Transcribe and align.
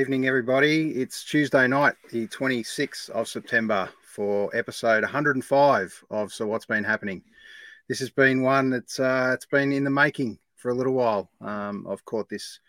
Evening, 0.00 0.26
everybody. 0.26 0.92
It's 0.92 1.22
Tuesday 1.24 1.68
night, 1.68 1.92
the 2.10 2.26
26th 2.28 3.10
of 3.10 3.28
September, 3.28 3.86
for 4.02 4.48
episode 4.56 5.02
105 5.02 6.04
of 6.08 6.32
So 6.32 6.46
What's 6.46 6.64
Been 6.64 6.84
Happening. 6.84 7.22
This 7.86 7.98
has 7.98 8.08
been 8.08 8.40
one 8.40 8.70
that's 8.70 8.98
uh, 8.98 9.32
it's 9.34 9.44
been 9.44 9.72
in 9.72 9.84
the 9.84 9.90
making 9.90 10.38
for 10.56 10.70
a 10.70 10.74
little 10.74 10.94
while. 10.94 11.28
Um, 11.42 11.86
I've 11.86 12.02
caught 12.06 12.30
this 12.30 12.60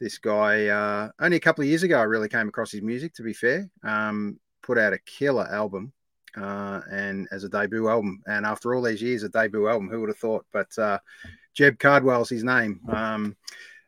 this 0.00 0.18
guy 0.18 0.66
uh, 0.66 1.10
only 1.20 1.36
a 1.36 1.40
couple 1.40 1.62
of 1.62 1.68
years 1.68 1.84
ago. 1.84 2.00
I 2.00 2.02
really 2.02 2.28
came 2.28 2.48
across 2.48 2.72
his 2.72 2.82
music. 2.82 3.14
To 3.14 3.22
be 3.22 3.32
fair, 3.32 3.70
um, 3.84 4.40
put 4.60 4.76
out 4.76 4.92
a 4.92 4.98
killer 4.98 5.46
album 5.46 5.92
uh, 6.36 6.80
and 6.90 7.28
as 7.30 7.44
a 7.44 7.48
debut 7.48 7.88
album. 7.88 8.24
And 8.26 8.44
after 8.44 8.74
all 8.74 8.82
these 8.82 9.00
years, 9.00 9.22
a 9.22 9.28
debut 9.28 9.68
album, 9.68 9.88
who 9.88 10.00
would 10.00 10.10
have 10.10 10.18
thought? 10.18 10.46
But 10.52 10.76
uh, 10.76 10.98
Jeb 11.54 11.78
Cardwell's 11.78 12.30
his 12.30 12.42
name. 12.42 12.80
Um, 12.88 13.36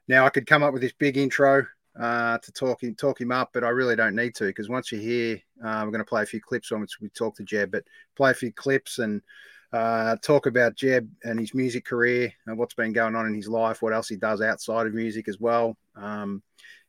now 0.06 0.26
I 0.26 0.30
could 0.30 0.46
come 0.46 0.62
up 0.62 0.72
with 0.72 0.82
this 0.82 0.94
big 0.96 1.16
intro 1.16 1.66
uh, 1.98 2.38
to 2.38 2.52
talk 2.52 2.82
him, 2.82 2.94
talk 2.94 3.20
him 3.20 3.30
up, 3.30 3.50
but 3.52 3.64
I 3.64 3.68
really 3.68 3.96
don't 3.96 4.16
need 4.16 4.34
to 4.36 4.44
because 4.44 4.68
once 4.68 4.90
you 4.90 4.98
hear, 4.98 5.40
uh, 5.64 5.82
we're 5.84 5.90
going 5.90 5.98
to 5.98 6.04
play 6.04 6.22
a 6.22 6.26
few 6.26 6.40
clips 6.40 6.72
on 6.72 6.80
which 6.80 7.00
we 7.00 7.08
talk 7.10 7.36
to 7.36 7.44
Jeb, 7.44 7.70
but 7.70 7.84
play 8.16 8.30
a 8.30 8.34
few 8.34 8.52
clips 8.52 8.98
and 8.98 9.22
uh, 9.72 10.16
talk 10.22 10.46
about 10.46 10.76
Jeb 10.76 11.08
and 11.24 11.38
his 11.38 11.54
music 11.54 11.84
career 11.84 12.32
and 12.46 12.58
what's 12.58 12.74
been 12.74 12.92
going 12.92 13.14
on 13.16 13.26
in 13.26 13.34
his 13.34 13.48
life, 13.48 13.82
what 13.82 13.92
else 13.92 14.08
he 14.08 14.16
does 14.16 14.40
outside 14.40 14.86
of 14.86 14.94
music 14.94 15.28
as 15.28 15.38
well. 15.40 15.76
Um, 15.96 16.42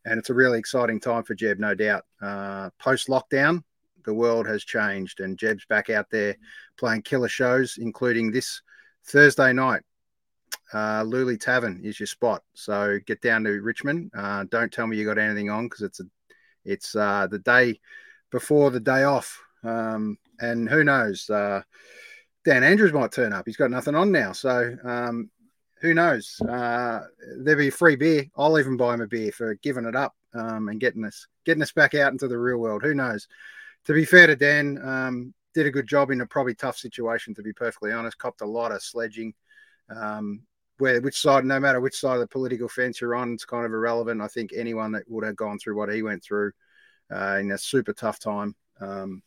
and 0.05 0.19
it's 0.19 0.29
a 0.29 0.35
really 0.35 0.59
exciting 0.59 0.99
time 0.99 1.23
for 1.23 1.33
Jeb, 1.33 1.59
no 1.59 1.73
doubt. 1.73 2.05
Uh, 2.21 2.69
Post 2.79 3.07
lockdown, 3.07 3.63
the 4.05 4.13
world 4.13 4.47
has 4.47 4.63
changed, 4.63 5.19
and 5.19 5.37
Jeb's 5.37 5.65
back 5.65 5.89
out 5.89 6.09
there 6.11 6.35
playing 6.77 7.01
killer 7.01 7.27
shows, 7.27 7.77
including 7.79 8.31
this 8.31 8.61
Thursday 9.03 9.51
night. 9.51 9.81
Uh, 10.73 11.03
Luli 11.03 11.39
Tavern 11.39 11.81
is 11.83 11.99
your 11.99 12.07
spot, 12.07 12.43
so 12.53 12.99
get 13.05 13.21
down 13.21 13.43
to 13.43 13.61
Richmond. 13.61 14.11
Uh, 14.15 14.45
don't 14.49 14.71
tell 14.71 14.87
me 14.87 14.97
you 14.97 15.05
got 15.05 15.17
anything 15.17 15.49
on 15.49 15.67
because 15.67 15.81
it's 15.81 15.99
a, 15.99 16.03
it's 16.63 16.95
uh, 16.95 17.27
the 17.29 17.39
day 17.39 17.79
before 18.31 18.71
the 18.71 18.79
day 18.79 19.03
off, 19.03 19.39
um, 19.63 20.17
and 20.39 20.67
who 20.69 20.83
knows? 20.83 21.29
Uh, 21.29 21.61
Dan 22.43 22.63
Andrews 22.63 22.93
might 22.93 23.11
turn 23.11 23.33
up. 23.33 23.45
He's 23.45 23.57
got 23.57 23.71
nothing 23.71 23.95
on 23.95 24.11
now, 24.11 24.31
so 24.31 24.75
um, 24.83 25.29
who 25.81 25.93
knows? 25.93 26.39
Uh, 26.41 27.01
there'll 27.39 27.59
be 27.59 27.69
free 27.69 27.95
beer. 27.95 28.25
I'll 28.35 28.59
even 28.59 28.77
buy 28.77 28.95
him 28.95 29.01
a 29.01 29.07
beer 29.07 29.31
for 29.31 29.55
giving 29.55 29.85
it 29.85 29.95
up 29.95 30.15
um, 30.33 30.69
and 30.69 30.79
getting 30.79 31.05
us 31.05 31.27
getting 31.45 31.63
us 31.63 31.71
back 31.71 31.93
out 31.93 32.11
into 32.11 32.27
the 32.27 32.37
real 32.37 32.57
world. 32.57 32.83
Who 32.83 32.93
knows? 32.93 33.27
to 33.85 33.93
be 33.93 34.05
fair 34.05 34.27
to 34.27 34.35
Dan, 34.35 34.79
um, 34.83 35.33
did 35.53 35.67
a 35.67 35.71
good 35.71 35.87
job 35.87 36.11
in 36.11 36.21
a 36.21 36.25
probably 36.25 36.55
tough 36.55 36.77
situation. 36.77 37.33
To 37.35 37.43
be 37.43 37.53
perfectly 37.53 37.91
honest, 37.91 38.17
copped 38.17 38.41
a 38.41 38.45
lot 38.45 38.71
of 38.71 38.83
sledging. 38.83 39.33
Um, 39.89 40.41
where 40.77 41.01
which 41.01 41.19
side, 41.19 41.45
no 41.45 41.59
matter 41.59 41.79
which 41.79 41.99
side 41.99 42.15
of 42.15 42.19
the 42.21 42.27
political 42.27 42.67
fence 42.67 43.01
you're 43.01 43.15
on, 43.15 43.33
it's 43.33 43.45
kind 43.45 43.65
of 43.65 43.71
irrelevant. 43.71 44.21
I 44.21 44.27
think 44.27 44.51
anyone 44.53 44.91
that 44.93 45.09
would 45.09 45.25
have 45.25 45.35
gone 45.35 45.57
through 45.57 45.77
what 45.77 45.93
he 45.93 46.01
went 46.03 46.23
through 46.23 46.51
uh, 47.13 47.37
in 47.39 47.51
a 47.51 47.57
super 47.57 47.93
tough 47.93 48.19
time, 48.19 48.55
um, 48.81 49.21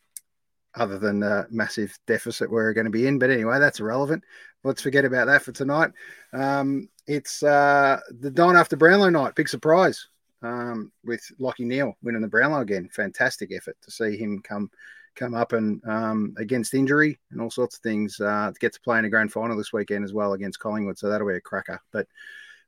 other 0.74 0.98
than 0.98 1.20
the 1.20 1.46
massive 1.50 1.96
deficit 2.06 2.50
we're 2.50 2.72
going 2.72 2.84
to 2.84 2.90
be 2.90 3.06
in. 3.06 3.18
But 3.18 3.30
anyway, 3.30 3.58
that's 3.58 3.80
irrelevant. 3.80 4.22
Let's 4.64 4.82
forget 4.82 5.04
about 5.04 5.26
that 5.26 5.42
for 5.42 5.52
tonight. 5.52 5.92
Um, 6.32 6.88
it's 7.06 7.42
uh, 7.42 8.00
the 8.20 8.30
Don 8.30 8.56
after 8.56 8.76
Brownlow 8.76 9.10
night. 9.10 9.34
Big 9.34 9.48
surprise 9.48 10.08
um, 10.42 10.92
with 11.04 11.22
Lachie 11.40 11.60
Neale 11.60 11.96
winning 12.02 12.22
the 12.22 12.28
Brownlow 12.28 12.60
again. 12.60 12.88
Fantastic 12.92 13.52
effort 13.52 13.76
to 13.82 13.90
see 13.90 14.16
him 14.16 14.40
come 14.42 14.70
come 15.18 15.34
up 15.34 15.52
and 15.52 15.82
um, 15.86 16.34
against 16.38 16.74
injury 16.74 17.18
and 17.30 17.40
all 17.40 17.50
sorts 17.50 17.76
of 17.76 17.82
things. 17.82 18.20
Uh, 18.20 18.50
to 18.52 18.58
get 18.60 18.72
to 18.72 18.80
play 18.80 18.98
in 18.98 19.04
a 19.04 19.10
grand 19.10 19.32
final 19.32 19.56
this 19.56 19.72
weekend 19.72 20.04
as 20.04 20.12
well 20.12 20.32
against 20.32 20.60
Collingwood, 20.60 20.98
so 20.98 21.08
that'll 21.08 21.28
be 21.28 21.34
a 21.34 21.40
cracker. 21.40 21.80
But 21.92 22.06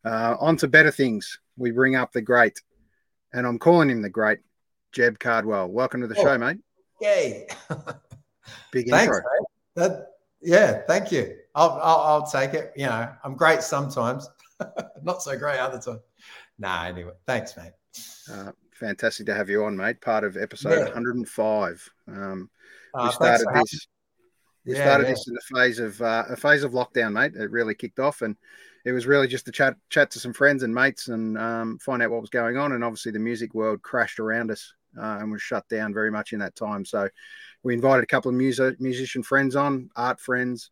uh, 0.05 0.37
on 0.41 0.57
to 0.59 0.69
better 0.69 0.91
things. 0.91 1.39
We 1.57 1.71
bring 1.71 1.95
up 1.95 2.13
the 2.13 2.23
great, 2.23 2.61
and 3.33 3.47
I'm 3.47 3.59
calling 3.59 3.89
him 3.89 4.03
the 4.03 4.11
great, 4.11 4.41
Jeb 4.93 5.19
Cardwell. 5.19 5.69
Welcome 5.69 6.01
to 6.01 6.07
the 6.07 6.19
oh, 6.19 6.23
show, 6.23 6.39
mate. 6.39 6.59
Yay! 7.01 7.47
Big 8.73 8.89
Thanks, 8.89 9.17
intro. 9.17 9.23
That, 9.77 10.07
yeah, 10.43 10.83
thank 10.89 11.13
you. 11.13 11.37
I'll, 11.55 11.79
I'll, 11.83 12.01
I'll 12.01 12.27
take 12.27 12.55
it. 12.55 12.73
You 12.77 12.87
know, 12.87 13.11
I'm 13.23 13.37
great 13.37 13.63
sometimes, 13.63 14.29
not 15.03 15.23
so 15.23 15.39
great 15.39 15.59
other 15.59 15.81
times. 15.81 16.01
Nah, 16.59 16.85
anyway, 16.85 17.13
thanks, 17.27 17.57
mate. 17.57 17.73
Uh, 18.31 18.53
fantastic 18.73 19.27
to 19.27 19.35
have 19.35 19.49
you 19.49 19.65
on, 19.65 19.77
mate. 19.77 20.01
Part 20.01 20.25
of 20.25 20.37
episode 20.37 20.79
yeah. 20.79 20.85
105. 20.85 21.91
Um, 22.11 22.51
uh, 22.95 23.05
we 23.05 23.13
started 23.13 23.47
this. 23.55 23.87
We 24.67 24.75
yeah, 24.75 24.85
started 24.85 25.05
yeah. 25.05 25.11
this 25.11 25.27
in 25.27 25.35
the 25.35 25.59
phase 25.59 25.79
of 25.79 26.01
uh, 26.03 26.25
a 26.29 26.37
phase 26.37 26.65
of 26.65 26.73
lockdown, 26.73 27.13
mate. 27.13 27.35
It 27.35 27.51
really 27.51 27.75
kicked 27.75 27.99
off, 27.99 28.23
and 28.23 28.37
it 28.85 28.93
was 28.93 29.07
really 29.07 29.27
just 29.27 29.47
to 29.47 29.53
chat 29.53 29.75
chat 29.89 30.11
to 30.13 30.21
some 30.21 30.33
friends 30.33 30.63
and 30.63 30.75
mates 30.75 31.09
and 31.09 31.39
um, 31.39 31.79
find 31.79 32.03
out 32.03 32.11
what 32.11 32.21
was 32.21 32.31
going 32.31 32.57
on. 32.57 32.73
And 32.73 32.85
obviously, 32.85 33.13
the 33.13 33.19
music 33.19 33.55
world 33.55 33.83
crashed 33.83 34.21
around 34.21 34.51
us 34.51 34.73
uh, 34.99 35.19
and 35.21 35.31
was 35.31 35.43
shut 35.43 35.69
down 35.69 35.95
very 35.95 36.11
much 36.11 36.33
in 36.33 36.41
that 36.41 36.57
time. 36.57 36.85
So, 36.85 37.09
we 37.63 37.75
invited 37.75 38.05
a 38.05 38.07
couple 38.07 38.29
of 38.29 38.35
music 38.35 38.81
musician 38.81 39.23
friends 39.23 39.57
on, 39.57 39.91
art 39.97 40.21
friends, 40.21 40.71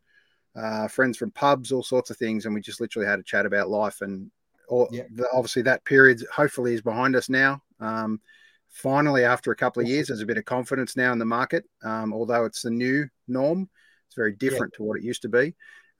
uh, 0.54 0.88
friends 0.88 1.16
from 1.16 1.30
pubs, 1.30 1.72
all 1.72 1.82
sorts 1.82 2.10
of 2.10 2.16
things, 2.18 2.44
and 2.44 2.54
we 2.54 2.60
just 2.60 2.80
literally 2.80 3.08
had 3.08 3.20
a 3.20 3.24
chat 3.24 3.46
about 3.46 3.70
life 3.70 4.00
and 4.00 4.30
or 4.68 4.88
yeah. 4.92 5.04
the, 5.14 5.26
obviously 5.32 5.62
that 5.62 5.84
period 5.84 6.22
hopefully 6.32 6.74
is 6.74 6.82
behind 6.82 7.16
us 7.16 7.28
now. 7.28 7.62
Um, 7.80 8.20
finally, 8.70 9.24
after 9.24 9.50
a 9.52 9.56
couple 9.56 9.82
of 9.82 9.88
years, 9.88 10.08
there's 10.08 10.20
a 10.20 10.26
bit 10.26 10.38
of 10.38 10.44
confidence 10.44 10.96
now 10.96 11.12
in 11.12 11.18
the 11.18 11.24
market. 11.24 11.64
Um, 11.82 12.12
although 12.12 12.44
it's 12.44 12.62
the 12.62 12.70
new 12.70 13.08
norm, 13.26 13.68
it's 14.06 14.16
very 14.16 14.32
different 14.32 14.72
yeah. 14.74 14.78
to 14.78 14.82
what 14.84 14.98
it 14.98 15.04
used 15.04 15.22
to 15.22 15.28
be. 15.28 15.54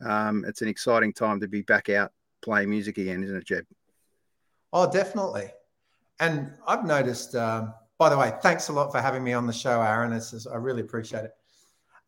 Um, 0.04 0.44
it's 0.46 0.62
an 0.62 0.68
exciting 0.68 1.12
time 1.12 1.40
to 1.40 1.48
be 1.48 1.62
back 1.62 1.88
out 1.88 2.12
playing 2.42 2.70
music 2.70 2.98
again, 2.98 3.22
isn't 3.24 3.36
it, 3.36 3.46
Jeb? 3.46 3.64
Oh, 4.72 4.90
definitely. 4.90 5.50
And 6.20 6.52
I've 6.66 6.84
noticed. 6.84 7.34
Um, 7.34 7.74
by 7.98 8.08
the 8.08 8.16
way, 8.16 8.32
thanks 8.42 8.68
a 8.68 8.72
lot 8.72 8.92
for 8.92 9.00
having 9.00 9.24
me 9.24 9.32
on 9.32 9.46
the 9.46 9.52
show, 9.52 9.82
Aaron. 9.82 10.12
It's 10.12 10.46
I 10.46 10.54
really 10.56 10.82
appreciate 10.82 11.24
it. 11.24 11.32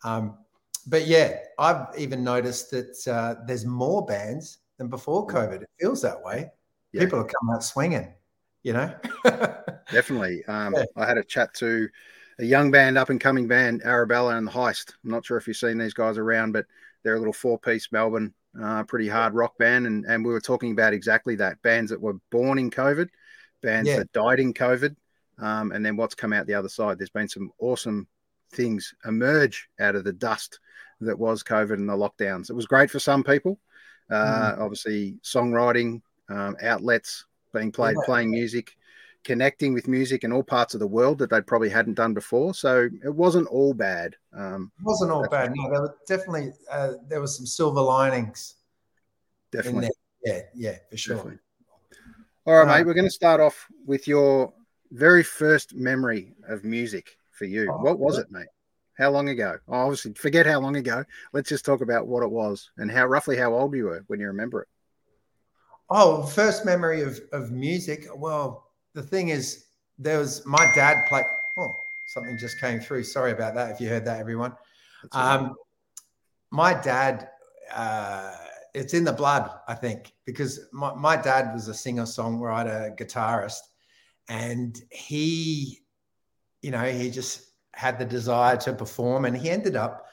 Um, 0.05 0.39
but 0.87 1.07
yeah, 1.07 1.39
I've 1.59 1.87
even 1.99 2.23
noticed 2.23 2.71
that 2.71 3.09
uh, 3.09 3.43
there's 3.47 3.67
more 3.67 4.07
bands 4.07 4.59
than 4.79 4.89
before. 4.89 5.27
COVID. 5.27 5.63
It 5.63 5.69
feels 5.81 6.01
that 6.03 6.23
way. 6.23 6.51
Yeah. 6.93 7.03
People 7.03 7.19
are 7.21 7.25
coming 7.25 7.55
out 7.55 7.65
swinging, 7.65 8.13
you 8.63 8.73
know? 8.73 8.95
Definitely. 9.93 10.45
Um, 10.47 10.75
yeah. 10.75 10.85
I 10.97 11.07
had 11.07 11.19
a 11.19 11.25
chat 11.25 11.55
to 11.55 11.89
a 12.39 12.45
young 12.45 12.71
band, 12.71 12.99
up 12.99 13.11
and 13.11 13.21
coming 13.21 13.49
band, 13.49 13.83
Arabella 13.85 14.37
and 14.37 14.47
the 14.47 14.53
Heist. 14.53 14.95
I'm 15.05 15.11
not 15.11 15.25
sure 15.25 15.37
if 15.37 15.47
you've 15.47 15.57
seen 15.57 15.79
these 15.79 15.95
guys 15.95 16.19
around, 16.19 16.53
but 16.53 16.67
they're 17.03 17.17
a 17.17 17.19
little 17.19 17.33
four 17.33 17.59
piece 17.59 17.91
Melbourne, 17.93 18.33
uh, 18.61 18.85
pretty 18.85 19.09
hard 19.09 19.35
rock 19.35 19.59
band. 19.59 19.87
And, 19.87 20.05
and 20.07 20.25
we 20.25 20.33
were 20.33 20.41
talking 20.41 20.73
about 20.73 20.93
exactly 20.93 21.37
that 21.37 21.61
bands 21.63 21.91
that 21.91 22.01
were 22.01 22.19
born 22.31 22.59
in 22.59 22.71
COVID, 22.71 23.09
bands 23.63 23.89
yeah. 23.89 23.99
that 23.99 24.13
died 24.13 24.41
in 24.41 24.55
COVID, 24.55 24.97
um, 25.39 25.73
and 25.73 25.85
then 25.85 25.97
what's 25.97 26.15
come 26.15 26.33
out 26.33 26.47
the 26.47 26.55
other 26.55 26.69
side. 26.69 26.99
There's 26.99 27.11
been 27.11 27.29
some 27.29 27.51
awesome 27.59 28.07
things 28.53 28.95
emerge 29.07 29.69
out 29.79 29.95
of 29.95 30.05
the 30.05 30.13
dust 30.13 30.61
that 31.01 31.19
was 31.19 31.43
COVID 31.43 31.75
and 31.75 31.89
the 31.89 31.95
lockdowns. 31.95 32.51
It 32.51 32.55
was 32.55 32.67
great 32.67 32.91
for 32.91 32.99
some 32.99 33.23
people. 33.23 33.59
Uh, 34.11 34.55
mm. 34.55 34.61
Obviously, 34.61 35.17
songwriting 35.23 36.03
um, 36.29 36.57
outlets, 36.63 37.27
being 37.53 37.73
played, 37.73 37.97
yeah. 37.97 38.07
playing 38.07 38.31
music, 38.31 38.77
connecting 39.25 39.75
with 39.75 39.89
music 39.89 40.25
in 40.25 40.33
all 40.33 40.43
parts 40.43 40.75
of 40.75 40.81
the 40.81 40.87
world 40.87 41.19
that 41.19 41.31
they 41.31 41.41
probably 41.41 41.69
hadn't 41.69 41.95
done 41.95 42.15
before. 42.15 42.55
So 42.55 42.89
it 43.05 43.15
wasn't 43.15 43.49
all 43.49 43.75
bad. 43.75 44.17
Um, 44.33 44.73
it 44.79 44.85
wasn't 44.85 45.11
all 45.11 45.29
bad. 45.29 45.53
No, 45.55 45.71
there 45.71 45.83
were 45.83 45.97
definitely 46.07 46.53
uh, 46.71 46.93
there 47.09 47.21
was 47.21 47.37
some 47.37 47.47
silver 47.47 47.81
linings. 47.81 48.57
Definitely. 49.53 49.91
Yeah, 50.25 50.41
yeah, 50.55 50.77
for 50.91 50.97
sure. 50.97 51.17
Definitely. 51.17 51.41
All 52.47 52.55
right, 52.55 52.67
mate. 52.67 52.83
Uh, 52.83 52.85
we're 52.87 52.95
going 52.95 53.07
to 53.07 53.11
start 53.11 53.41
off 53.41 53.67
with 53.87 54.07
your 54.07 54.53
very 54.93 55.23
first 55.23 55.75
memory 55.75 56.35
of 56.49 56.65
music 56.65 57.17
for 57.33 57.45
you. 57.45 57.71
Oh, 57.71 57.79
what 57.79 57.99
was 57.99 58.19
it, 58.19 58.31
mate? 58.31 58.47
How 58.99 59.11
long 59.11 59.29
ago? 59.31 59.59
Oh, 59.69 59.75
obviously, 59.75 60.13
forget 60.13 60.47
how 60.47 60.61
long 60.61 60.77
ago. 60.77 61.05
Let's 61.33 61.49
just 61.49 61.65
talk 61.65 61.81
about 61.81 62.07
what 62.07 62.23
it 62.23 62.31
was 62.31 62.71
and 62.77 62.91
how 62.91 63.07
roughly 63.07 63.37
how 63.37 63.55
old 63.55 63.75
you 63.75 63.85
were 63.85 64.05
when 64.09 64.21
you 64.21 64.27
remember 64.27 64.63
it. 64.63 64.69
Oh, 65.91 66.23
first 66.23 66.65
memory 66.65 67.03
of, 67.03 67.21
of 67.33 67.51
music. 67.51 68.07
Well, 68.15 68.65
the 68.95 69.03
thing 69.03 69.31
is, 69.31 69.65
there 69.99 70.19
was 70.19 70.47
my 70.47 70.71
dad 70.75 71.07
played. 71.09 71.25
Oh, 71.59 71.75
something 72.07 72.39
just 72.39 72.61
came 72.61 72.81
through. 72.81 73.03
Sorry 73.03 73.33
about 73.33 73.55
that. 73.55 73.73
If 73.73 73.81
you 73.81 73.89
heard 73.89 74.05
that, 74.05 74.21
everyone. 74.21 74.55
Um, 75.13 75.57
my 76.53 76.75
dad, 76.75 77.31
uh, 77.75 78.37
it's 78.73 78.95
in 78.95 79.03
the 79.03 79.13
blood, 79.13 79.51
I 79.67 79.75
think, 79.75 80.13
because 80.27 80.61
my, 80.73 80.95
my 80.95 81.17
dad 81.17 81.53
was 81.53 81.67
a 81.67 81.75
singer 81.75 82.05
songwriter, 82.05 82.97
guitarist, 82.97 83.61
and 84.29 84.81
he, 84.91 85.81
you 86.63 86.71
know, 86.71 86.85
he 86.85 87.11
just 87.11 87.51
had 87.73 87.99
the 87.99 88.05
desire 88.05 88.57
to 88.59 88.73
perform, 88.73 89.25
and 89.25 89.37
he 89.37 89.51
ended 89.51 89.75
up 89.75 90.07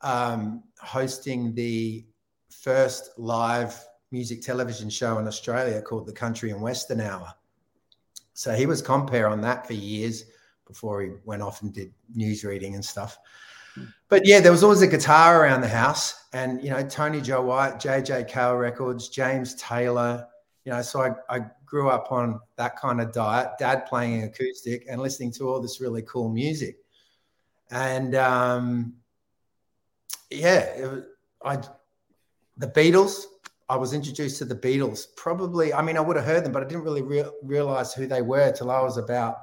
um, 0.00 0.62
hosting 0.80 1.54
the 1.54 2.06
first 2.50 3.10
live 3.18 3.84
music 4.10 4.42
television 4.42 4.88
show 4.90 5.18
in 5.18 5.26
Australia 5.26 5.80
called 5.82 6.06
the 6.06 6.12
Country 6.12 6.50
and 6.50 6.60
Western 6.60 7.00
Hour. 7.00 7.34
So 8.32 8.52
he 8.54 8.66
was 8.66 8.82
compere 8.82 9.26
on 9.26 9.40
that 9.42 9.66
for 9.66 9.74
years 9.74 10.24
before 10.66 11.02
he 11.02 11.10
went 11.24 11.42
off 11.42 11.62
and 11.62 11.72
did 11.72 11.92
news 12.14 12.44
reading 12.44 12.74
and 12.74 12.84
stuff. 12.84 13.18
But 14.08 14.26
yeah, 14.26 14.40
there 14.40 14.52
was 14.52 14.62
always 14.62 14.82
a 14.82 14.86
guitar 14.86 15.42
around 15.42 15.60
the 15.60 15.68
house, 15.68 16.26
and 16.32 16.62
you 16.62 16.70
know 16.70 16.86
Tony 16.86 17.20
Joe 17.20 17.42
White, 17.42 17.74
JJ 17.74 18.28
Cale 18.28 18.54
Records, 18.54 19.08
James 19.08 19.54
Taylor, 19.56 20.26
You 20.64 20.72
know, 20.72 20.82
so 20.82 21.00
I, 21.00 21.36
I 21.36 21.46
grew 21.66 21.88
up 21.88 22.12
on 22.12 22.40
that 22.56 22.76
kind 22.76 23.00
of 23.00 23.12
diet, 23.12 23.50
dad 23.58 23.86
playing 23.86 24.22
acoustic 24.22 24.86
and 24.88 25.00
listening 25.00 25.32
to 25.32 25.48
all 25.48 25.60
this 25.60 25.80
really 25.80 26.02
cool 26.02 26.28
music. 26.28 26.78
And 27.70 28.14
um, 28.14 28.94
yeah, 30.30 30.58
it, 30.58 31.04
I 31.44 31.58
the 32.56 32.68
Beatles. 32.68 33.24
I 33.74 33.76
was 33.76 33.92
introduced 33.92 34.38
to 34.38 34.44
the 34.44 34.54
Beatles. 34.54 35.06
Probably, 35.16 35.74
I 35.74 35.82
mean, 35.82 35.96
I 35.96 36.00
would 36.00 36.14
have 36.14 36.24
heard 36.24 36.44
them, 36.44 36.52
but 36.52 36.62
I 36.62 36.66
didn't 36.68 36.84
really 36.84 37.02
re- 37.02 37.28
realize 37.42 37.92
who 37.92 38.06
they 38.06 38.22
were 38.22 38.52
till 38.52 38.70
I 38.70 38.80
was 38.80 38.98
about 38.98 39.38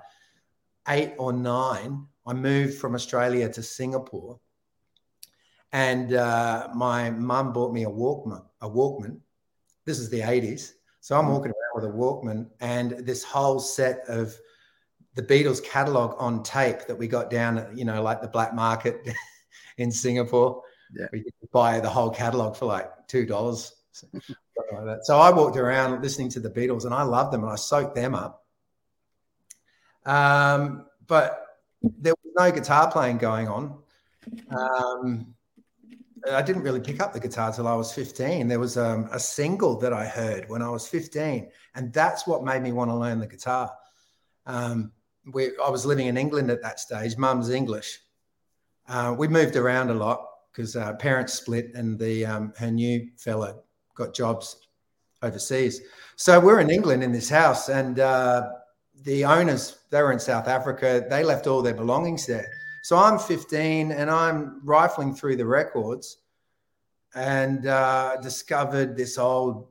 eight 0.88 1.16
or 1.18 1.34
nine. 1.34 2.08
I 2.26 2.32
moved 2.32 2.78
from 2.78 2.96
Australia 2.96 3.50
to 3.50 3.62
Singapore, 3.62 4.40
and 5.74 6.14
uh, 6.14 6.70
my 6.74 7.10
mum 7.10 7.52
bought 7.52 7.74
me 7.74 7.84
a 7.84 7.90
Walkman. 7.90 8.42
A 8.62 8.70
Walkman. 8.70 9.20
This 9.84 10.00
is 10.00 10.10
the 10.10 10.22
'80s, 10.22 10.76
so 11.02 11.20
I'm 11.20 11.28
walking 11.28 11.52
around 11.52 11.84
with 11.84 11.94
a 11.94 11.94
Walkman 11.94 12.48
and 12.62 13.06
this 13.06 13.26
whole 13.26 13.60
set 13.60 14.00
of 14.08 14.34
the 15.16 15.24
Beatles 15.24 15.62
catalog 15.62 16.16
on 16.18 16.42
tape 16.42 16.88
that 16.88 16.96
we 16.96 17.10
got 17.10 17.30
down, 17.30 17.68
you 17.76 17.84
know, 17.84 18.02
like 18.02 18.22
the 18.22 18.30
black 18.30 18.56
market 18.56 19.06
in 19.78 19.92
Singapore. 19.92 20.64
Yeah. 20.98 21.08
We 21.12 21.22
could 21.24 21.34
buy 21.52 21.82
the 21.82 21.90
whole 21.90 22.12
catalog 22.12 22.56
for 22.56 22.68
like 22.68 22.90
two 23.10 23.26
dollars. 23.26 23.74
Like 24.14 25.00
so 25.04 25.20
I 25.20 25.32
walked 25.32 25.58
around 25.58 26.02
listening 26.02 26.30
to 26.30 26.40
the 26.40 26.50
Beatles 26.50 26.86
and 26.86 26.94
I 26.94 27.04
loved 27.04 27.34
them 27.34 27.44
and 27.44 27.52
I 27.52 27.56
soaked 27.56 27.96
them 27.96 28.16
up. 28.16 28.46
Um, 30.06 30.86
but 31.08 31.46
there 31.82 32.14
was 32.24 32.34
no 32.38 32.52
guitar 32.52 32.92
playing 32.92 33.18
going 33.18 33.48
on. 33.48 33.78
Um, 34.50 35.34
I 36.32 36.42
didn't 36.42 36.62
really 36.62 36.80
pick 36.80 37.02
up 37.02 37.14
the 37.14 37.20
guitar 37.20 37.52
till 37.52 37.68
I 37.68 37.74
was 37.74 37.92
15. 37.94 38.48
There 38.48 38.60
was 38.60 38.78
um, 38.78 39.10
a 39.12 39.20
single 39.20 39.80
that 39.80 39.94
I 39.94 40.06
heard 40.06 40.48
when 40.50 40.62
I 40.62 40.70
was 40.70 40.88
15, 40.88 41.50
and 41.76 41.92
that's 41.94 42.28
what 42.28 42.44
made 42.44 42.62
me 42.62 42.72
want 42.72 42.92
to 42.92 42.96
learn 42.96 43.20
the 43.20 43.28
guitar. 43.28 43.72
Um, 44.46 44.92
we, 45.34 45.52
I 45.64 45.70
was 45.70 45.86
living 45.86 46.08
in 46.08 46.18
England 46.18 46.52
at 46.52 46.62
that 46.62 46.80
stage. 46.80 47.18
Mum's 47.18 47.50
English. 47.50 48.00
Uh, 48.88 49.16
we 49.18 49.28
moved 49.28 49.56
around 49.56 49.90
a 49.90 49.94
lot 49.94 50.28
because 50.52 50.76
uh, 50.76 50.94
parents 50.94 51.34
split, 51.34 51.72
and 51.74 51.98
the 51.98 52.26
um, 52.26 52.54
her 52.58 52.70
new 52.70 53.10
fella 53.18 53.56
got 54.06 54.14
jobs 54.14 54.68
overseas. 55.22 55.82
So 56.16 56.40
we're 56.40 56.60
in 56.60 56.70
England 56.70 57.04
in 57.04 57.12
this 57.12 57.30
house, 57.30 57.70
and 57.70 58.00
uh, 58.00 58.50
the 59.04 59.26
owners 59.26 59.78
they 59.90 60.02
were 60.02 60.12
in 60.12 60.20
South 60.20 60.48
Africa. 60.48 61.06
They 61.10 61.24
left 61.24 61.48
all 61.48 61.62
their 61.62 61.74
belongings 61.74 62.26
there. 62.26 62.48
So 62.84 62.98
I'm 62.98 63.20
15 63.20 63.92
and 63.92 64.10
I'm 64.10 64.62
rifling 64.64 65.14
through 65.14 65.36
the 65.36 65.46
records 65.46 66.18
and 67.14 67.68
uh, 67.68 68.18
discovered 68.22 68.98
this 68.98 69.18
old 69.18 69.68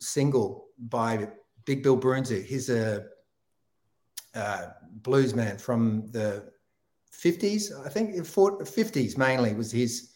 single 0.00 0.68
by 0.78 1.28
Big 1.66 1.82
Bill 1.82 1.98
Broonzy. 1.98 2.42
He's 2.42 2.70
a 2.70 3.04
uh, 4.34 4.66
blues 5.02 5.34
man 5.34 5.58
from 5.58 6.06
the 6.10 6.50
50s, 7.12 7.84
I 7.84 7.88
think 7.88 8.14
50s 8.14 9.18
mainly 9.18 9.54
was 9.54 9.72
his 9.72 10.12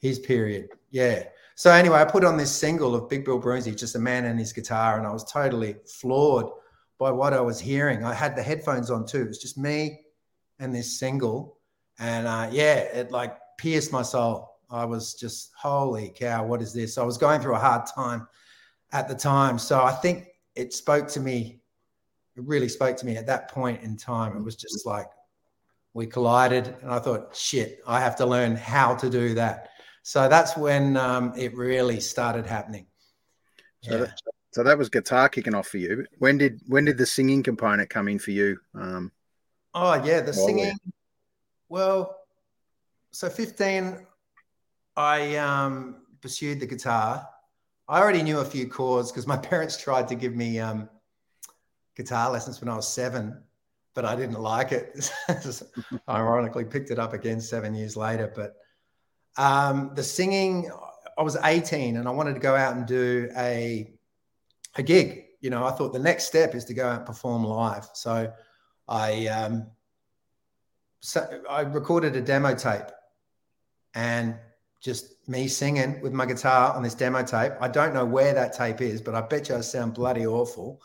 his 0.00 0.18
period. 0.18 0.68
Yeah. 0.90 1.24
So 1.56 1.70
anyway, 1.70 1.98
I 1.98 2.04
put 2.04 2.24
on 2.24 2.36
this 2.36 2.54
single 2.54 2.94
of 2.94 3.08
Big 3.08 3.24
Bill 3.24 3.40
Broonzy, 3.40 3.76
just 3.76 3.94
a 3.94 3.98
man 3.98 4.24
and 4.24 4.38
his 4.38 4.52
guitar, 4.52 4.98
and 4.98 5.06
I 5.06 5.12
was 5.12 5.24
totally 5.24 5.76
floored 5.86 6.46
by 6.98 7.10
what 7.12 7.32
I 7.32 7.40
was 7.40 7.60
hearing. 7.60 8.04
I 8.04 8.12
had 8.12 8.34
the 8.34 8.42
headphones 8.42 8.90
on 8.90 9.06
too. 9.06 9.22
It 9.22 9.28
was 9.28 9.38
just 9.38 9.56
me 9.56 10.00
and 10.58 10.74
this 10.74 10.98
single, 10.98 11.58
and 11.98 12.26
uh, 12.26 12.48
yeah, 12.50 12.78
it 12.78 13.12
like 13.12 13.36
pierced 13.56 13.92
my 13.92 14.02
soul. 14.02 14.58
I 14.70 14.84
was 14.84 15.14
just, 15.14 15.52
holy 15.56 16.12
cow, 16.16 16.44
what 16.44 16.60
is 16.60 16.72
this? 16.72 16.98
I 16.98 17.04
was 17.04 17.18
going 17.18 17.40
through 17.40 17.54
a 17.54 17.60
hard 17.60 17.86
time 17.86 18.26
at 18.92 19.06
the 19.06 19.14
time. 19.14 19.58
So 19.58 19.82
I 19.82 19.92
think 19.92 20.28
it 20.56 20.72
spoke 20.72 21.06
to 21.08 21.20
me, 21.20 21.60
it 22.36 22.42
really 22.44 22.68
spoke 22.68 22.96
to 22.96 23.06
me 23.06 23.16
at 23.16 23.26
that 23.26 23.50
point 23.50 23.82
in 23.82 23.96
time. 23.96 24.36
It 24.36 24.42
was 24.42 24.56
just 24.56 24.86
like 24.86 25.06
we 25.92 26.06
collided, 26.06 26.74
and 26.82 26.90
I 26.90 26.98
thought, 26.98 27.36
shit, 27.36 27.80
I 27.86 28.00
have 28.00 28.16
to 28.16 28.26
learn 28.26 28.56
how 28.56 28.96
to 28.96 29.08
do 29.08 29.34
that. 29.34 29.68
So 30.06 30.28
that's 30.28 30.54
when 30.54 30.98
um, 30.98 31.32
it 31.34 31.56
really 31.56 31.98
started 31.98 32.44
happening. 32.44 32.86
So, 33.80 33.92
yeah. 33.92 33.98
that, 34.00 34.20
so 34.52 34.62
that 34.62 34.76
was 34.76 34.90
guitar 34.90 35.30
kicking 35.30 35.54
off 35.54 35.66
for 35.66 35.78
you. 35.78 36.04
When 36.18 36.36
did 36.36 36.60
when 36.66 36.84
did 36.84 36.98
the 36.98 37.06
singing 37.06 37.42
component 37.42 37.88
come 37.88 38.08
in 38.08 38.18
for 38.18 38.30
you? 38.30 38.58
Um, 38.74 39.12
oh 39.72 39.94
yeah, 40.04 40.20
the 40.20 40.34
singing. 40.34 40.76
Well, 41.70 42.18
so 43.12 43.30
15, 43.30 44.06
I 44.94 45.36
um, 45.36 46.02
pursued 46.20 46.60
the 46.60 46.66
guitar. 46.66 47.26
I 47.88 47.98
already 47.98 48.22
knew 48.22 48.40
a 48.40 48.44
few 48.44 48.68
chords 48.68 49.10
because 49.10 49.26
my 49.26 49.36
parents 49.50 49.78
tried 49.78 50.06
to 50.08 50.14
give 50.14 50.34
me 50.34 50.58
um, 50.60 50.86
guitar 51.96 52.30
lessons 52.30 52.60
when 52.60 52.68
I 52.68 52.76
was 52.76 52.86
seven, 52.86 53.42
but 53.94 54.04
I 54.04 54.16
didn't 54.16 54.38
like 54.38 54.72
it. 54.72 55.10
ironically, 56.10 56.66
picked 56.66 56.90
it 56.90 56.98
up 56.98 57.14
again 57.14 57.40
seven 57.40 57.74
years 57.74 57.96
later. 57.96 58.30
But 58.36 58.56
um, 59.36 59.92
the 59.94 60.02
singing, 60.02 60.70
I 61.18 61.22
was 61.22 61.36
18 61.42 61.96
and 61.96 62.08
I 62.08 62.10
wanted 62.10 62.34
to 62.34 62.40
go 62.40 62.54
out 62.54 62.76
and 62.76 62.86
do 62.86 63.30
a 63.36 63.90
a 64.76 64.82
gig. 64.82 65.24
You 65.40 65.50
know, 65.50 65.64
I 65.64 65.72
thought 65.72 65.92
the 65.92 65.98
next 65.98 66.24
step 66.24 66.54
is 66.54 66.64
to 66.66 66.74
go 66.74 66.88
out 66.88 66.98
and 66.98 67.06
perform 67.06 67.44
live. 67.44 67.88
So 67.94 68.32
I 68.88 69.26
um, 69.26 69.66
so 71.00 71.42
I 71.48 71.60
recorded 71.60 72.16
a 72.16 72.20
demo 72.20 72.54
tape 72.54 72.90
and 73.94 74.36
just 74.80 75.28
me 75.28 75.48
singing 75.48 76.00
with 76.00 76.12
my 76.12 76.26
guitar 76.26 76.74
on 76.74 76.82
this 76.82 76.94
demo 76.94 77.22
tape. 77.22 77.52
I 77.60 77.68
don't 77.68 77.94
know 77.94 78.04
where 78.04 78.34
that 78.34 78.52
tape 78.52 78.80
is, 78.80 79.00
but 79.00 79.14
I 79.14 79.20
bet 79.22 79.48
you 79.48 79.56
I 79.56 79.60
sound 79.60 79.94
bloody 79.94 80.26
awful. 80.26 80.80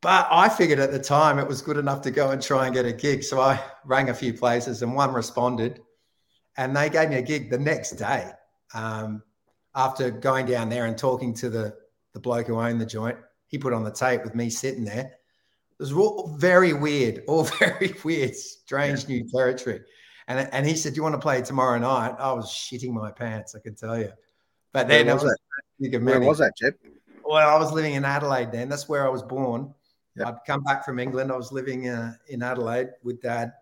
But 0.00 0.28
I 0.30 0.48
figured 0.48 0.78
at 0.80 0.92
the 0.92 0.98
time 0.98 1.38
it 1.38 1.46
was 1.46 1.62
good 1.62 1.76
enough 1.76 2.02
to 2.02 2.10
go 2.10 2.30
and 2.30 2.42
try 2.42 2.66
and 2.66 2.74
get 2.74 2.84
a 2.84 2.92
gig. 2.92 3.22
So 3.22 3.40
I 3.40 3.60
rang 3.84 4.10
a 4.10 4.14
few 4.14 4.34
places 4.34 4.82
and 4.82 4.94
one 4.94 5.12
responded 5.14 5.80
and 6.56 6.76
they 6.76 6.88
gave 6.88 7.10
me 7.10 7.16
a 7.16 7.22
gig 7.22 7.50
the 7.50 7.58
next 7.58 7.92
day 7.92 8.30
um, 8.74 9.22
after 9.74 10.10
going 10.10 10.46
down 10.46 10.68
there 10.68 10.86
and 10.86 10.96
talking 10.96 11.34
to 11.34 11.50
the, 11.50 11.74
the 12.12 12.20
bloke 12.20 12.46
who 12.46 12.58
owned 12.58 12.80
the 12.80 12.86
joint. 12.86 13.18
He 13.48 13.58
put 13.58 13.72
on 13.72 13.84
the 13.84 13.90
tape 13.90 14.24
with 14.24 14.34
me 14.34 14.50
sitting 14.50 14.84
there 14.84 15.12
it 15.78 15.82
was 15.82 15.92
all 15.92 16.36
very 16.36 16.72
weird, 16.72 17.24
all 17.28 17.44
very 17.44 17.94
weird, 18.04 18.34
strange 18.36 19.02
yeah. 19.02 19.16
new 19.16 19.28
territory. 19.28 19.80
And, 20.28 20.48
and 20.52 20.66
he 20.66 20.74
said, 20.74 20.94
Do 20.94 20.96
you 20.96 21.02
want 21.02 21.14
to 21.14 21.20
play 21.20 21.42
tomorrow 21.42 21.78
night? 21.78 22.14
I 22.18 22.32
was 22.32 22.46
shitting 22.46 22.92
my 22.92 23.10
pants, 23.10 23.54
I 23.54 23.60
can 23.60 23.74
tell 23.74 23.98
you. 23.98 24.10
But 24.72 24.88
then 24.88 25.06
where 25.06 25.14
was, 25.16 25.24
that? 25.24 26.00
Where 26.00 26.20
was 26.20 26.38
that, 26.38 26.56
Jeb? 26.56 26.74
Well, 27.24 27.48
I 27.48 27.58
was 27.58 27.72
living 27.72 27.94
in 27.94 28.04
Adelaide 28.04 28.50
then. 28.52 28.68
That's 28.68 28.88
where 28.88 29.06
I 29.06 29.10
was 29.10 29.22
born. 29.22 29.72
Yep. 30.16 30.26
I'd 30.26 30.34
come 30.46 30.62
back 30.62 30.84
from 30.84 30.98
England. 30.98 31.30
I 31.30 31.36
was 31.36 31.52
living 31.52 31.88
uh, 31.88 32.14
in 32.28 32.42
Adelaide 32.42 32.90
with 33.02 33.20
dad. 33.20 33.52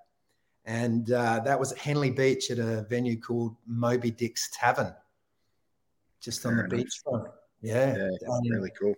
And 0.64 1.10
uh, 1.10 1.40
that 1.44 1.58
was 1.58 1.72
at 1.72 1.78
Henley 1.78 2.10
Beach 2.10 2.50
at 2.50 2.58
a 2.58 2.82
venue 2.82 3.18
called 3.18 3.56
Moby 3.66 4.10
Dick's 4.10 4.48
Tavern, 4.52 4.94
just 6.20 6.46
on 6.46 6.54
Fair 6.54 6.68
the 6.68 6.76
beachfront. 6.76 7.26
Yeah. 7.62 7.96
yeah 7.96 8.28
um, 8.28 8.40
really 8.48 8.70
cool. 8.78 8.94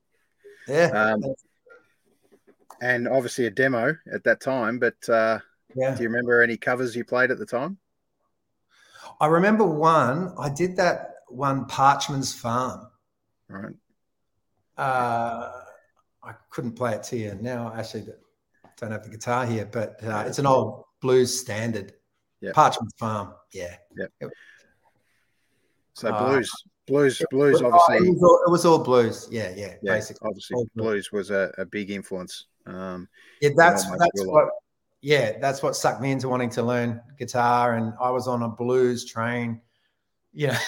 Yeah. 0.69 0.87
Um, 0.89 1.35
and 2.81 3.09
obviously 3.09 3.47
a 3.47 3.51
demo 3.51 3.95
at 4.13 4.25
that 4.25 4.41
time. 4.41 4.79
But 4.79 5.09
uh, 5.09 5.39
yeah. 5.75 5.95
do 5.95 6.03
you 6.03 6.09
remember 6.09 6.43
any 6.43 6.57
covers 6.57 6.95
you 6.95 7.05
played 7.05 7.31
at 7.31 7.39
the 7.39 7.47
time? 7.47 7.79
I 9.21 9.27
remember 9.27 9.65
one. 9.65 10.35
I 10.39 10.51
did 10.51 10.77
that 10.77 11.15
one, 11.29 11.67
Parchman's 11.67 12.35
Farm. 12.35 12.89
Right. 13.49 13.75
Uh, 14.77 15.51
I 16.23 16.33
couldn't 16.51 16.73
play 16.73 16.95
it 16.95 17.03
to 17.05 17.17
you 17.17 17.39
now. 17.41 17.73
I 17.73 17.81
actually 17.81 18.07
don't 18.79 18.91
have 18.91 19.05
the 19.05 19.11
guitar 19.11 19.47
here, 19.47 19.69
but 19.71 20.03
uh, 20.03 20.25
it's 20.27 20.39
an 20.39 20.47
old 20.47 20.85
blues 21.05 21.39
standard. 21.39 21.93
Yeah. 22.41 22.53
Parchman's 22.53 22.95
Farm. 22.99 23.35
Yeah. 23.53 23.77
Yeah. 23.95 24.29
So 25.93 26.09
uh, 26.09 26.27
blues, 26.27 26.51
blues, 26.87 27.23
blues. 27.31 27.61
Obviously, 27.61 28.09
it 28.09 28.11
was, 28.11 28.23
all, 28.23 28.43
it 28.47 28.51
was 28.51 28.65
all 28.65 28.79
blues. 28.79 29.29
Yeah, 29.31 29.53
yeah. 29.55 29.75
yeah 29.83 29.93
basically, 29.93 30.27
obviously, 30.27 30.55
blues. 30.75 31.09
blues 31.09 31.13
was 31.13 31.31
a, 31.31 31.53
a 31.59 31.67
big 31.67 31.91
influence. 31.91 32.47
Um, 32.67 33.07
yeah, 33.43 33.51
that's 33.55 33.85
that's 33.85 34.25
what. 34.25 34.49
Yeah, 35.03 35.39
that's 35.39 35.63
what 35.63 35.77
sucked 35.77 36.01
me 36.01 36.13
into 36.13 36.31
wanting 36.31 36.49
to 36.51 36.63
learn 36.63 36.99
guitar, 37.19 37.75
and 37.75 37.93
I 38.01 38.09
was 38.09 38.27
on 38.27 38.43
a 38.43 38.49
blues 38.49 39.05
train. 39.05 39.61
Yeah, 40.37 40.59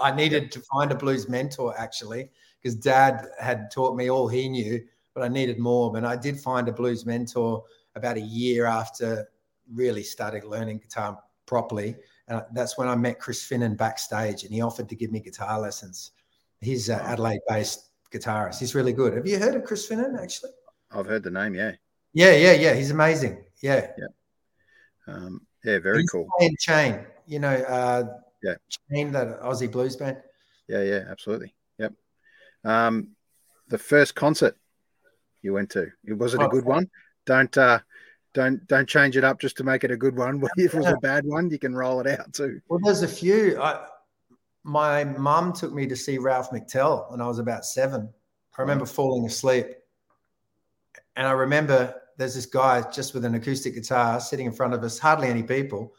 I 0.00 0.12
needed 0.12 0.50
to 0.52 0.62
find 0.72 0.90
a 0.92 0.94
blues 0.94 1.28
mentor 1.28 1.74
actually, 1.78 2.30
because 2.56 2.74
Dad 2.74 3.26
had 3.38 3.70
taught 3.70 3.94
me 3.94 4.10
all 4.10 4.28
he 4.28 4.48
knew, 4.48 4.82
but 5.12 5.22
I 5.22 5.28
needed 5.28 5.58
more. 5.58 5.94
And 5.94 6.06
I 6.06 6.16
did 6.16 6.40
find 6.40 6.66
a 6.68 6.72
blues 6.72 7.04
mentor 7.04 7.62
about 7.96 8.16
a 8.16 8.22
year 8.22 8.64
after 8.64 9.28
really 9.74 10.02
started 10.02 10.44
learning 10.44 10.78
guitar 10.78 11.18
properly, 11.46 11.96
and 12.28 12.42
that's 12.52 12.78
when 12.78 12.88
I 12.88 12.94
met 12.94 13.18
Chris 13.18 13.46
Finnen 13.46 13.76
backstage, 13.76 14.44
and 14.44 14.52
he 14.52 14.60
offered 14.60 14.88
to 14.88 14.96
give 14.96 15.10
me 15.12 15.20
guitar 15.20 15.60
lessons. 15.60 16.12
He's 16.60 16.88
an 16.88 17.00
Adelaide-based 17.00 17.90
guitarist. 18.12 18.58
He's 18.58 18.74
really 18.74 18.92
good. 18.92 19.14
Have 19.14 19.26
you 19.26 19.38
heard 19.38 19.54
of 19.54 19.64
Chris 19.64 19.88
Finnen 19.88 20.20
actually? 20.20 20.50
I've 20.90 21.06
heard 21.06 21.22
the 21.22 21.30
name. 21.30 21.54
Yeah. 21.54 21.72
Yeah, 22.12 22.34
yeah, 22.34 22.52
yeah. 22.52 22.74
He's 22.74 22.90
amazing. 22.90 23.44
Yeah. 23.62 23.86
Yeah. 23.96 25.14
Um, 25.14 25.46
yeah, 25.64 25.78
very 25.78 26.00
He's 26.00 26.10
cool. 26.10 26.28
Chain, 26.58 27.04
you 27.26 27.38
know, 27.38 27.54
uh, 27.54 28.04
yeah, 28.42 28.54
Chain, 28.90 29.12
that 29.12 29.40
Aussie 29.42 29.70
blues 29.70 29.96
band. 29.96 30.18
Yeah, 30.68 30.82
yeah, 30.82 31.04
absolutely. 31.08 31.54
Yep. 31.78 31.92
Um, 32.64 33.08
the 33.68 33.78
first 33.78 34.14
concert 34.14 34.56
you 35.42 35.52
went 35.52 35.70
to. 35.70 35.88
It 36.04 36.16
was 36.16 36.34
it 36.34 36.42
a 36.42 36.48
good 36.48 36.64
one? 36.64 36.88
Don't 37.26 37.56
uh, 37.58 37.80
don't 38.32 38.66
don't 38.68 38.88
change 38.88 39.16
it 39.16 39.24
up 39.24 39.40
just 39.40 39.56
to 39.56 39.64
make 39.64 39.84
it 39.84 39.90
a 39.90 39.96
good 39.96 40.16
one. 40.16 40.42
If 40.56 40.74
it 40.74 40.78
was 40.78 40.86
a 40.86 40.96
bad 40.96 41.24
one, 41.26 41.50
you 41.50 41.58
can 41.58 41.74
roll 41.74 42.00
it 42.00 42.06
out 42.06 42.32
too. 42.32 42.60
Well, 42.68 42.80
there's 42.82 43.02
a 43.02 43.08
few. 43.08 43.60
I, 43.60 43.86
my 44.62 45.04
mum 45.04 45.52
took 45.52 45.72
me 45.72 45.86
to 45.86 45.96
see 45.96 46.18
Ralph 46.18 46.50
McTell 46.50 47.10
when 47.10 47.20
I 47.20 47.26
was 47.26 47.38
about 47.38 47.64
seven. 47.64 48.08
I 48.56 48.62
remember 48.62 48.84
falling 48.84 49.24
asleep, 49.24 49.66
and 51.16 51.26
I 51.26 51.32
remember 51.32 51.94
there's 52.18 52.34
this 52.34 52.46
guy 52.46 52.84
just 52.90 53.14
with 53.14 53.24
an 53.24 53.34
acoustic 53.34 53.74
guitar 53.74 54.20
sitting 54.20 54.44
in 54.44 54.52
front 54.52 54.74
of 54.74 54.84
us, 54.84 54.98
hardly 54.98 55.28
any 55.28 55.42
people. 55.42 55.94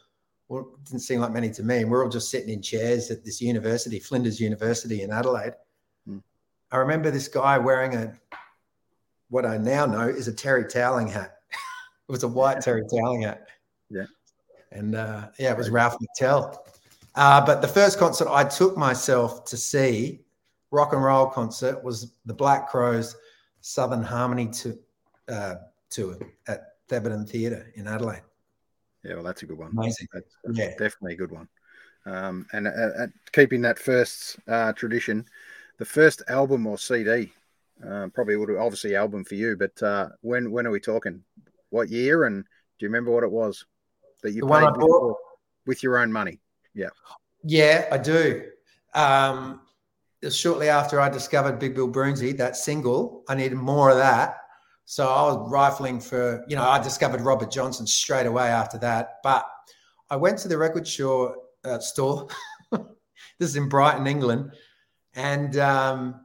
Well, 0.48 0.76
didn't 0.84 1.00
seem 1.00 1.20
like 1.20 1.32
many 1.32 1.50
to 1.50 1.62
me. 1.64 1.78
And 1.78 1.90
we're 1.90 2.04
all 2.04 2.10
just 2.10 2.30
sitting 2.30 2.50
in 2.50 2.62
chairs 2.62 3.10
at 3.10 3.24
this 3.24 3.40
university, 3.40 3.98
Flinders 3.98 4.38
University 4.38 5.02
in 5.02 5.10
Adelaide. 5.10 5.54
Hmm. 6.06 6.18
I 6.70 6.76
remember 6.76 7.10
this 7.10 7.26
guy 7.26 7.58
wearing 7.58 7.96
a 7.96 8.14
what 9.30 9.46
I 9.46 9.56
now 9.56 9.86
know 9.86 10.08
is 10.08 10.28
a 10.28 10.32
Terry 10.32 10.64
Toweling 10.64 11.08
hat. 11.08 11.38
It 12.12 12.16
was 12.16 12.24
a 12.24 12.28
white 12.28 12.60
Terry 12.60 12.82
Toweling 12.82 13.22
hat. 13.22 13.48
Yeah. 13.88 14.04
And 14.70 14.94
uh, 14.94 15.28
yeah, 15.38 15.52
it 15.52 15.56
was 15.56 15.70
Ralph 15.70 15.96
McTell. 15.98 16.58
Uh, 17.14 17.42
but 17.46 17.62
the 17.62 17.68
first 17.68 17.98
concert 17.98 18.28
I 18.28 18.44
took 18.44 18.76
myself 18.76 19.46
to 19.46 19.56
see, 19.56 20.20
rock 20.70 20.92
and 20.92 21.02
roll 21.02 21.24
concert, 21.24 21.82
was 21.82 22.12
the 22.26 22.34
Black 22.34 22.68
Crowes 22.68 23.16
Southern 23.62 24.02
Harmony 24.02 24.48
to, 24.48 24.78
uh, 25.30 25.54
tour 25.88 26.18
at 26.48 26.86
Thebarton 26.86 27.26
Theatre 27.26 27.72
in 27.76 27.88
Adelaide. 27.88 28.20
Yeah, 29.04 29.14
well, 29.14 29.24
that's 29.24 29.42
a 29.42 29.46
good 29.46 29.56
one. 29.56 29.70
Amazing. 29.70 30.08
That's, 30.12 30.36
that's 30.44 30.58
yeah. 30.58 30.68
definitely 30.72 31.14
a 31.14 31.16
good 31.16 31.32
one. 31.32 31.48
Um, 32.04 32.44
and 32.52 32.68
uh, 32.68 32.70
uh 32.70 33.06
keeping 33.32 33.62
that 33.62 33.78
first 33.78 34.38
uh, 34.48 34.74
tradition, 34.74 35.24
the 35.78 35.86
first 35.86 36.20
album 36.28 36.66
or 36.66 36.76
CD, 36.76 37.32
uh, 37.82 38.08
probably 38.08 38.36
would 38.36 38.50
have 38.50 38.58
obviously 38.58 38.96
album 38.96 39.24
for 39.24 39.34
you, 39.34 39.56
but 39.56 39.82
uh, 39.82 40.10
when 40.20 40.50
when 40.50 40.66
are 40.66 40.70
we 40.70 40.78
talking? 40.78 41.24
What 41.72 41.88
year? 41.88 42.24
And 42.24 42.44
do 42.44 42.86
you 42.86 42.88
remember 42.88 43.10
what 43.10 43.24
it 43.24 43.30
was 43.30 43.64
that 44.22 44.32
you 44.32 44.42
the 44.42 44.46
paid 44.46 44.76
with, 44.76 45.16
with 45.66 45.82
your 45.82 45.98
own 45.98 46.12
money? 46.12 46.38
Yeah. 46.74 46.90
Yeah, 47.42 47.88
I 47.90 47.98
do. 47.98 48.44
Um, 48.94 49.62
shortly 50.30 50.68
after 50.68 51.00
I 51.00 51.08
discovered 51.08 51.58
Big 51.58 51.74
Bill 51.74 51.90
Broonzy, 51.90 52.36
that 52.36 52.56
single, 52.56 53.24
I 53.28 53.34
needed 53.34 53.56
more 53.56 53.90
of 53.90 53.96
that. 53.96 54.36
So 54.84 55.08
I 55.08 55.22
was 55.22 55.50
rifling 55.50 56.00
for, 56.00 56.44
you 56.46 56.56
know, 56.56 56.62
I 56.62 56.82
discovered 56.82 57.22
Robert 57.22 57.50
Johnson 57.50 57.86
straight 57.86 58.26
away 58.26 58.48
after 58.48 58.78
that. 58.78 59.20
But 59.22 59.46
I 60.10 60.16
went 60.16 60.38
to 60.40 60.48
the 60.48 60.58
record 60.58 60.86
store, 60.86 61.36
uh, 61.64 61.78
store. 61.78 62.28
this 62.70 62.82
is 63.38 63.56
in 63.56 63.70
Brighton, 63.70 64.06
England. 64.06 64.52
And 65.14 65.56
um, 65.56 66.20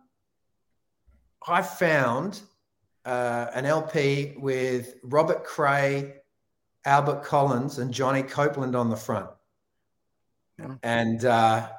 I 1.47 1.61
found 1.61 2.41
uh, 3.07 3.49
an 3.53 3.65
LP 3.65 4.33
with 4.37 4.95
Robert 5.01 5.45
Cray, 5.45 6.15
Albert 6.85 7.23
Collins, 7.23 7.79
and 7.79 7.93
Johnny 7.93 8.21
Copeland 8.21 8.75
on 8.75 8.89
the 8.89 8.97
front. 8.97 9.29
And 10.83 11.23
uh, 11.23 11.69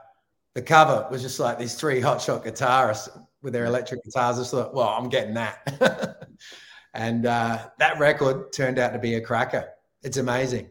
the 0.54 0.62
cover 0.62 1.06
was 1.10 1.20
just 1.20 1.38
like 1.38 1.58
these 1.58 1.74
three 1.74 2.00
hotshot 2.00 2.46
guitarists 2.46 3.10
with 3.42 3.52
their 3.52 3.66
electric 3.66 4.02
guitars. 4.04 4.38
I 4.38 4.40
just 4.40 4.50
thought, 4.52 4.72
well, 4.72 4.88
I'm 4.88 5.08
getting 5.08 5.34
that. 5.34 6.28
and 6.94 7.26
uh, 7.26 7.66
that 7.78 7.98
record 7.98 8.52
turned 8.52 8.78
out 8.78 8.92
to 8.92 8.98
be 8.98 9.14
a 9.14 9.20
cracker. 9.20 9.68
It's 10.02 10.16
amazing. 10.16 10.70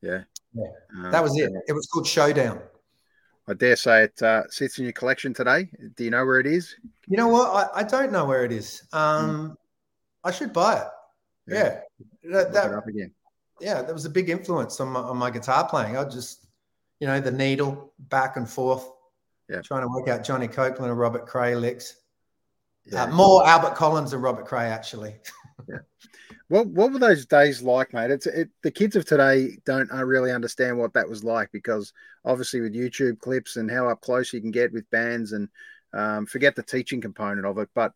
Yeah. 0.00 0.22
yeah. 0.52 0.68
Um, 0.96 1.10
that 1.10 1.22
was 1.22 1.36
it. 1.38 1.50
It 1.66 1.72
was 1.72 1.86
called 1.86 2.06
Showdown. 2.06 2.60
I 3.48 3.54
dare 3.54 3.76
say 3.76 4.04
it 4.04 4.22
uh, 4.22 4.42
sits 4.50 4.78
in 4.78 4.84
your 4.84 4.92
collection 4.92 5.32
today. 5.32 5.70
Do 5.96 6.04
you 6.04 6.10
know 6.10 6.24
where 6.24 6.38
it 6.38 6.46
is? 6.46 6.76
You 7.08 7.16
know 7.16 7.28
what? 7.28 7.72
I, 7.74 7.80
I 7.80 7.82
don't 7.82 8.12
know 8.12 8.26
where 8.26 8.44
it 8.44 8.52
is. 8.52 8.82
Um, 8.92 9.50
mm. 9.50 9.56
I 10.24 10.30
should 10.30 10.52
buy 10.52 10.78
it. 10.78 10.88
Yeah. 11.46 11.80
yeah. 12.22 12.32
That, 12.32 12.52
that, 12.52 12.74
up 12.74 12.86
again. 12.86 13.12
Yeah, 13.60 13.82
that 13.82 13.92
was 13.92 14.04
a 14.04 14.10
big 14.10 14.28
influence 14.28 14.78
on 14.80 14.88
my, 14.88 15.00
on 15.00 15.16
my 15.16 15.30
guitar 15.30 15.68
playing. 15.68 15.96
I 15.96 16.04
just 16.04 16.48
you 17.00 17.06
know, 17.06 17.20
the 17.20 17.30
needle 17.30 17.92
back 17.98 18.36
and 18.36 18.48
forth, 18.48 18.88
yeah. 19.48 19.60
trying 19.62 19.82
to 19.82 19.88
work 19.88 20.08
out 20.08 20.24
Johnny 20.24 20.48
Copeland 20.48 20.90
and 20.90 20.98
Robert 20.98 21.26
Cray 21.26 21.54
licks. 21.54 21.96
Yeah. 22.86 23.04
Uh, 23.04 23.06
more 23.08 23.46
Albert 23.46 23.74
Collins 23.74 24.10
than 24.10 24.20
Robert 24.20 24.46
Cray, 24.46 24.66
actually. 24.66 25.14
yeah. 25.68 25.78
What 26.48 26.66
What 26.68 26.92
were 26.92 26.98
those 26.98 27.26
days 27.26 27.62
like, 27.62 27.92
mate? 27.92 28.10
It's 28.10 28.26
it, 28.26 28.48
the 28.62 28.70
kids 28.70 28.96
of 28.96 29.04
today 29.04 29.58
don't 29.64 29.92
uh, 29.92 30.04
really 30.04 30.32
understand 30.32 30.78
what 30.78 30.94
that 30.94 31.08
was 31.08 31.22
like 31.22 31.50
because 31.52 31.92
obviously 32.24 32.60
with 32.60 32.74
YouTube 32.74 33.20
clips 33.20 33.56
and 33.56 33.70
how 33.70 33.88
up 33.88 34.00
close 34.00 34.32
you 34.32 34.40
can 34.40 34.50
get 34.50 34.72
with 34.72 34.90
bands 34.90 35.32
and 35.32 35.48
um, 35.92 36.26
forget 36.26 36.56
the 36.56 36.62
teaching 36.62 37.00
component 37.00 37.46
of 37.46 37.58
it. 37.58 37.68
But 37.74 37.92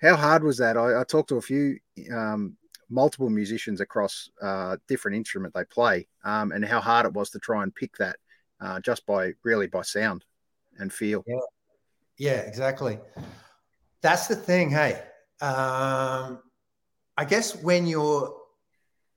how 0.00 0.16
hard 0.16 0.42
was 0.44 0.58
that? 0.58 0.76
I, 0.76 1.00
I 1.00 1.04
talked 1.04 1.28
to 1.30 1.36
a 1.36 1.42
few 1.42 1.78
um, 2.12 2.56
multiple 2.88 3.30
musicians 3.30 3.80
across 3.80 4.30
uh, 4.40 4.76
different 4.86 5.16
instrument 5.16 5.54
they 5.54 5.64
play, 5.64 6.06
um, 6.24 6.52
and 6.52 6.64
how 6.64 6.80
hard 6.80 7.06
it 7.06 7.12
was 7.12 7.30
to 7.30 7.38
try 7.38 7.62
and 7.62 7.74
pick 7.74 7.96
that 7.98 8.16
uh, 8.60 8.80
just 8.80 9.04
by 9.06 9.32
really 9.42 9.66
by 9.66 9.82
sound 9.82 10.24
and 10.78 10.92
feel. 10.92 11.24
Yeah, 11.26 11.36
yeah, 12.18 12.40
exactly. 12.40 12.98
That's 14.00 14.26
the 14.28 14.36
thing. 14.36 14.70
Hey, 14.70 15.02
um, 15.40 16.40
I 17.16 17.24
guess 17.26 17.56
when 17.56 17.86
you're 17.86 18.36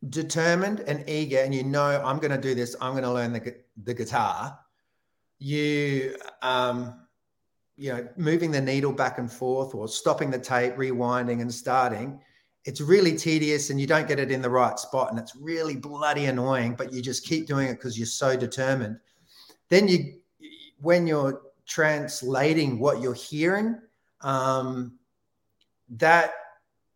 determined 0.10 0.80
and 0.82 1.08
eager, 1.08 1.40
and 1.40 1.54
you 1.54 1.64
know 1.64 2.02
I'm 2.04 2.18
going 2.18 2.32
to 2.32 2.42
do 2.42 2.56
this, 2.56 2.76
I'm 2.82 2.92
going 2.92 3.04
to 3.04 3.12
learn 3.12 3.34
the 3.34 3.56
the 3.84 3.94
guitar. 3.94 4.58
You, 5.40 6.16
um, 6.44 7.01
you 7.82 7.92
know, 7.92 8.08
moving 8.16 8.52
the 8.52 8.62
needle 8.62 8.94
back 8.94 9.18
and 9.18 9.32
forth, 9.32 9.74
or 9.74 9.88
stopping 9.88 10.30
the 10.30 10.40
tape, 10.40 10.76
rewinding 10.76 11.42
and 11.42 11.54
starting 11.54 12.22
it's 12.66 12.80
really 12.80 13.16
tedious 13.16 13.70
and 13.70 13.82
you 13.82 13.88
don't 13.88 14.08
get 14.08 14.20
it 14.20 14.32
in 14.32 14.42
the 14.42 14.50
right 14.50 14.78
spot 14.78 15.10
and 15.10 15.20
it's 15.20 15.36
really 15.36 15.76
bloody 15.76 16.26
annoying 16.26 16.76
but 16.76 16.94
you 16.94 17.02
just 17.02 17.26
keep 17.26 17.48
doing 17.48 17.68
it 17.68 17.74
because 17.74 17.98
you're 17.98 18.06
so 18.06 18.38
determined. 18.38 19.00
Then 19.70 19.88
you 19.88 20.20
when 20.82 21.08
you're 21.08 21.42
translating 21.66 22.80
what 22.80 23.02
you're 23.02 23.14
hearing 23.14 23.80
um, 24.22 24.94
that 25.90 26.34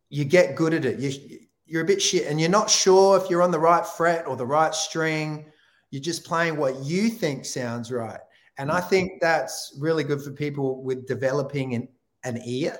you 0.09 0.25
get 0.25 0.55
good 0.55 0.73
at 0.73 0.85
it. 0.85 0.99
You, 0.99 1.39
you're 1.65 1.83
a 1.83 1.85
bit 1.85 2.01
shit 2.01 2.27
and 2.27 2.39
you're 2.39 2.49
not 2.49 2.69
sure 2.69 3.17
if 3.17 3.29
you're 3.29 3.41
on 3.41 3.51
the 3.51 3.59
right 3.59 3.85
fret 3.85 4.27
or 4.27 4.35
the 4.35 4.45
right 4.45 4.73
string. 4.73 5.45
You're 5.89 6.01
just 6.01 6.25
playing 6.25 6.57
what 6.57 6.83
you 6.83 7.09
think 7.09 7.45
sounds 7.45 7.91
right 7.91 8.19
and 8.57 8.71
i 8.71 8.79
think 8.79 9.21
that's 9.21 9.75
really 9.79 10.03
good 10.03 10.21
for 10.21 10.31
people 10.31 10.83
with 10.83 11.07
developing 11.07 11.75
an, 11.75 11.88
an 12.24 12.39
ear 12.45 12.77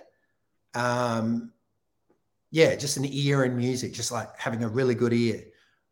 um, 0.74 1.52
yeah 2.52 2.76
just 2.76 2.98
an 2.98 3.06
ear 3.06 3.46
in 3.46 3.56
music 3.56 3.94
just 3.94 4.12
like 4.12 4.30
having 4.38 4.64
a 4.64 4.68
really 4.68 4.96
good 4.96 5.14
ear 5.14 5.44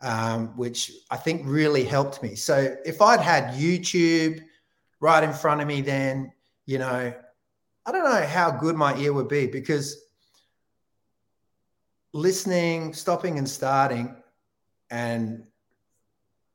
um, 0.03 0.47
which 0.57 0.91
I 1.09 1.17
think 1.17 1.43
really 1.45 1.85
helped 1.85 2.21
me. 2.21 2.35
So 2.35 2.75
if 2.85 3.01
I'd 3.01 3.21
had 3.21 3.53
YouTube 3.53 4.41
right 4.99 5.23
in 5.23 5.33
front 5.33 5.61
of 5.61 5.67
me, 5.67 5.81
then, 5.81 6.33
you 6.65 6.77
know, 6.77 7.13
I 7.85 7.91
don't 7.91 8.03
know 8.03 8.25
how 8.25 8.51
good 8.51 8.75
my 8.75 8.95
ear 8.97 9.13
would 9.13 9.29
be 9.29 9.47
because 9.47 10.03
listening, 12.13 12.93
stopping 12.93 13.37
and 13.37 13.49
starting, 13.49 14.15
and, 14.89 15.47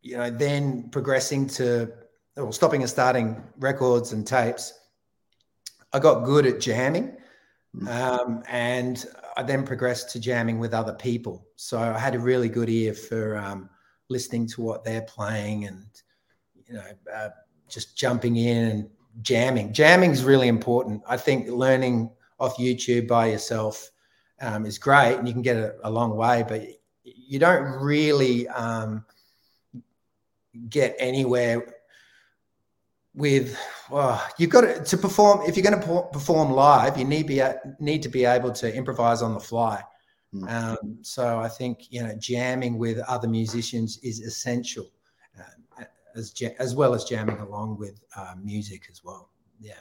you 0.02 0.16
know, 0.16 0.30
then 0.30 0.90
progressing 0.90 1.46
to, 1.48 1.90
or 2.38 2.52
stopping 2.52 2.82
and 2.82 2.90
starting 2.90 3.42
records 3.58 4.12
and 4.12 4.26
tapes, 4.26 4.72
I 5.92 5.98
got 5.98 6.24
good 6.24 6.46
at 6.46 6.60
jamming. 6.60 7.16
Mm. 7.76 7.88
Um, 7.88 8.42
and 8.48 9.04
I 9.36 9.42
then 9.42 9.64
progressed 9.64 10.10
to 10.10 10.20
jamming 10.20 10.58
with 10.58 10.74
other 10.74 10.94
people. 10.94 11.46
So 11.56 11.78
I 11.78 11.98
had 11.98 12.14
a 12.14 12.18
really 12.18 12.48
good 12.48 12.68
ear 12.68 12.94
for 12.94 13.36
um, 13.36 13.68
listening 14.08 14.46
to 14.48 14.62
what 14.62 14.84
they're 14.84 15.02
playing 15.02 15.66
and, 15.66 15.86
you 16.66 16.74
know, 16.74 16.84
uh, 17.14 17.28
just 17.68 17.96
jumping 17.96 18.36
in 18.36 18.64
and 18.68 18.90
jamming. 19.22 19.72
Jamming 19.72 20.10
is 20.10 20.24
really 20.24 20.48
important. 20.48 21.02
I 21.06 21.16
think 21.16 21.48
learning 21.48 22.10
off 22.40 22.56
YouTube 22.56 23.06
by 23.06 23.26
yourself 23.26 23.90
um, 24.40 24.64
is 24.64 24.78
great 24.78 25.16
and 25.16 25.26
you 25.26 25.34
can 25.34 25.42
get 25.42 25.56
a, 25.56 25.74
a, 25.82 25.90
long 25.90 26.16
way, 26.16 26.44
but 26.48 26.62
you 27.02 27.38
don't 27.38 27.64
really 27.80 28.46
um, 28.48 29.04
get 30.68 30.94
anywhere 30.98 31.74
with 33.18 33.58
well, 33.90 34.24
you've 34.38 34.50
got 34.50 34.60
to, 34.62 34.82
to 34.82 34.96
perform 34.96 35.42
if 35.46 35.56
you're 35.56 35.68
going 35.68 35.80
to 35.80 36.08
perform 36.12 36.52
live 36.52 36.96
you 36.96 37.04
need 37.04 37.26
be 37.26 37.42
need 37.80 38.02
to 38.02 38.08
be 38.08 38.24
able 38.24 38.52
to 38.52 38.74
improvise 38.74 39.22
on 39.22 39.34
the 39.34 39.40
fly. 39.40 39.82
Mm. 40.34 40.50
um, 40.50 40.98
so 41.00 41.40
i 41.40 41.48
think 41.48 41.90
you 41.90 42.02
know 42.02 42.14
jamming 42.18 42.76
with 42.76 42.98
other 43.08 43.26
musicians 43.26 43.98
is 44.02 44.20
essential 44.20 44.90
uh, 45.40 45.84
as 46.14 46.34
as 46.58 46.74
well 46.74 46.94
as 46.94 47.04
jamming 47.04 47.38
along 47.38 47.78
with 47.78 48.02
uh, 48.16 48.34
music 48.42 48.86
as 48.90 49.02
well. 49.04 49.30
Yeah, 49.60 49.74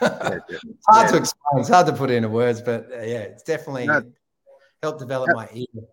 yeah 0.00 0.38
it's 0.50 0.86
hard 0.88 1.06
yeah. 1.06 1.10
to 1.12 1.16
explain 1.18 1.60
it's 1.60 1.68
hard 1.68 1.86
to 1.86 1.92
put 1.92 2.10
into 2.10 2.28
words 2.28 2.60
but 2.60 2.90
uh, 2.92 3.02
yeah 3.02 3.20
it's 3.20 3.42
definitely 3.42 3.86
no, 3.86 4.02
helped 4.82 5.00
develop 5.00 5.30
my 5.34 5.48
ear. 5.52 5.84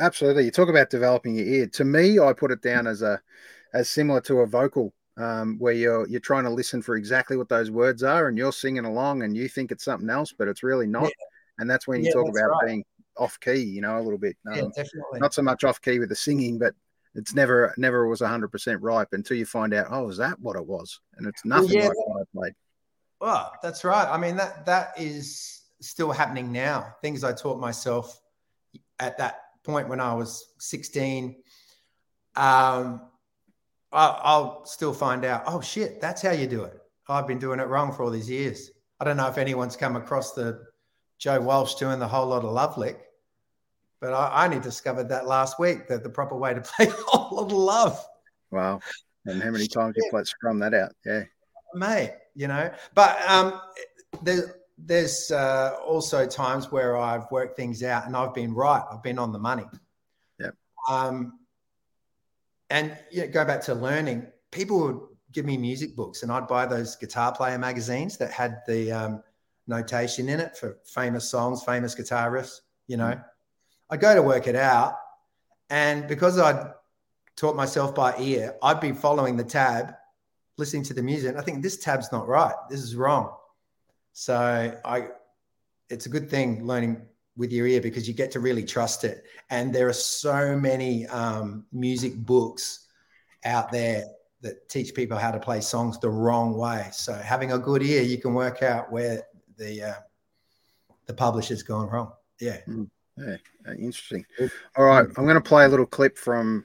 Absolutely 0.00 0.44
you 0.44 0.50
talk 0.50 0.68
about 0.68 0.90
developing 0.90 1.36
your 1.36 1.46
ear. 1.46 1.66
To 1.68 1.84
me 1.84 2.18
i 2.18 2.32
put 2.32 2.50
it 2.50 2.62
down 2.62 2.86
as 2.86 3.02
a 3.02 3.20
as 3.72 3.88
similar 3.88 4.20
to 4.22 4.40
a 4.40 4.46
vocal 4.46 4.92
um, 5.16 5.56
where 5.58 5.72
you're 5.74 6.08
you're 6.08 6.20
trying 6.20 6.44
to 6.44 6.50
listen 6.50 6.82
for 6.82 6.96
exactly 6.96 7.36
what 7.36 7.48
those 7.48 7.70
words 7.70 8.02
are, 8.02 8.28
and 8.28 8.36
you're 8.38 8.52
singing 8.52 8.84
along, 8.84 9.22
and 9.22 9.36
you 9.36 9.48
think 9.48 9.70
it's 9.72 9.84
something 9.84 10.10
else, 10.10 10.32
but 10.36 10.48
it's 10.48 10.62
really 10.62 10.86
not. 10.86 11.10
and 11.58 11.70
that's 11.70 11.86
when 11.86 12.00
you 12.00 12.06
Yeah, 12.06 12.12
talk 12.14 12.28
about 12.28 12.50
right. 12.50 12.66
being 12.66 12.84
off 13.16 13.38
key, 13.40 13.62
you 13.62 13.80
know, 13.80 13.98
a 13.98 14.02
little 14.02 14.18
bit. 14.18 14.36
yeah, 14.44 14.62
Um, 14.62 14.72
definitely. 14.74 15.20
not 15.20 15.34
so 15.34 15.42
much 15.42 15.62
off 15.64 15.80
key 15.80 15.98
with 15.98 16.08
the 16.08 16.16
singing, 16.16 16.58
but 16.58 16.74
it's 17.14 17.34
never 17.34 17.72
never 17.76 18.08
was 18.08 18.20
hundred 18.20 18.48
percent 18.48 18.82
ripe 18.82 19.08
until 19.12 19.36
you 19.36 19.46
find 19.46 19.72
out, 19.72 19.86
oh, 19.90 20.08
is 20.08 20.16
that 20.16 20.38
what 20.40 20.56
it 20.56 20.66
was? 20.66 21.00
And 21.16 21.26
it's 21.26 21.44
Well, 21.44 21.62
nothing 21.62 21.76
yeah, 21.76 21.88
like 21.88 21.96
what 22.08 22.22
I 22.22 22.24
played. 22.36 22.54
Well, 23.20 23.52
that's 23.62 23.84
right. 23.84 24.08
I 24.08 24.18
mean 24.18 24.36
that 24.36 24.66
that 24.66 24.94
is 24.98 25.62
still 25.80 26.10
happening 26.10 26.50
now. 26.50 26.94
Things 27.02 27.22
I 27.24 27.32
taught 27.32 27.60
myself 27.60 28.20
at 28.98 29.18
that 29.18 29.40
point 29.62 29.88
when 29.88 30.00
I 30.00 30.14
was 30.14 30.54
16. 30.58 31.36
Um, 32.36 33.00
I'll, 33.94 34.20
I'll 34.22 34.64
still 34.66 34.92
find 34.92 35.24
out. 35.24 35.44
Oh 35.46 35.60
shit, 35.60 36.00
that's 36.00 36.20
how 36.22 36.32
you 36.32 36.46
do 36.46 36.64
it. 36.64 36.78
I've 37.08 37.26
been 37.26 37.38
doing 37.38 37.60
it 37.60 37.68
wrong 37.68 37.92
for 37.92 38.02
all 38.02 38.10
these 38.10 38.30
years. 38.30 38.70
I 39.00 39.04
don't 39.04 39.16
know 39.16 39.28
if 39.28 39.38
anyone's 39.38 39.76
come 39.76 39.96
across 39.96 40.32
the 40.32 40.64
Joe 41.18 41.40
Walsh 41.40 41.74
doing 41.74 41.98
the 41.98 42.08
Whole 42.08 42.26
Lotta 42.26 42.48
Love 42.48 42.76
lick, 42.78 42.98
but 44.00 44.12
I, 44.12 44.28
I 44.28 44.44
only 44.46 44.60
discovered 44.60 45.08
that 45.10 45.26
last 45.26 45.58
week 45.58 45.88
that 45.88 46.02
the 46.02 46.10
proper 46.10 46.36
way 46.36 46.54
to 46.54 46.60
play 46.76 46.86
the 46.86 46.92
Whole 47.06 47.36
Lotta 47.42 47.56
Love. 47.56 48.04
Wow. 48.50 48.80
And 49.26 49.42
how 49.42 49.50
many 49.50 49.66
times 49.66 49.94
you 49.96 50.06
played 50.10 50.26
strum 50.26 50.58
that 50.60 50.74
out? 50.74 50.92
Yeah. 51.04 51.24
mate 51.74 52.12
you 52.36 52.46
know 52.48 52.70
but 52.94 53.20
um 53.28 53.60
there, 54.22 54.56
there's 54.78 55.30
uh, 55.30 55.76
also 55.86 56.26
times 56.26 56.70
where 56.70 56.96
i've 56.96 57.30
worked 57.30 57.56
things 57.56 57.82
out 57.82 58.06
and 58.06 58.16
i've 58.16 58.34
been 58.34 58.52
right 58.54 58.82
i've 58.92 59.02
been 59.02 59.18
on 59.18 59.32
the 59.32 59.38
money 59.38 59.64
Yep. 60.40 60.54
um 60.90 61.38
and 62.70 62.96
yeah 63.10 63.26
go 63.26 63.44
back 63.44 63.60
to 63.60 63.74
learning 63.74 64.26
people 64.50 64.80
would 64.80 65.00
give 65.32 65.44
me 65.44 65.56
music 65.56 65.94
books 65.96 66.22
and 66.22 66.32
i'd 66.32 66.46
buy 66.46 66.64
those 66.66 66.96
guitar 66.96 67.32
player 67.32 67.58
magazines 67.58 68.16
that 68.16 68.30
had 68.30 68.62
the 68.66 68.90
um, 68.92 69.22
notation 69.66 70.28
in 70.28 70.40
it 70.40 70.56
for 70.56 70.78
famous 70.84 71.28
songs 71.28 71.62
famous 71.64 71.94
guitar 71.94 72.30
riffs 72.30 72.60
you 72.86 72.96
know 72.96 73.18
i 73.90 73.96
go 73.96 74.14
to 74.14 74.22
work 74.22 74.46
it 74.46 74.56
out 74.56 74.96
and 75.70 76.06
because 76.06 76.38
i'd 76.38 76.72
taught 77.36 77.56
myself 77.56 77.94
by 77.94 78.16
ear 78.18 78.54
i'd 78.62 78.80
be 78.80 78.92
following 78.92 79.36
the 79.36 79.44
tab 79.44 79.94
listening 80.56 80.82
to 80.84 80.94
the 80.94 81.02
music 81.02 81.30
and 81.30 81.38
I 81.38 81.42
think 81.42 81.62
this 81.62 81.76
tab's 81.78 82.12
not 82.12 82.28
right. 82.28 82.54
This 82.70 82.80
is 82.80 82.94
wrong. 82.94 83.34
So 84.12 84.78
I 84.84 85.08
it's 85.90 86.06
a 86.06 86.08
good 86.08 86.30
thing 86.30 86.66
learning 86.66 87.02
with 87.36 87.52
your 87.52 87.66
ear 87.66 87.80
because 87.80 88.06
you 88.06 88.14
get 88.14 88.30
to 88.32 88.40
really 88.40 88.64
trust 88.64 89.04
it. 89.04 89.24
And 89.50 89.74
there 89.74 89.88
are 89.88 89.92
so 89.92 90.56
many 90.56 91.06
um, 91.06 91.66
music 91.72 92.14
books 92.16 92.86
out 93.44 93.72
there 93.72 94.04
that 94.40 94.68
teach 94.68 94.94
people 94.94 95.16
how 95.18 95.30
to 95.30 95.40
play 95.40 95.60
songs 95.60 95.98
the 95.98 96.10
wrong 96.10 96.56
way. 96.56 96.88
So 96.92 97.14
having 97.14 97.52
a 97.52 97.58
good 97.58 97.82
ear, 97.82 98.02
you 98.02 98.18
can 98.18 98.34
work 98.34 98.62
out 98.62 98.92
where 98.92 99.22
the 99.56 99.82
uh, 99.82 99.94
the 101.06 101.14
publisher's 101.14 101.62
gone 101.62 101.88
wrong. 101.88 102.12
Yeah. 102.40 102.58
Yeah, 103.16 103.36
uh, 103.68 103.72
interesting. 103.72 104.24
All 104.76 104.84
right, 104.84 105.06
I'm 105.16 105.24
going 105.24 105.34
to 105.36 105.40
play 105.40 105.64
a 105.64 105.68
little 105.68 105.86
clip 105.86 106.18
from 106.18 106.64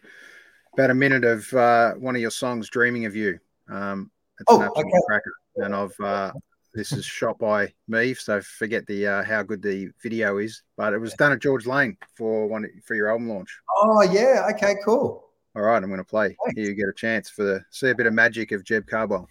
about 0.74 0.90
a 0.90 0.96
minute 0.96 1.24
of 1.24 1.52
uh, 1.54 1.94
one 1.94 2.16
of 2.16 2.22
your 2.22 2.32
songs, 2.32 2.70
"Dreaming 2.70 3.06
of 3.06 3.16
You." 3.16 3.40
Um, 3.70 4.10
it's 4.40 4.46
Oh, 4.52 4.62
an 4.62 4.68
absolute 4.68 4.88
okay. 4.88 5.02
cracker, 5.06 5.34
and 5.58 5.76
I've 5.76 6.00
uh, 6.00 6.32
this 6.80 6.94
is 6.94 7.04
shot 7.04 7.38
by 7.38 7.74
me, 7.90 8.14
so 8.14 8.40
forget 8.40 8.88
the 8.88 9.06
uh, 9.06 9.24
how 9.24 9.44
good 9.44 9.62
the 9.62 9.90
video 10.02 10.38
is, 10.38 10.64
but 10.78 10.94
it 10.94 10.98
was 10.98 11.14
done 11.16 11.34
at 11.34 11.42
George 11.42 11.68
Lane 11.68 11.98
for 12.16 12.48
one 12.48 12.66
for 12.86 12.96
your 12.96 13.10
album 13.10 13.28
launch. 13.28 13.60
Oh 13.78 14.02
yeah. 14.04 14.48
Okay. 14.56 14.76
Cool. 14.86 15.26
All 15.56 15.62
right, 15.62 15.84
I'm 15.84 15.90
going 15.90 15.98
to 15.98 16.06
play. 16.06 16.38
Thanks. 16.46 16.56
Here 16.56 16.70
you 16.70 16.76
get 16.76 16.88
a 16.88 16.94
chance 16.94 17.30
for 17.30 17.44
the 17.44 17.66
see 17.70 17.90
a 17.90 17.96
bit 17.96 18.06
of 18.06 18.14
magic 18.14 18.54
of 18.54 18.64
Jeb 18.64 18.88
Cardwell. 18.88 19.28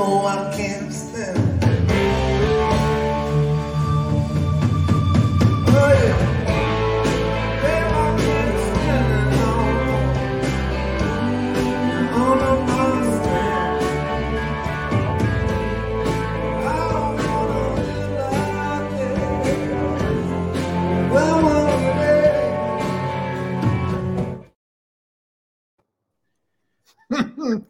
Well, 0.00 0.22
one 0.22 0.50
day 0.56 0.80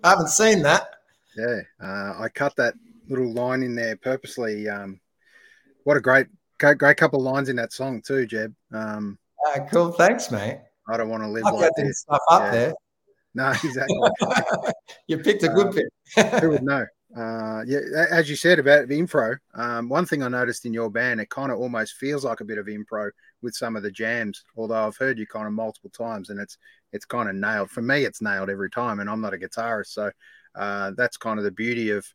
I 0.03 0.09
haven't 0.11 0.29
seen 0.29 0.62
that. 0.62 1.00
Yeah, 1.37 1.61
uh, 1.83 2.14
I 2.19 2.29
cut 2.35 2.57
that 2.57 2.75
little 3.09 3.33
line 3.33 3.62
in 3.62 3.75
there 3.75 3.97
purposely. 3.97 4.69
Um, 4.69 5.01
what 5.85 5.97
a 5.97 6.01
great, 6.01 6.27
great, 6.59 6.79
great 6.79 6.97
couple 6.97 7.19
of 7.21 7.25
lines 7.33 7.49
in 7.49 7.57
that 7.57 7.73
song 7.73 8.03
too, 8.03 8.27
Jeb. 8.27 8.55
Um, 8.73 9.19
Uh, 9.47 9.61
cool. 9.71 9.93
Thanks, 9.93 10.31
mate. 10.31 10.61
I 10.88 10.97
don't 10.97 11.09
want 11.09 11.23
to 11.23 11.29
live 11.29 11.47
I've 11.47 11.55
like 11.55 11.73
this. 11.77 12.01
stuff 12.01 12.21
up 12.31 12.43
Yeah. 12.43 12.51
there. 12.51 12.75
No, 13.35 13.49
exactly. 13.64 13.97
you 15.07 15.19
picked 15.19 15.45
a 15.45 15.49
good 15.49 15.69
Uh, 15.69 15.73
pick. 15.73 16.40
Who 16.43 16.51
would 16.51 16.62
know? 16.73 16.85
Uh, 17.16 17.62
yeah, 17.66 17.81
as 18.12 18.31
you 18.31 18.37
said 18.37 18.61
about 18.61 18.87
the 18.87 19.01
impro, 19.01 19.37
um, 19.55 19.88
one 19.88 20.07
thing 20.07 20.23
I 20.23 20.29
noticed 20.29 20.64
in 20.64 20.73
your 20.73 20.90
band, 20.90 21.21
it 21.21 21.29
kind 21.29 21.51
of 21.51 21.59
almost 21.59 21.95
feels 21.95 22.25
like 22.25 22.40
a 22.40 22.45
bit 22.45 22.59
of 22.59 22.66
impro 22.66 23.11
with 23.43 23.55
some 23.55 23.75
of 23.75 23.83
the 23.83 23.90
jams. 23.90 24.45
Although 24.57 24.87
I've 24.87 24.97
heard 24.97 25.19
you 25.19 25.27
kind 25.27 25.47
of 25.47 25.53
multiple 25.53 25.90
times, 25.90 26.31
and 26.31 26.38
it's 26.38 26.57
it's 26.93 27.05
kind 27.05 27.29
of 27.29 27.35
nailed. 27.35 27.71
For 27.71 27.83
me, 27.83 28.05
it's 28.05 28.23
nailed 28.23 28.49
every 28.51 28.71
time, 28.71 29.01
and 29.01 29.11
I'm 29.11 29.21
not 29.21 29.35
a 29.35 29.38
guitarist, 29.38 29.88
so 29.88 30.11
uh, 30.55 30.93
that's 30.97 31.17
kind 31.17 31.39
of 31.39 31.45
the 31.45 31.51
beauty 31.51 31.91
of 31.91 32.07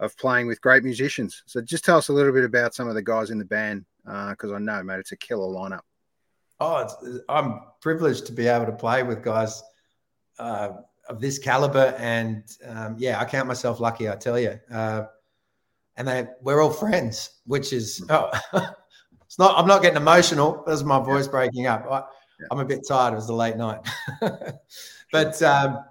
of 0.00 0.16
playing 0.16 0.46
with 0.46 0.60
great 0.60 0.82
musicians. 0.82 1.42
So 1.46 1.60
just 1.60 1.84
tell 1.84 1.98
us 1.98 2.08
a 2.08 2.12
little 2.12 2.32
bit 2.32 2.44
about 2.44 2.74
some 2.74 2.88
of 2.88 2.94
the 2.94 3.02
guys 3.02 3.30
in 3.30 3.38
the 3.38 3.44
band, 3.44 3.84
because 4.04 4.52
I 4.52 4.58
know, 4.58 4.82
mate, 4.82 4.98
it's 4.98 5.12
a 5.12 5.16
killer 5.16 5.46
lineup. 5.46 5.80
Oh, 6.60 6.78
it's, 6.78 7.20
I'm 7.28 7.60
privileged 7.80 8.26
to 8.26 8.32
be 8.32 8.46
able 8.46 8.66
to 8.66 8.72
play 8.72 9.02
with 9.02 9.22
guys 9.22 9.62
uh, 10.38 10.70
of 11.08 11.20
this 11.20 11.38
caliber, 11.38 11.94
and 11.98 12.44
um, 12.66 12.96
yeah, 12.98 13.20
I 13.20 13.24
count 13.24 13.48
myself 13.48 13.80
lucky. 13.80 14.08
I 14.08 14.16
tell 14.16 14.38
you, 14.38 14.58
uh, 14.72 15.04
and 15.96 16.08
they 16.08 16.26
we're 16.42 16.62
all 16.62 16.70
friends, 16.70 17.30
which 17.44 17.72
is 17.72 18.04
oh, 18.08 18.30
it's 19.24 19.38
not. 19.38 19.58
I'm 19.58 19.66
not 19.66 19.82
getting 19.82 19.96
emotional. 19.96 20.62
That's 20.66 20.82
my 20.82 21.00
voice 21.00 21.28
breaking 21.28 21.66
up. 21.66 21.86
I, 21.90 22.02
I'm 22.50 22.60
a 22.60 22.64
bit 22.64 22.86
tired. 22.86 23.12
It 23.12 23.16
was 23.16 23.28
a 23.28 23.34
late 23.34 23.56
night, 23.56 23.80
but 25.12 25.42
um, 25.42 25.84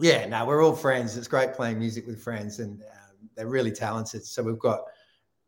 yeah, 0.00 0.26
no, 0.26 0.44
we're 0.44 0.62
all 0.64 0.74
friends. 0.74 1.16
It's 1.16 1.28
great 1.28 1.54
playing 1.54 1.78
music 1.78 2.06
with 2.06 2.22
friends, 2.22 2.58
and 2.58 2.80
um, 2.82 3.28
they're 3.36 3.48
really 3.48 3.72
talented. 3.72 4.24
So 4.24 4.42
we've 4.42 4.58
got 4.58 4.80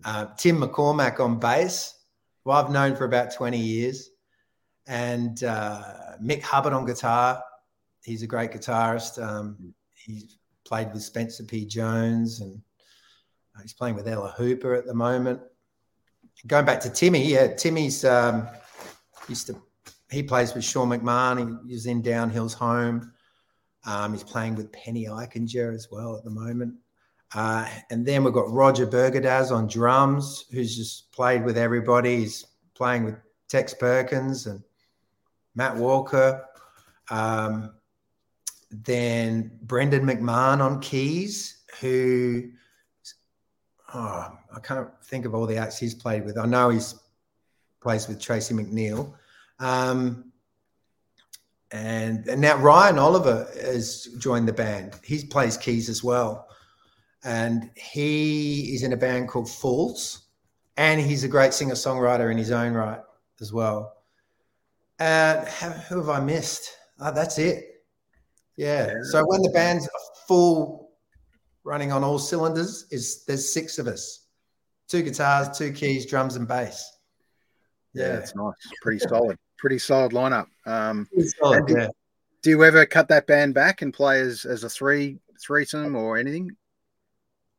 uh, 0.05 0.27
Tim 0.37 0.61
McCormack 0.61 1.21
on 1.21 1.39
bass, 1.39 1.95
who 2.45 2.51
I've 2.51 2.71
known 2.71 2.97
for 2.97 3.05
about 3.05 3.35
20 3.35 3.59
years, 3.59 4.11
and 4.87 5.43
uh, 5.45 5.83
Mick 6.23 6.43
Hubbard 6.43 6.73
on 6.73 6.85
guitar. 6.85 7.43
He's 8.05 8.23
a 8.23 8.27
great 8.27 8.51
guitarist. 8.51 9.23
Um, 9.23 9.75
he's 9.95 10.39
played 10.65 10.93
with 10.93 11.03
Spencer 11.03 11.45
P. 11.45 11.67
Jones, 11.67 12.41
and 12.41 12.61
uh, 13.57 13.63
he's 13.63 13.75
playing 13.75 13.95
with 13.95 14.09
Ella 14.09 14.35
Hooper 14.37 14.75
at 14.75 14.87
the 14.87 14.95
moment. 14.95 15.41
Going 16.47 16.65
back 16.65 16.81
to 16.81 16.91
Timmy, 16.91 17.25
yeah, 17.27 17.49
Timmy's 17.55 18.05
um, 18.05 18.49
used 19.29 19.47
to 19.49 19.61
he 20.11 20.23
plays 20.23 20.55
with 20.55 20.65
Sean 20.65 20.89
McMahon. 20.89 21.61
He 21.67 21.75
was 21.75 21.87
in 21.87 22.03
Downhill's 22.03 22.55
Home. 22.55 23.13
Um, 23.87 24.13
he's 24.13 24.23
playing 24.23 24.57
with 24.57 24.73
Penny 24.73 25.07
Ikinger 25.07 25.75
as 25.75 25.89
well 25.91 26.17
at 26.17 26.25
the 26.25 26.31
moment. 26.31 26.75
Uh, 27.35 27.67
and 27.91 28.05
then 28.05 28.25
we've 28.25 28.35
got 28.35 28.51
Roger 28.51 28.87
Bergodaz 28.87 29.53
on 29.53 29.69
drums, 29.69 30.47
who's 30.53 30.77
just 30.77 31.13
played 31.13 31.45
with 31.45 31.57
everybody. 31.57 32.19
He's 32.19 32.45
playing 32.75 33.05
with 33.05 33.17
Tex 33.49 33.73
Perkins 33.73 34.47
and 34.47 34.63
Matt 35.55 35.77
Walker. 35.77 36.45
Um, 37.11 37.73
then 38.71 39.51
Brendan 39.63 40.05
McMahon 40.07 40.61
on 40.61 40.81
keys, 40.81 41.63
who 41.81 42.51
oh, 43.95 44.39
I 44.55 44.61
can't 44.61 44.89
think 45.05 45.25
of 45.25 45.35
all 45.35 45.47
the 45.47 45.57
acts 45.57 45.79
he's 45.79 45.95
played 45.95 46.25
with. 46.25 46.39
I 46.39 46.47
know 46.47 46.71
he's 46.71 46.95
plays 47.81 48.09
with 48.09 48.21
Tracy 48.21 48.55
McNeil. 48.55 49.13
Um, 49.59 50.30
and, 51.73 52.27
and 52.29 52.41
now 52.41 52.57
Ryan 52.57 52.99
Oliver 52.99 53.49
has 53.63 54.09
joined 54.19 54.49
the 54.49 54.53
band. 54.53 54.99
He 55.05 55.25
plays 55.25 55.57
keys 55.57 55.89
as 55.89 56.03
well. 56.03 56.49
And 57.25 57.71
he 57.77 58.75
is 58.75 58.83
in 58.83 58.93
a 58.93 58.97
band 58.97 59.29
called 59.29 59.49
Fools. 59.51 60.27
and 60.77 61.01
he's 61.01 61.25
a 61.25 61.29
great 61.29 61.53
singer 61.53 61.75
songwriter 61.75 62.31
in 62.33 62.39
his 62.39 62.51
own 62.51 62.73
right 62.73 63.01
as 63.41 63.53
well. 63.53 63.95
And 64.99 65.47
who 65.89 65.99
have 65.99 66.09
I 66.09 66.21
missed? 66.21 66.71
Oh, 66.99 67.13
that's 67.13 67.39
it. 67.39 67.85
Yeah. 68.57 68.87
Yeah. 68.87 68.95
So 69.11 69.23
when 69.27 69.43
the 69.43 69.51
band's 69.51 69.89
full, 70.27 70.91
running 71.65 71.93
on 71.93 72.03
all 72.05 72.19
cylinders, 72.19 72.87
is 72.91 73.25
there's 73.27 73.51
six 73.53 73.79
of 73.79 73.87
us, 73.87 74.27
two 74.89 75.03
guitars, 75.03 75.57
two 75.57 75.73
keys, 75.73 76.07
drums, 76.07 76.37
and 76.37 76.49
bass. 76.49 76.91
Yeah, 77.95 78.07
Yeah. 78.09 78.15
it's 78.19 78.35
nice. 78.35 78.55
Pretty 78.83 78.99
solid. 79.01 79.39
Pretty 79.61 79.79
solid 79.79 80.13
lineup. 80.13 80.47
Um, 80.65 81.07
solid, 81.39 81.67
do- 81.67 81.75
yeah. 81.75 81.89
do 82.41 82.49
you 82.49 82.65
ever 82.65 82.87
cut 82.87 83.09
that 83.09 83.27
band 83.27 83.53
back 83.53 83.83
and 83.83 83.93
play 83.93 84.21
as, 84.21 84.47
as 84.47 84.65
a 84.65 84.71
three 84.71 85.19
threesome 85.39 85.95
or 85.95 86.17
anything? 86.17 86.57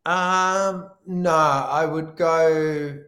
Um, 0.03 0.89
no, 1.05 1.29
I 1.29 1.85
would 1.85 2.15
go. 2.15 3.03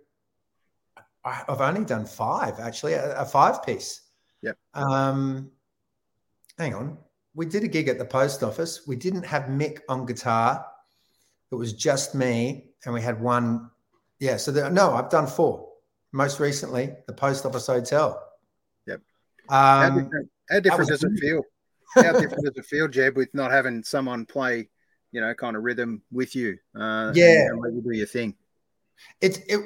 I've 1.25 1.61
only 1.61 1.85
done 1.85 2.05
five 2.05 2.59
actually, 2.59 2.93
a, 2.93 3.17
a 3.17 3.25
five 3.25 3.63
piece. 3.63 4.01
Yep. 4.43 4.57
Um, 4.75 5.49
hang 6.59 6.75
on. 6.75 6.97
We 7.33 7.47
did 7.47 7.63
a 7.63 7.67
gig 7.67 7.87
at 7.87 7.97
the 7.97 8.05
post 8.05 8.43
office. 8.43 8.85
We 8.85 8.95
didn't 8.95 9.25
have 9.25 9.43
Mick 9.45 9.79
on 9.89 10.05
guitar. 10.05 10.63
It 11.51 11.55
was 11.55 11.73
just 11.73 12.13
me, 12.13 12.73
and 12.85 12.93
we 12.93 13.01
had 13.01 13.19
one. 13.19 13.71
Yeah. 14.19 14.37
So 14.37 14.51
there, 14.51 14.69
no, 14.69 14.93
I've 14.93 15.09
done 15.09 15.25
four. 15.25 15.69
Most 16.11 16.39
recently, 16.39 16.93
the 17.07 17.13
post 17.13 17.43
office 17.43 17.65
hotel. 17.65 18.21
Um, 19.49 20.03
different, 20.03 20.29
how 20.49 20.59
different 20.59 20.89
does 20.89 21.03
it 21.03 21.19
feel? 21.19 21.43
How 21.95 22.11
different 22.13 22.43
does 22.43 22.53
it 22.55 22.65
feel, 22.65 22.87
Jeb, 22.87 23.15
with 23.15 23.31
not 23.35 23.51
having 23.51 23.83
someone 23.83 24.25
play, 24.25 24.67
you 25.11 25.21
know, 25.21 25.31
kind 25.35 25.55
of 25.55 25.61
rhythm 25.61 26.01
with 26.11 26.35
you? 26.35 26.57
Uh, 26.75 27.11
Yeah. 27.13 27.45
and 27.49 27.61
let 27.61 27.71
you 27.73 27.83
do 27.83 27.95
your 27.95 28.07
thing. 28.07 28.35
it 29.21 29.43
it 29.47 29.59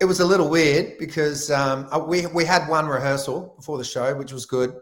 it 0.00 0.04
was 0.06 0.20
a 0.20 0.24
little 0.24 0.48
weird 0.48 0.96
because 0.98 1.50
um, 1.50 1.88
we 2.08 2.26
we 2.28 2.44
had 2.46 2.66
one 2.68 2.86
rehearsal 2.86 3.54
before 3.56 3.76
the 3.76 3.84
show, 3.84 4.14
which 4.14 4.32
was 4.32 4.46
good, 4.46 4.74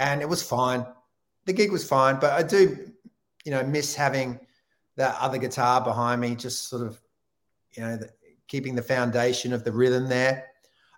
and 0.00 0.20
it 0.20 0.28
was 0.28 0.42
fine. 0.42 0.84
The 1.44 1.52
gig 1.52 1.70
was 1.70 1.86
fine, 1.88 2.18
but 2.18 2.32
I 2.32 2.42
do, 2.42 2.90
you 3.44 3.52
know, 3.52 3.62
miss 3.62 3.94
having 3.94 4.40
that 4.96 5.16
other 5.20 5.38
guitar 5.38 5.80
behind 5.80 6.20
me, 6.20 6.34
just 6.34 6.68
sort 6.68 6.82
of, 6.82 7.00
you 7.76 7.82
know, 7.84 7.96
the, 7.98 8.10
keeping 8.48 8.74
the 8.74 8.82
foundation 8.82 9.52
of 9.52 9.62
the 9.62 9.70
rhythm 9.72 10.08
there. 10.08 10.46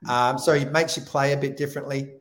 Um, 0.09 0.39
so 0.39 0.53
it 0.53 0.73
makes 0.73 0.97
you 0.97 1.03
play 1.03 1.33
a 1.33 1.37
bit 1.37 1.57
differently 1.57 2.15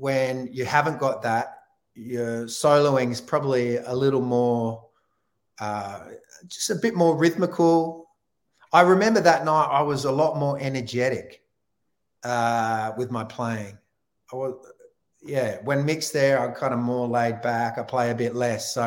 when 0.00 0.48
you 0.50 0.64
haven't 0.64 0.98
got 0.98 1.22
that. 1.22 1.58
Your 1.94 2.46
soloing 2.46 3.10
is 3.10 3.20
probably 3.20 3.76
a 3.76 3.94
little 3.94 4.22
more, 4.22 4.86
uh, 5.60 6.06
just 6.46 6.70
a 6.70 6.74
bit 6.76 6.94
more 6.94 7.16
rhythmical. 7.16 8.08
I 8.72 8.80
remember 8.80 9.20
that 9.20 9.44
night 9.44 9.68
I 9.70 9.82
was 9.82 10.06
a 10.06 10.12
lot 10.12 10.38
more 10.38 10.58
energetic 10.58 11.42
uh, 12.24 12.92
with 12.96 13.10
my 13.10 13.24
playing. 13.24 13.76
I 14.32 14.36
was, 14.36 14.54
yeah, 15.22 15.58
when 15.64 15.84
mixed 15.84 16.14
there, 16.14 16.40
I'm 16.40 16.54
kind 16.54 16.72
of 16.72 16.80
more 16.80 17.06
laid 17.06 17.42
back. 17.42 17.76
I 17.76 17.82
play 17.82 18.10
a 18.10 18.14
bit 18.14 18.34
less. 18.34 18.72
So 18.72 18.82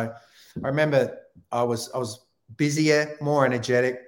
I 0.64 0.68
remember 0.68 1.20
I 1.52 1.62
was 1.62 1.92
I 1.94 2.00
was 2.00 2.26
busier, 2.58 3.18
more 3.22 3.46
energetic, 3.46 4.00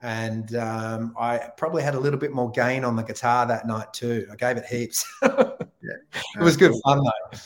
and 0.00 0.54
um, 0.54 1.14
I 1.18 1.48
probably 1.56 1.82
had 1.82 1.96
a 1.96 2.00
little 2.00 2.20
bit 2.20 2.32
more 2.32 2.50
gain 2.52 2.84
on 2.84 2.94
the 2.94 3.02
guitar 3.02 3.46
that 3.46 3.66
night 3.66 3.92
too. 3.92 4.28
I 4.30 4.36
gave 4.36 4.58
it 4.58 4.66
heaps. 4.66 5.04
it 6.38 6.42
was 6.42 6.56
good 6.56 6.72
fun 6.84 7.02
though. 7.02 7.38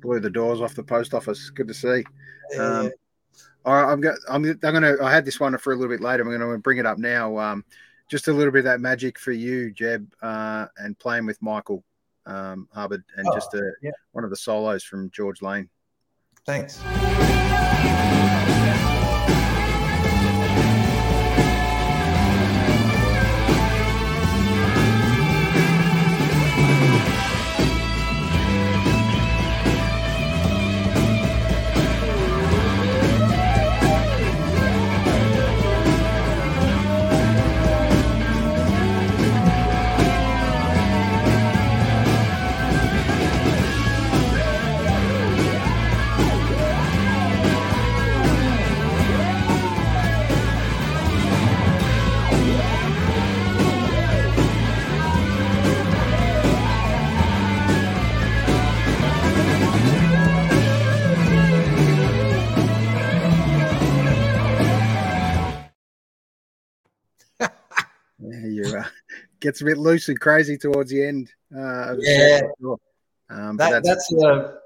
Blew 0.00 0.20
the 0.20 0.30
doors 0.30 0.60
off 0.60 0.74
the 0.74 0.82
post 0.82 1.14
office. 1.14 1.50
Good 1.50 1.68
to 1.68 1.74
see. 1.74 2.04
Yeah. 2.52 2.62
Um, 2.62 2.90
All 3.64 3.74
right, 3.74 3.90
I'm 3.90 4.00
going. 4.00 4.16
I'm, 4.28 4.44
I'm 4.44 4.58
going 4.58 4.82
to. 4.82 4.98
I 5.02 5.10
had 5.10 5.24
this 5.24 5.40
one 5.40 5.56
for 5.58 5.72
a 5.72 5.76
little 5.76 5.94
bit 5.94 6.02
later. 6.02 6.22
I'm 6.22 6.28
going 6.28 6.52
to 6.52 6.58
bring 6.58 6.78
it 6.78 6.86
up 6.86 6.98
now. 6.98 7.38
Um, 7.38 7.64
just 8.08 8.28
a 8.28 8.32
little 8.32 8.52
bit 8.52 8.60
of 8.60 8.64
that 8.66 8.80
magic 8.80 9.18
for 9.18 9.32
you, 9.32 9.70
Jeb, 9.72 10.12
uh, 10.20 10.66
and 10.76 10.98
playing 10.98 11.24
with 11.24 11.40
Michael 11.40 11.82
um, 12.26 12.68
Hubbard, 12.72 13.02
and 13.16 13.26
Oh, 13.26 13.34
just 13.34 13.54
a, 13.54 13.62
yeah. 13.82 13.92
one 14.12 14.24
of 14.24 14.30
the 14.30 14.36
solos 14.36 14.84
from 14.84 15.10
George 15.10 15.40
Lane. 15.40 15.70
Thanks. 16.44 16.82
Yeah, 68.24 68.46
you 68.46 68.76
uh, 68.76 68.84
gets 69.40 69.60
a 69.60 69.64
bit 69.64 69.78
loose 69.78 70.08
and 70.08 70.18
crazy 70.18 70.56
towards 70.56 70.90
the 70.90 71.04
end. 71.04 71.30
Uh, 71.54 71.96
Yeah. 71.98 72.38
set, 72.38 72.40
for 72.40 72.54
sure. 72.60 72.78
Um, 73.30 73.56
That, 73.56 73.82
that's, 73.82 74.08
that's 74.10 74.22
a 74.24 74.58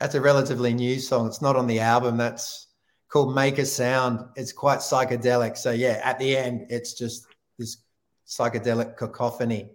that's 0.00 0.14
a 0.14 0.20
relatively 0.20 0.72
new 0.72 0.98
song. 1.00 1.26
It's 1.26 1.42
not 1.42 1.56
on 1.56 1.66
the 1.66 1.80
album. 1.80 2.16
That's 2.16 2.68
called 3.08 3.34
Make 3.34 3.58
a 3.58 3.66
Sound. 3.66 4.24
It's 4.36 4.52
quite 4.52 4.78
psychedelic. 4.78 5.56
So 5.56 5.72
yeah, 5.72 6.00
at 6.04 6.18
the 6.18 6.36
end, 6.36 6.66
it's 6.70 6.94
just 6.94 7.26
this 7.58 7.78
psychedelic 8.26 8.96
cacophony. 8.96 9.70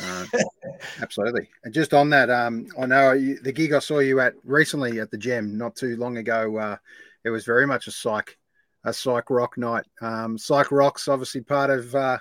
uh, 0.00 0.26
absolutely. 1.00 1.48
And 1.64 1.72
just 1.72 1.94
on 1.94 2.10
that, 2.10 2.30
um, 2.30 2.66
I 2.80 2.86
know 2.86 3.12
you, 3.12 3.38
the 3.40 3.52
gig 3.52 3.72
I 3.72 3.78
saw 3.78 3.98
you 3.98 4.20
at 4.20 4.34
recently 4.44 5.00
at 5.00 5.10
the 5.10 5.18
gym 5.18 5.56
not 5.56 5.76
too 5.76 5.96
long 5.96 6.16
ago. 6.16 6.56
Uh, 6.56 6.76
it 7.24 7.30
was 7.30 7.44
very 7.44 7.66
much 7.66 7.86
a 7.86 7.92
psych, 7.92 8.36
a 8.84 8.92
psych 8.92 9.30
rock 9.30 9.56
night. 9.56 9.84
Um, 10.00 10.36
psych 10.38 10.72
rock's 10.72 11.08
obviously 11.08 11.42
part 11.42 11.70
of, 11.70 11.94
uh, 11.94 12.18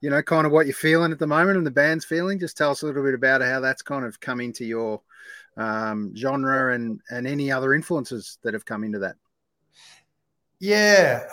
you 0.00 0.10
know, 0.10 0.22
kind 0.22 0.46
of 0.46 0.52
what 0.52 0.66
you're 0.66 0.74
feeling 0.74 1.12
at 1.12 1.18
the 1.18 1.26
moment 1.26 1.58
and 1.58 1.66
the 1.66 1.70
band's 1.70 2.04
feeling. 2.04 2.38
Just 2.38 2.56
tell 2.56 2.70
us 2.70 2.82
a 2.82 2.86
little 2.86 3.02
bit 3.02 3.14
about 3.14 3.42
how 3.42 3.60
that's 3.60 3.82
kind 3.82 4.04
of 4.04 4.20
come 4.20 4.40
into 4.40 4.64
your 4.64 5.02
um, 5.56 6.14
genre 6.16 6.74
and 6.74 7.00
and 7.10 7.26
any 7.26 7.52
other 7.52 7.74
influences 7.74 8.38
that 8.42 8.54
have 8.54 8.64
come 8.64 8.84
into 8.84 9.00
that. 9.00 9.16
Yeah, 10.58 11.24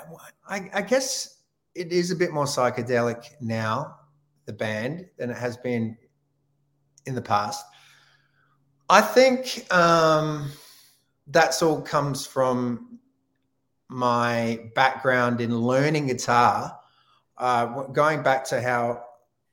I, 0.48 0.70
I 0.74 0.82
guess 0.82 1.42
it 1.76 1.92
is 1.92 2.12
a 2.12 2.16
bit 2.16 2.32
more 2.32 2.46
psychedelic 2.46 3.26
now, 3.42 3.96
the 4.46 4.54
band, 4.54 5.06
than 5.18 5.30
it 5.30 5.38
has 5.38 5.58
been 5.58 5.98
in 7.06 7.14
the 7.14 7.22
past. 7.22 7.66
I 8.90 9.02
think 9.02 9.66
um, 9.74 10.50
that's 11.28 11.62
all 11.62 11.82
comes 11.82 12.26
from 12.26 13.00
my 13.90 14.70
background 14.76 15.42
in 15.42 15.58
learning 15.58 16.08
guitar. 16.08 16.78
Uh, 17.38 17.84
going 17.88 18.24
back 18.24 18.44
to 18.46 18.62
how 18.62 19.04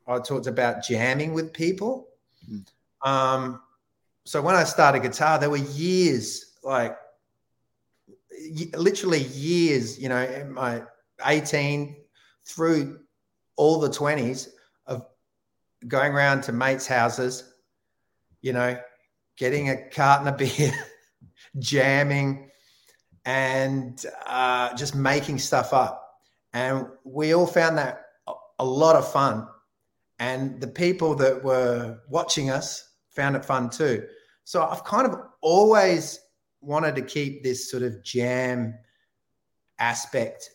I 0.07 0.19
talked 0.19 0.47
about 0.47 0.83
jamming 0.85 1.35
with 1.35 1.53
people. 1.53 2.09
Mm. 2.51 2.67
Um, 3.03 3.61
so 4.25 4.41
when 4.41 4.55
I 4.55 4.65
started 4.65 5.03
guitar, 5.03 5.39
there 5.39 5.51
were 5.51 5.57
years, 5.59 6.55
like 6.63 6.97
y- 8.31 8.71
literally 8.77 9.23
years, 9.25 9.99
you 9.99 10.09
know, 10.09 10.23
in 10.23 10.53
my 10.53 10.83
18 11.25 11.97
through 12.45 13.01
all 13.57 13.79
the 13.79 13.89
20s 13.89 14.49
of 14.87 15.07
going 15.87 16.13
around 16.13 16.43
to 16.43 16.53
mates' 16.53 16.87
houses, 16.87 17.55
you 18.41 18.53
know, 18.53 18.79
getting 19.37 19.71
a 19.71 19.89
carton 19.91 20.29
of 20.29 20.37
beer, 20.37 20.73
jamming, 21.59 22.51
and 23.25 24.05
uh, 24.27 24.75
just 24.75 24.95
making 24.95 25.39
stuff 25.39 25.73
up. 25.73 26.01
And 26.53 26.87
we 27.05 27.35
all 27.35 27.47
found 27.47 27.79
that 27.79 28.03
a- 28.59 28.65
lot 28.65 28.97
of 28.97 29.11
fun. 29.11 29.49
And 30.19 30.61
the 30.61 30.69
people 30.69 31.15
that 31.17 31.43
were 31.43 31.99
watching 32.09 32.51
us 32.51 32.95
found 33.11 33.37
it 33.37 33.45
fun 33.45 33.71
too. 33.71 34.07
So 34.45 34.63
I've 34.63 34.85
kind 34.85 35.07
of 35.07 35.19
always 35.41 36.21
wanted 36.61 36.95
to 36.97 37.03
keep 37.03 37.43
this 37.43 37.71
sort 37.71 37.83
of 37.83 38.03
jam 38.05 38.75
aspect 39.79 40.51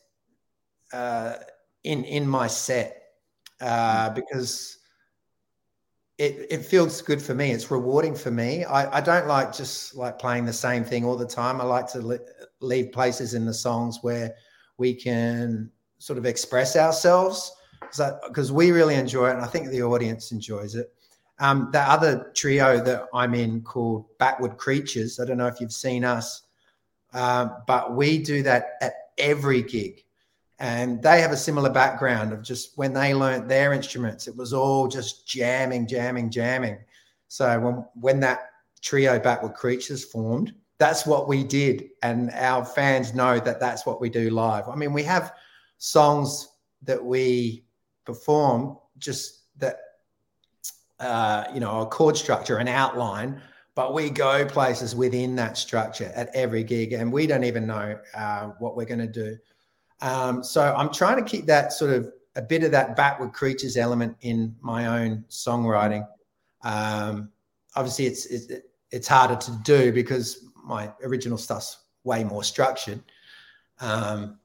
uh, 0.94 1.36
in 1.84 2.04
in 2.06 2.28
my 2.28 2.48
set 2.48 3.02
uh, 3.62 4.10
because 4.12 4.78
it 6.18 6.48
it 6.50 6.66
feels 6.66 7.02
good 7.02 7.22
for 7.22 7.34
me. 7.34 7.52
It's 7.52 7.72
rewarding 7.72 8.16
for 8.16 8.32
me. 8.32 8.66
I, 8.66 8.98
I 8.98 9.02
don't 9.02 9.28
like 9.28 9.54
just 9.54 9.96
like 9.96 10.20
playing 10.20 10.46
the 10.46 10.54
same 10.54 10.84
thing 10.84 11.06
all 11.06 11.16
the 11.16 11.26
time. 11.26 11.62
I 11.62 11.64
like 11.64 11.88
to 11.94 12.02
le- 12.02 12.20
leave 12.62 12.92
places 12.92 13.34
in 13.34 13.46
the 13.46 13.54
songs 13.54 14.00
where 14.02 14.36
we 14.78 14.94
can 14.94 15.70
sort 15.98 16.18
of 16.18 16.26
express 16.26 16.76
ourselves 16.76 17.52
because 18.28 18.52
we 18.52 18.72
really 18.72 18.96
enjoy 18.96 19.30
it, 19.30 19.34
and 19.34 19.42
I 19.42 19.48
think 19.48 19.70
the 19.70 19.84
audience 19.84 20.32
enjoys 20.32 20.76
it. 20.76 20.94
Um, 21.40 21.70
the 21.72 21.80
other 21.80 22.32
trio 22.36 22.84
that 22.84 23.08
I'm 23.14 23.34
in 23.34 23.62
called 23.62 24.06
Backward 24.18 24.58
Creatures. 24.58 25.20
I 25.20 25.26
don't 25.26 25.38
know 25.38 25.48
if 25.48 25.62
you've 25.62 25.72
seen 25.72 26.04
us, 26.04 26.44
uh, 27.14 27.48
but 27.66 27.96
we 27.96 28.18
do 28.18 28.44
that 28.44 28.74
at 28.82 28.94
every 29.18 29.62
gig. 29.62 30.04
And 30.60 31.02
they 31.02 31.22
have 31.22 31.32
a 31.32 31.38
similar 31.38 31.70
background 31.70 32.34
of 32.34 32.44
just 32.44 32.78
when 32.78 32.92
they 32.92 33.14
learnt 33.14 33.48
their 33.48 33.72
instruments, 33.72 34.28
it 34.28 34.36
was 34.36 34.52
all 34.52 34.90
just 34.90 35.26
jamming, 35.26 35.88
jamming, 35.88 36.30
jamming. 36.30 36.80
So 37.30 37.58
when 37.60 37.86
when 37.96 38.20
that 38.20 38.50
trio 38.82 39.20
Backward 39.20 39.54
Creatures 39.54 40.04
formed, 40.04 40.54
that's 40.80 41.06
what 41.06 41.28
we 41.28 41.44
did, 41.44 41.90
and 42.02 42.32
our 42.32 42.66
fans 42.66 43.14
know 43.14 43.40
that 43.40 43.60
that's 43.60 43.86
what 43.86 44.00
we 44.00 44.10
do 44.10 44.30
live. 44.30 44.68
I 44.70 44.76
mean, 44.76 44.94
we 44.94 45.04
have 45.04 45.34
songs 45.78 46.48
that 46.84 47.04
we 47.04 47.66
perform 48.06 48.78
just 48.98 49.42
that 49.60 49.78
uh, 51.00 51.44
you 51.54 51.60
know 51.60 51.82
a 51.82 51.86
chord 51.86 52.16
structure, 52.16 52.58
an 52.58 52.70
outline, 52.70 53.42
but 53.76 53.94
we 53.94 54.10
go 54.10 54.46
places 54.46 54.96
within 54.96 55.36
that 55.36 55.58
structure 55.58 56.12
at 56.16 56.34
every 56.34 56.64
gig, 56.64 56.94
and 56.94 57.12
we 57.12 57.28
don't 57.28 57.44
even 57.44 57.68
know 57.68 58.00
uh, 58.16 58.48
what 58.60 58.78
we're 58.78 58.86
going 58.86 59.00
to 59.00 59.08
do. 59.08 59.38
Um, 60.02 60.42
so 60.44 60.74
I'm 60.76 60.94
trying 60.94 61.18
to 61.24 61.30
keep 61.30 61.46
that 61.48 61.74
sort 61.74 61.92
of 61.92 62.10
a 62.38 62.42
bit 62.42 62.64
of 62.64 62.72
that 62.72 62.96
backward 62.96 63.34
creatures 63.34 63.76
element 63.76 64.16
in 64.22 64.56
my 64.62 65.04
own 65.04 65.26
songwriting. 65.30 66.08
Um, 66.64 67.32
obviously, 67.76 68.06
it's, 68.06 68.26
it's 68.28 68.48
it's 68.92 69.08
harder 69.08 69.36
to 69.36 69.52
do 69.64 69.92
because 69.92 70.49
my 70.64 70.92
original 71.04 71.38
stuff's 71.38 71.78
way 72.04 72.24
more 72.24 72.44
structured. 72.44 73.02
Um, 73.80 74.40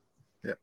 Yep. 0.45 0.59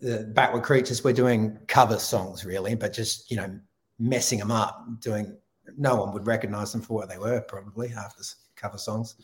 The 0.00 0.24
backward 0.34 0.62
creatures, 0.62 1.04
we're 1.04 1.12
doing 1.12 1.58
cover 1.68 1.98
songs 1.98 2.44
really, 2.44 2.74
but 2.74 2.92
just 2.92 3.30
you 3.30 3.36
know 3.36 3.58
messing 3.98 4.38
them 4.38 4.50
up, 4.50 4.84
doing. 5.00 5.36
No 5.76 5.96
one 5.96 6.12
would 6.12 6.26
recognize 6.28 6.70
them 6.70 6.80
for 6.80 6.94
what 6.94 7.08
they 7.08 7.18
were 7.18 7.40
probably 7.40 7.92
after 7.92 8.22
cover 8.54 8.78
songs. 8.78 9.16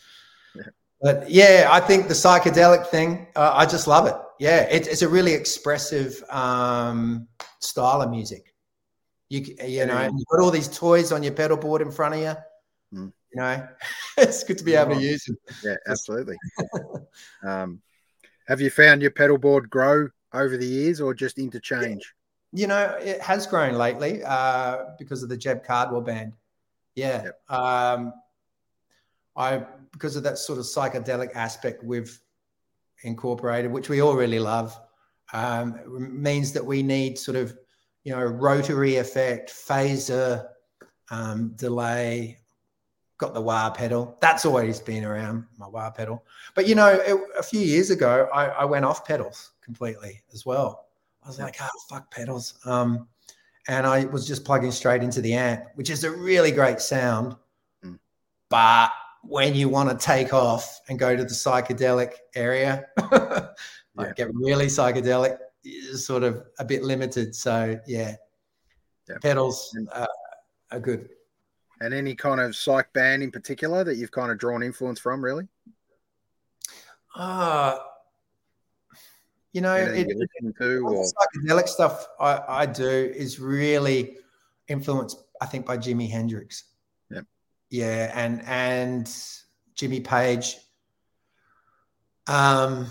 Yeah. 0.57 0.63
But 1.01 1.31
yeah, 1.31 1.69
I 1.71 1.79
think 1.81 2.09
the 2.09 2.15
psychedelic 2.15 2.87
thing, 2.89 3.29
uh, 3.37 3.53
I 3.55 3.65
just 3.65 3.87
love 3.87 4.07
it. 4.07 4.17
Yeah, 4.41 4.63
it, 4.63 4.89
it's 4.89 5.03
a 5.03 5.09
really 5.09 5.35
expressive 5.35 6.23
um, 6.31 7.29
style 7.61 8.03
of 8.03 8.11
music. 8.11 8.55
You 9.29 9.41
you 9.65 9.87
know, 9.87 9.95
Yeah. 10.01 10.11
you've 10.13 10.27
got 10.27 10.41
all 10.41 10.51
these 10.51 10.69
toys 10.69 11.13
on 11.13 11.23
your 11.23 11.33
pedal 11.33 11.57
board 11.57 11.81
in 11.81 11.91
front 11.93 12.15
of 12.17 12.21
you. 12.21 12.99
Mm. 12.99 13.13
You 13.35 13.41
know, 13.41 13.69
it's 14.19 14.45
good 14.45 14.59
to 14.59 14.65
be 14.65 14.75
able 14.75 14.95
to 14.95 15.01
use 15.01 15.25
them. 15.25 15.37
Yeah, 15.65 15.77
absolutely. 15.87 16.37
um, 17.45 17.81
have 18.49 18.61
you 18.61 18.71
found 18.71 19.03
your 19.03 19.11
pedal 19.11 19.39
board 19.39 19.71
grow 19.71 20.09
over 20.33 20.57
the 20.57 20.67
years 20.67 21.01
or 21.01 21.15
just 21.15 21.39
interchange? 21.39 22.15
You 22.53 22.67
know, 22.67 22.99
it 23.01 23.21
has 23.21 23.47
grown 23.47 23.75
lately 23.75 24.23
uh, 24.25 24.85
because 24.99 25.23
of 25.23 25.29
the 25.29 25.37
Jeb 25.37 25.65
Cardwell 25.65 26.03
band. 26.03 26.35
Yeah. 26.95 27.31
Um, 27.49 28.13
I 29.37 29.65
because 29.93 30.17
of 30.17 30.23
that 30.25 30.39
sort 30.39 30.59
of 30.59 30.65
psychedelic 30.65 31.35
aspect 31.35 31.83
we've 31.83 32.19
incorporated, 33.03 33.71
which 33.71 33.89
we 33.89 34.01
all 34.01 34.15
really 34.15 34.39
love, 34.39 34.79
um, 35.33 35.79
means 36.23 36.53
that 36.53 36.65
we 36.65 36.83
need 36.83 37.19
sort 37.19 37.37
of 37.37 37.57
you 38.05 38.13
know 38.13 38.23
rotary 38.23 38.97
effect, 38.97 39.51
phaser, 39.51 40.49
um, 41.11 41.53
delay. 41.57 42.39
Got 43.23 43.35
the 43.35 43.41
wah 43.41 43.71
pedal. 43.71 44.19
That's 44.21 44.45
always 44.45 44.81
been 44.81 45.05
around 45.05 45.45
my 45.57 45.69
wah 45.69 45.91
pedal. 45.93 46.25
But 46.57 46.67
you 46.67 46.75
know, 46.75 46.89
it, 46.89 47.17
a 47.39 47.43
few 47.45 47.61
years 47.61 47.91
ago, 47.91 48.29
I, 48.35 48.47
I 48.47 48.65
went 48.65 48.85
off 48.85 49.07
pedals 49.07 49.53
completely 49.61 50.21
as 50.33 50.45
well. 50.45 50.87
I 51.23 51.29
was 51.29 51.39
like, 51.39 51.55
oh 51.61 51.69
fuck 51.89 52.11
pedals. 52.11 52.55
Um, 52.65 53.07
and 53.69 53.87
I 53.87 54.07
was 54.07 54.27
just 54.27 54.45
plugging 54.45 54.73
straight 54.73 55.05
into 55.05 55.21
the 55.21 55.35
amp, 55.35 55.67
which 55.77 55.89
is 55.89 56.03
a 56.03 56.11
really 56.11 56.51
great 56.51 56.81
sound. 56.81 57.37
Mm. 57.85 58.01
But 58.49 58.91
when 59.23 59.55
you 59.55 59.69
want 59.69 59.89
to 59.89 60.05
take 60.05 60.35
off 60.35 60.81
and 60.89 60.99
go 60.99 61.15
to 61.15 61.23
the 61.23 61.31
psychedelic 61.31 62.15
area, 62.35 62.87
like 63.13 63.55
Yeah. 63.97 64.13
get 64.17 64.35
really 64.35 64.67
psychedelic, 64.67 65.39
is 65.63 66.05
sort 66.05 66.25
of 66.25 66.43
a 66.59 66.65
bit 66.65 66.83
limited. 66.83 67.37
So 67.37 67.79
yeah, 67.87 68.17
Yeah. 69.09 69.19
pedals 69.23 69.71
uh, 69.93 70.07
are 70.73 70.81
good. 70.81 71.09
And 71.83 71.93
any 71.93 72.15
kind 72.15 72.41
of 72.41 72.55
psych 72.55 72.93
band 72.93 73.25
in 73.25 73.33
particular 73.33 73.83
that 73.83 73.97
you've 73.97 74.13
kind 74.13 74.31
of 74.31 74.39
drawn 74.39 74.63
influence 74.63 75.01
from, 75.01 75.23
really? 75.23 75.49
Uh, 77.17 77.79
you 79.53 79.61
know, 79.61 79.75
it, 79.75 80.07
you're 80.09 80.53
to, 80.53 80.85
all 80.87 80.97
or 80.97 81.05
the 81.05 81.49
psychedelic 81.49 81.69
stuff 81.69 82.07
I, 82.21 82.41
I 82.49 82.67
do 82.67 83.13
is 83.15 83.41
really 83.41 84.19
influenced, 84.69 85.25
I 85.41 85.47
think, 85.47 85.67
by 85.67 85.77
Jimi 85.77 86.09
Hendrix. 86.09 86.65
Yep. 87.11 87.27
Yeah, 87.71 88.13
and 88.15 88.43
and 88.47 89.13
Jimmy 89.75 90.01
Page. 90.01 90.57
Um. 92.27 92.87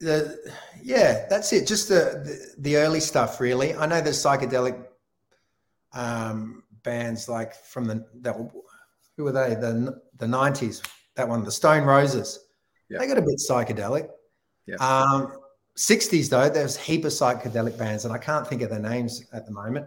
The 0.00 0.52
yeah, 0.82 1.24
that's 1.30 1.52
it. 1.52 1.66
Just 1.66 1.88
the, 1.88 2.22
the 2.24 2.54
the 2.58 2.76
early 2.76 3.00
stuff, 3.00 3.40
really. 3.40 3.74
I 3.74 3.86
know 3.86 4.02
there's 4.02 4.22
psychedelic 4.22 4.84
um, 5.94 6.63
bands 6.84 7.28
like 7.28 7.54
from 7.54 7.86
the 7.86 8.06
that 8.20 8.36
who 9.16 9.24
were 9.24 9.32
they 9.32 9.54
the 9.54 10.00
the 10.18 10.28
nineties. 10.28 10.82
That 11.16 11.28
one, 11.28 11.44
the 11.44 11.52
Stone 11.52 11.84
Roses. 11.84 12.40
Yep. 12.90 13.00
They 13.00 13.06
got 13.06 13.18
a 13.18 13.22
bit 13.22 13.40
psychedelic. 13.48 14.08
Yep. 14.66 14.80
Um, 14.80 15.32
60s 15.76 16.28
though, 16.28 16.48
there's 16.48 16.76
a 16.76 16.80
heap 16.80 17.04
of 17.04 17.12
psychedelic 17.12 17.78
bands, 17.78 18.04
and 18.04 18.12
I 18.12 18.18
can't 18.18 18.46
think 18.46 18.62
of 18.62 18.70
their 18.70 18.80
names 18.80 19.24
at 19.32 19.46
the 19.46 19.52
moment. 19.52 19.86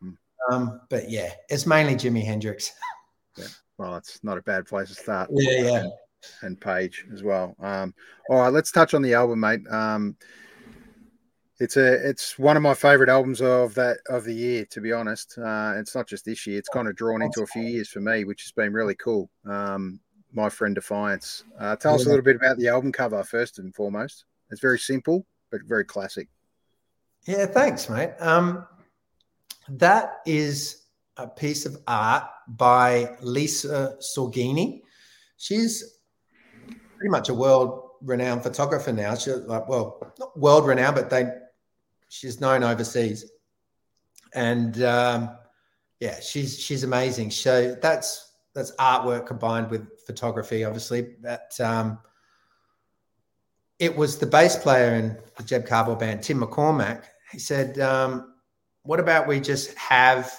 Hmm. 0.00 0.10
Um, 0.50 0.80
but 0.88 1.10
yeah, 1.10 1.32
it's 1.48 1.66
mainly 1.66 1.94
Jimi 1.94 2.24
Hendrix. 2.24 2.72
yeah. 3.36 3.46
well, 3.76 3.96
it's 3.96 4.22
not 4.22 4.38
a 4.38 4.42
bad 4.42 4.66
place 4.66 4.88
to 4.88 4.94
start. 4.94 5.30
Yeah, 5.32 5.62
yeah. 5.62 5.86
and 6.42 6.60
Page 6.60 7.06
as 7.12 7.22
well. 7.22 7.54
Um, 7.60 7.94
all 8.30 8.38
right, 8.38 8.52
let's 8.52 8.72
touch 8.72 8.94
on 8.94 9.02
the 9.02 9.14
album, 9.14 9.40
mate. 9.40 9.60
Um, 9.70 10.16
it's 11.60 11.76
a 11.76 12.08
it's 12.08 12.38
one 12.38 12.56
of 12.56 12.62
my 12.62 12.74
favorite 12.74 13.08
albums 13.08 13.40
of 13.40 13.74
that 13.74 13.98
of 14.08 14.24
the 14.24 14.34
year, 14.34 14.64
to 14.66 14.80
be 14.80 14.92
honest. 14.92 15.36
Uh, 15.38 15.74
it's 15.76 15.94
not 15.94 16.06
just 16.06 16.24
this 16.24 16.46
year; 16.46 16.58
it's 16.58 16.68
kind 16.68 16.88
of 16.88 16.96
drawn 16.96 17.22
into 17.22 17.42
a 17.42 17.46
few 17.46 17.62
years 17.62 17.88
for 17.88 18.00
me, 18.00 18.24
which 18.24 18.42
has 18.42 18.52
been 18.52 18.72
really 18.72 18.94
cool. 18.94 19.28
Um, 19.44 20.00
my 20.32 20.48
friend 20.48 20.74
Defiance. 20.74 21.44
Uh, 21.58 21.74
tell 21.76 21.94
us 21.94 22.04
a 22.04 22.08
little 22.08 22.24
bit 22.24 22.36
about 22.36 22.58
the 22.58 22.68
album 22.68 22.92
cover 22.92 23.24
first 23.24 23.58
and 23.58 23.74
foremost. 23.74 24.24
It's 24.50 24.60
very 24.60 24.78
simple 24.78 25.26
but 25.50 25.62
very 25.64 25.84
classic. 25.84 26.28
Yeah, 27.26 27.46
thanks, 27.46 27.88
mate. 27.88 28.12
Um, 28.20 28.66
that 29.68 30.20
is 30.26 30.84
a 31.16 31.26
piece 31.26 31.66
of 31.66 31.76
art 31.86 32.24
by 32.48 33.16
Lisa 33.20 33.96
Sorgini. 34.00 34.82
She's 35.36 35.98
pretty 36.96 37.10
much 37.10 37.28
a 37.28 37.34
world-renowned 37.34 38.42
photographer 38.42 38.92
now. 38.92 39.14
She's 39.14 39.34
like, 39.34 39.68
well, 39.68 40.12
not 40.18 40.38
world-renowned, 40.38 40.96
but 40.96 41.10
they 41.10 41.30
she's 42.08 42.40
known 42.40 42.62
overseas. 42.64 43.30
And 44.34 44.82
um, 44.82 45.30
yeah, 46.00 46.20
she's 46.20 46.58
she's 46.58 46.84
amazing. 46.84 47.30
So 47.30 47.74
that's 47.80 48.32
that's 48.54 48.74
artwork 48.76 49.26
combined 49.26 49.70
with 49.70 49.86
photography, 50.06 50.64
obviously. 50.64 51.14
That 51.22 51.58
um, 51.60 51.98
it 53.78 53.96
was 53.96 54.18
the 54.18 54.26
bass 54.26 54.56
player 54.56 54.94
in 54.94 55.16
the 55.36 55.42
Jeb 55.42 55.66
Cardwell 55.66 55.96
band, 55.96 56.22
Tim 56.22 56.40
McCormack. 56.40 57.04
He 57.32 57.38
said, 57.38 57.78
um, 57.78 58.34
"What 58.82 59.00
about 59.00 59.26
we 59.26 59.40
just 59.40 59.74
have 59.76 60.32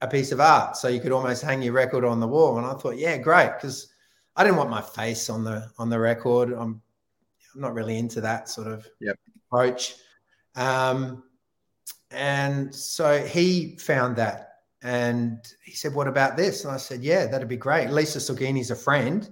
a 0.00 0.08
piece 0.08 0.32
of 0.32 0.40
art 0.40 0.76
so 0.76 0.88
you 0.88 1.00
could 1.00 1.12
almost 1.12 1.42
hang 1.42 1.62
your 1.62 1.74
record 1.74 2.04
on 2.04 2.20
the 2.20 2.28
wall?" 2.28 2.58
And 2.58 2.66
I 2.66 2.74
thought, 2.74 2.96
"Yeah, 2.98 3.18
great," 3.18 3.52
because 3.54 3.92
I 4.36 4.42
didn't 4.42 4.56
want 4.58 4.70
my 4.70 4.82
face 4.82 5.30
on 5.30 5.44
the 5.44 5.70
on 5.78 5.90
the 5.90 5.98
record. 5.98 6.52
I'm 6.52 6.80
I'm 7.54 7.60
not 7.60 7.74
really 7.74 7.98
into 7.98 8.20
that 8.20 8.48
sort 8.48 8.68
of 8.68 8.86
Yep. 9.00 9.16
approach. 9.46 9.96
Um, 10.60 11.24
and 12.10 12.74
so 12.74 13.24
he 13.24 13.76
found 13.76 14.16
that, 14.16 14.48
and 14.82 15.38
he 15.64 15.72
said, 15.72 15.94
"What 15.94 16.06
about 16.06 16.36
this?" 16.36 16.64
And 16.64 16.72
I 16.72 16.76
said, 16.76 17.02
"Yeah, 17.02 17.26
that'd 17.26 17.48
be 17.48 17.56
great." 17.56 17.90
Lisa 17.90 18.18
Sorgini's 18.18 18.70
a 18.70 18.76
friend 18.76 19.28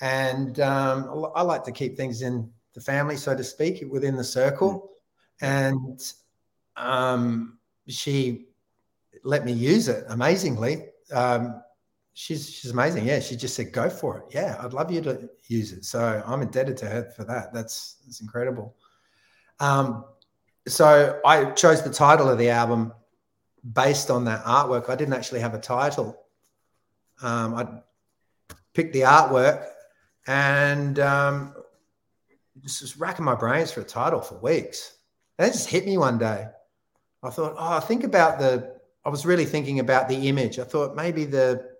and 0.00 0.60
um, 0.60 1.08
I 1.34 1.40
I 1.40 1.42
like 1.42 1.64
to 1.64 1.72
keep 1.72 1.96
things 1.96 2.22
in 2.22 2.50
the 2.74 2.80
family, 2.80 3.16
so 3.16 3.36
to 3.36 3.44
speak, 3.44 3.84
within 3.90 4.16
the 4.16 4.24
circle. 4.24 4.90
And 5.40 6.00
um, 6.76 7.58
she 7.88 8.46
let 9.22 9.44
me 9.44 9.52
use 9.52 9.88
it 9.88 10.04
amazingly. 10.08 10.86
Um, 11.12 11.62
she's 12.14 12.50
she's 12.50 12.70
amazing. 12.70 13.06
Yeah, 13.06 13.20
she 13.20 13.36
just 13.36 13.54
said, 13.54 13.72
"Go 13.72 13.88
for 13.88 14.18
it." 14.18 14.24
Yeah, 14.34 14.56
I'd 14.60 14.72
love 14.72 14.90
you 14.90 15.00
to 15.02 15.28
use 15.46 15.72
it. 15.72 15.84
So 15.84 16.22
I'm 16.26 16.42
indebted 16.42 16.76
to 16.78 16.86
her 16.86 17.10
for 17.16 17.24
that. 17.24 17.52
That's 17.52 17.96
that's 18.04 18.20
incredible. 18.20 18.76
Um, 19.60 20.04
so 20.66 21.20
I 21.24 21.50
chose 21.52 21.82
the 21.82 21.92
title 21.92 22.28
of 22.28 22.38
the 22.38 22.50
album 22.50 22.92
based 23.72 24.10
on 24.10 24.24
that 24.26 24.44
artwork. 24.44 24.88
I 24.88 24.96
didn't 24.96 25.14
actually 25.14 25.40
have 25.40 25.54
a 25.54 25.58
title. 25.58 26.18
Um, 27.22 27.54
I 27.54 27.68
picked 28.72 28.92
the 28.92 29.02
artwork 29.02 29.66
and 30.26 30.98
um, 30.98 31.54
just 32.62 32.82
was 32.82 32.96
racking 32.96 33.24
my 33.24 33.34
brains 33.34 33.72
for 33.72 33.80
a 33.80 33.84
title 33.84 34.20
for 34.20 34.38
weeks. 34.38 34.96
And 35.38 35.48
it 35.48 35.52
just 35.52 35.68
hit 35.68 35.84
me 35.84 35.98
one 35.98 36.18
day. 36.18 36.46
I 37.22 37.30
thought, 37.30 37.54
oh, 37.58 37.80
think 37.80 38.04
about 38.04 38.38
the. 38.38 38.74
I 39.04 39.08
was 39.10 39.26
really 39.26 39.44
thinking 39.44 39.80
about 39.80 40.08
the 40.08 40.28
image. 40.28 40.58
I 40.58 40.64
thought 40.64 40.94
maybe 40.94 41.24
the 41.24 41.74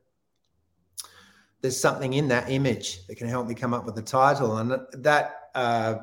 there's 1.60 1.80
something 1.80 2.12
in 2.12 2.28
that 2.28 2.50
image 2.50 3.06
that 3.06 3.16
can 3.16 3.28
help 3.28 3.46
me 3.46 3.54
come 3.54 3.72
up 3.72 3.86
with 3.86 3.94
the 3.94 4.02
title, 4.02 4.58
and 4.58 4.78
that 4.92 5.48
uh, 5.54 5.96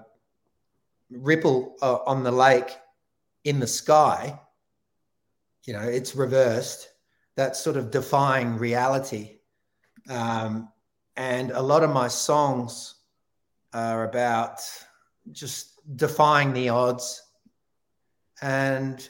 ripple 1.12 1.76
uh, 1.82 2.00
on 2.06 2.24
the 2.24 2.32
lake 2.32 2.78
in 3.44 3.60
the 3.60 3.68
sky. 3.68 4.40
You 5.66 5.74
know, 5.74 5.82
it's 5.82 6.16
reversed. 6.16 6.90
That's 7.36 7.60
sort 7.60 7.78
of 7.78 7.92
defying 7.92 8.58
reality. 8.58 9.40
Um, 10.10 10.70
and 11.16 11.52
a 11.52 11.62
lot 11.62 11.84
of 11.84 11.92
my 11.92 12.08
songs 12.08 12.96
are 13.74 14.04
about 14.04 14.60
just 15.32 15.80
defying 15.96 16.54
the 16.54 16.70
odds 16.70 17.22
and 18.42 19.08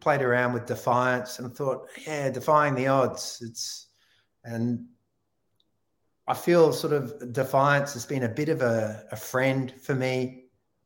played 0.00 0.22
around 0.22 0.52
with 0.52 0.66
defiance 0.66 1.38
and 1.38 1.54
thought 1.54 1.86
yeah 2.06 2.30
defying 2.30 2.74
the 2.74 2.86
odds 2.86 3.42
it's 3.46 3.88
and 4.44 4.84
i 6.26 6.34
feel 6.34 6.72
sort 6.72 6.92
of 6.92 7.32
defiance 7.32 7.92
has 7.92 8.04
been 8.04 8.24
a 8.24 8.28
bit 8.28 8.48
of 8.48 8.62
a, 8.62 9.04
a 9.12 9.16
friend 9.16 9.72
for 9.80 9.94
me 9.94 10.41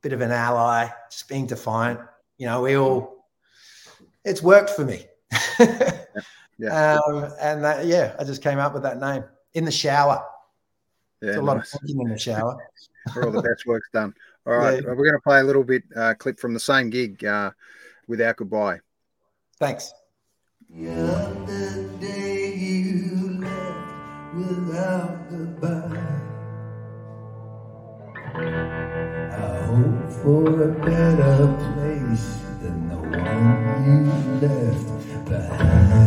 bit 0.07 0.13
of 0.13 0.21
an 0.21 0.31
ally 0.31 0.87
just 1.11 1.27
being 1.27 1.45
defiant 1.45 1.99
you 2.37 2.45
know 2.45 2.61
we 2.61 2.77
all 2.77 3.25
it's 4.23 4.41
worked 4.41 4.69
for 4.69 4.85
me 4.85 5.03
Yeah. 6.57 6.95
um, 7.03 7.29
and 7.41 7.61
that 7.65 7.85
yeah 7.85 8.15
i 8.17 8.23
just 8.23 8.41
came 8.41 8.57
up 8.57 8.73
with 8.73 8.83
that 8.83 9.01
name 9.01 9.25
in 9.53 9.65
the 9.65 9.71
shower 9.71 10.23
Yeah, 11.21 11.29
it's 11.31 11.37
a 11.39 11.41
lot 11.41 11.57
nice. 11.57 11.73
of 11.73 11.81
thinking 11.81 12.03
in 12.03 12.07
the 12.13 12.17
shower 12.17 12.55
where 13.13 13.25
all 13.25 13.31
the 13.33 13.41
best 13.41 13.65
work's 13.65 13.89
done. 13.91 14.13
All 14.45 14.53
right, 14.53 14.81
Yeah. 14.81 14.87
we're 14.93 14.95
going 15.09 15.11
to 15.11 15.19
play 15.21 15.41
a 15.41 15.43
little 15.43 15.63
bit 15.65 15.83
uh, 15.93 16.13
clip 16.17 16.39
from 16.39 16.53
the 16.53 16.59
same 16.59 16.89
gig 16.89 17.25
uh, 17.25 17.51
without 18.07 18.37
goodbye. 18.37 18.79
thanks 19.59 19.91
Yeah, 20.69 20.93
the 21.45 21.89
day 21.99 22.55
you 22.55 23.41
left 23.41 24.35
without 24.35 25.26
for 30.27 30.61
a 30.61 30.67
better 30.83 31.47
place 31.71 32.41
than 32.61 32.89
the 32.89 32.97
one 32.97 33.85
you 33.87 34.01
left 34.45 35.25
behind. 35.29 36.06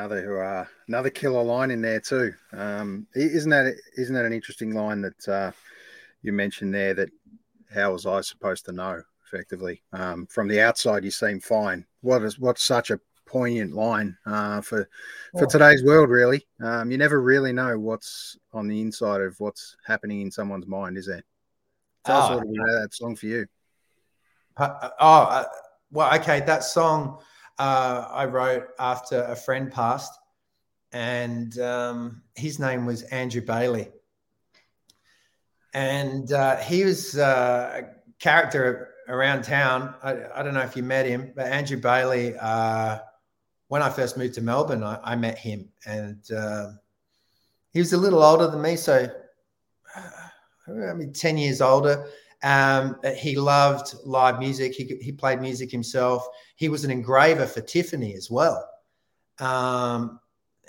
Another 0.00 0.42
uh, 0.42 0.66
another 0.88 1.10
killer 1.10 1.42
line 1.42 1.70
in 1.70 1.82
there 1.82 2.00
too. 2.00 2.32
Um, 2.52 3.06
isn't 3.14 3.50
that 3.50 3.74
isn't 3.96 4.14
that 4.14 4.24
an 4.24 4.32
interesting 4.32 4.74
line 4.74 5.02
that 5.02 5.28
uh, 5.28 5.52
you 6.22 6.32
mentioned 6.32 6.74
there? 6.74 6.94
That 6.94 7.10
how 7.72 7.92
was 7.92 8.06
I 8.06 8.20
supposed 8.22 8.64
to 8.66 8.72
know? 8.72 9.02
Effectively, 9.26 9.82
um, 9.92 10.26
from 10.26 10.48
the 10.48 10.60
outside, 10.60 11.04
you 11.04 11.10
seem 11.10 11.38
fine. 11.38 11.86
What 12.00 12.22
is 12.22 12.38
what's 12.38 12.64
such 12.64 12.90
a 12.90 12.98
poignant 13.26 13.74
line 13.74 14.16
uh, 14.26 14.60
for 14.60 14.88
for 15.36 15.46
Oh. 15.46 15.46
today's 15.46 15.84
world? 15.84 16.10
Really, 16.10 16.46
um, 16.60 16.90
you 16.90 16.98
never 16.98 17.20
really 17.20 17.52
know 17.52 17.78
what's 17.78 18.36
on 18.52 18.66
the 18.66 18.80
inside 18.80 19.20
of 19.20 19.38
what's 19.38 19.76
happening 19.86 20.22
in 20.22 20.30
someone's 20.32 20.66
mind, 20.66 20.98
is 20.98 21.06
there? 21.06 21.22
Tell 22.04 22.16
us 22.16 22.28
a 22.28 22.32
Oh, 22.32 22.34
little 22.38 22.50
bit 22.50 22.60
about 22.60 22.80
that 22.82 22.94
song 22.94 23.14
for 23.14 23.26
you. 23.26 23.46
Uh, 24.56 24.90
oh, 24.98 25.22
uh, 25.22 25.44
well, 25.92 26.12
okay. 26.18 26.40
That 26.40 26.64
song 26.64 27.20
uh, 27.60 28.08
I 28.10 28.24
wrote 28.24 28.68
after 28.78 29.22
a 29.24 29.36
friend 29.36 29.70
passed, 29.70 30.18
and 30.92 31.58
um, 31.58 32.22
his 32.34 32.58
name 32.58 32.86
was 32.86 33.02
Andrew 33.02 33.42
Bailey. 33.42 33.88
And 35.74 36.32
uh, 36.32 36.56
he 36.56 36.84
was 36.84 37.18
uh, 37.18 37.82
a 37.82 38.18
character 38.18 38.94
around 39.08 39.42
town. 39.42 39.94
I, 40.02 40.16
I 40.34 40.42
don't 40.42 40.54
know 40.54 40.62
if 40.62 40.74
you 40.74 40.82
met 40.82 41.04
him, 41.04 41.32
but 41.36 41.46
Andrew 41.46 41.76
Bailey, 41.76 42.34
uh, 42.40 43.00
when 43.68 43.82
I 43.82 43.90
first 43.90 44.16
moved 44.16 44.34
to 44.34 44.40
Melbourne, 44.40 44.82
I, 44.82 44.98
I 45.04 45.16
met 45.16 45.36
him. 45.36 45.68
And 45.84 46.18
uh, 46.32 46.70
he 47.74 47.78
was 47.78 47.92
a 47.92 47.98
little 47.98 48.22
older 48.22 48.46
than 48.46 48.62
me. 48.62 48.76
So, 48.76 49.06
uh, 49.94 50.80
I 50.88 50.94
mean, 50.94 51.12
10 51.12 51.36
years 51.36 51.60
older. 51.60 52.06
Um, 52.42 52.96
he 53.16 53.36
loved 53.36 53.94
live 54.04 54.38
music. 54.38 54.72
He, 54.74 54.98
he 55.00 55.12
played 55.12 55.40
music 55.40 55.70
himself. 55.70 56.26
He 56.56 56.68
was 56.68 56.84
an 56.84 56.90
engraver 56.90 57.46
for 57.46 57.60
Tiffany 57.60 58.14
as 58.14 58.30
well. 58.30 58.66
Um, 59.38 60.20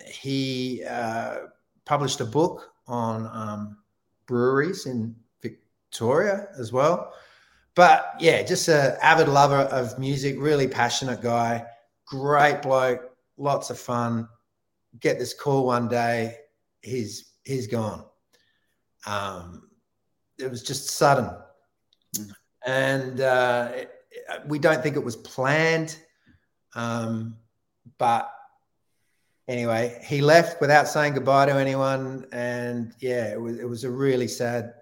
he 0.06 0.84
uh, 0.90 1.38
published 1.86 2.20
a 2.20 2.26
book 2.26 2.72
on 2.88 3.28
um, 3.28 3.78
breweries 4.26 4.86
in 4.86 5.16
Victoria 5.42 6.48
as 6.58 6.72
well. 6.72 7.14
But 7.76 8.16
yeah, 8.20 8.44
just 8.44 8.68
an 8.68 8.98
avid 9.02 9.30
lover 9.30 9.62
of 9.62 9.98
music, 9.98 10.36
really 10.38 10.68
passionate 10.68 11.22
guy, 11.22 11.66
great 12.06 12.62
bloke, 12.62 13.16
lots 13.38 13.70
of 13.70 13.80
fun. 13.80 14.28
Get 15.00 15.20
this 15.20 15.34
call 15.34 15.66
one 15.66 15.88
day, 15.88 16.36
he's 16.82 17.32
he's 17.44 17.68
gone. 17.68 18.04
Um, 19.06 19.70
it 20.38 20.50
was 20.50 20.64
just 20.64 20.92
sudden, 20.92 21.30
Mm. 22.16 22.32
and 22.66 23.22
uh, 23.22 23.72
it- 23.74 23.92
we 24.46 24.60
don't 24.60 24.84
think 24.84 24.96
it 24.98 25.04
was 25.04 25.16
planned. 25.16 25.98
Um, 26.76 27.38
but 27.98 28.30
anyway, 29.48 30.00
he 30.06 30.22
left 30.22 30.60
without 30.62 30.88
saying 30.88 31.14
goodbye 31.14 31.46
to 31.48 31.54
anyone, 31.56 32.26
and 32.32 32.94
yeah, 33.00 33.32
it 33.32 33.40
was 33.42 33.58
it 33.58 33.68
was 33.68 33.84
a 33.86 33.90
really 33.90 34.28
sad 34.28 34.74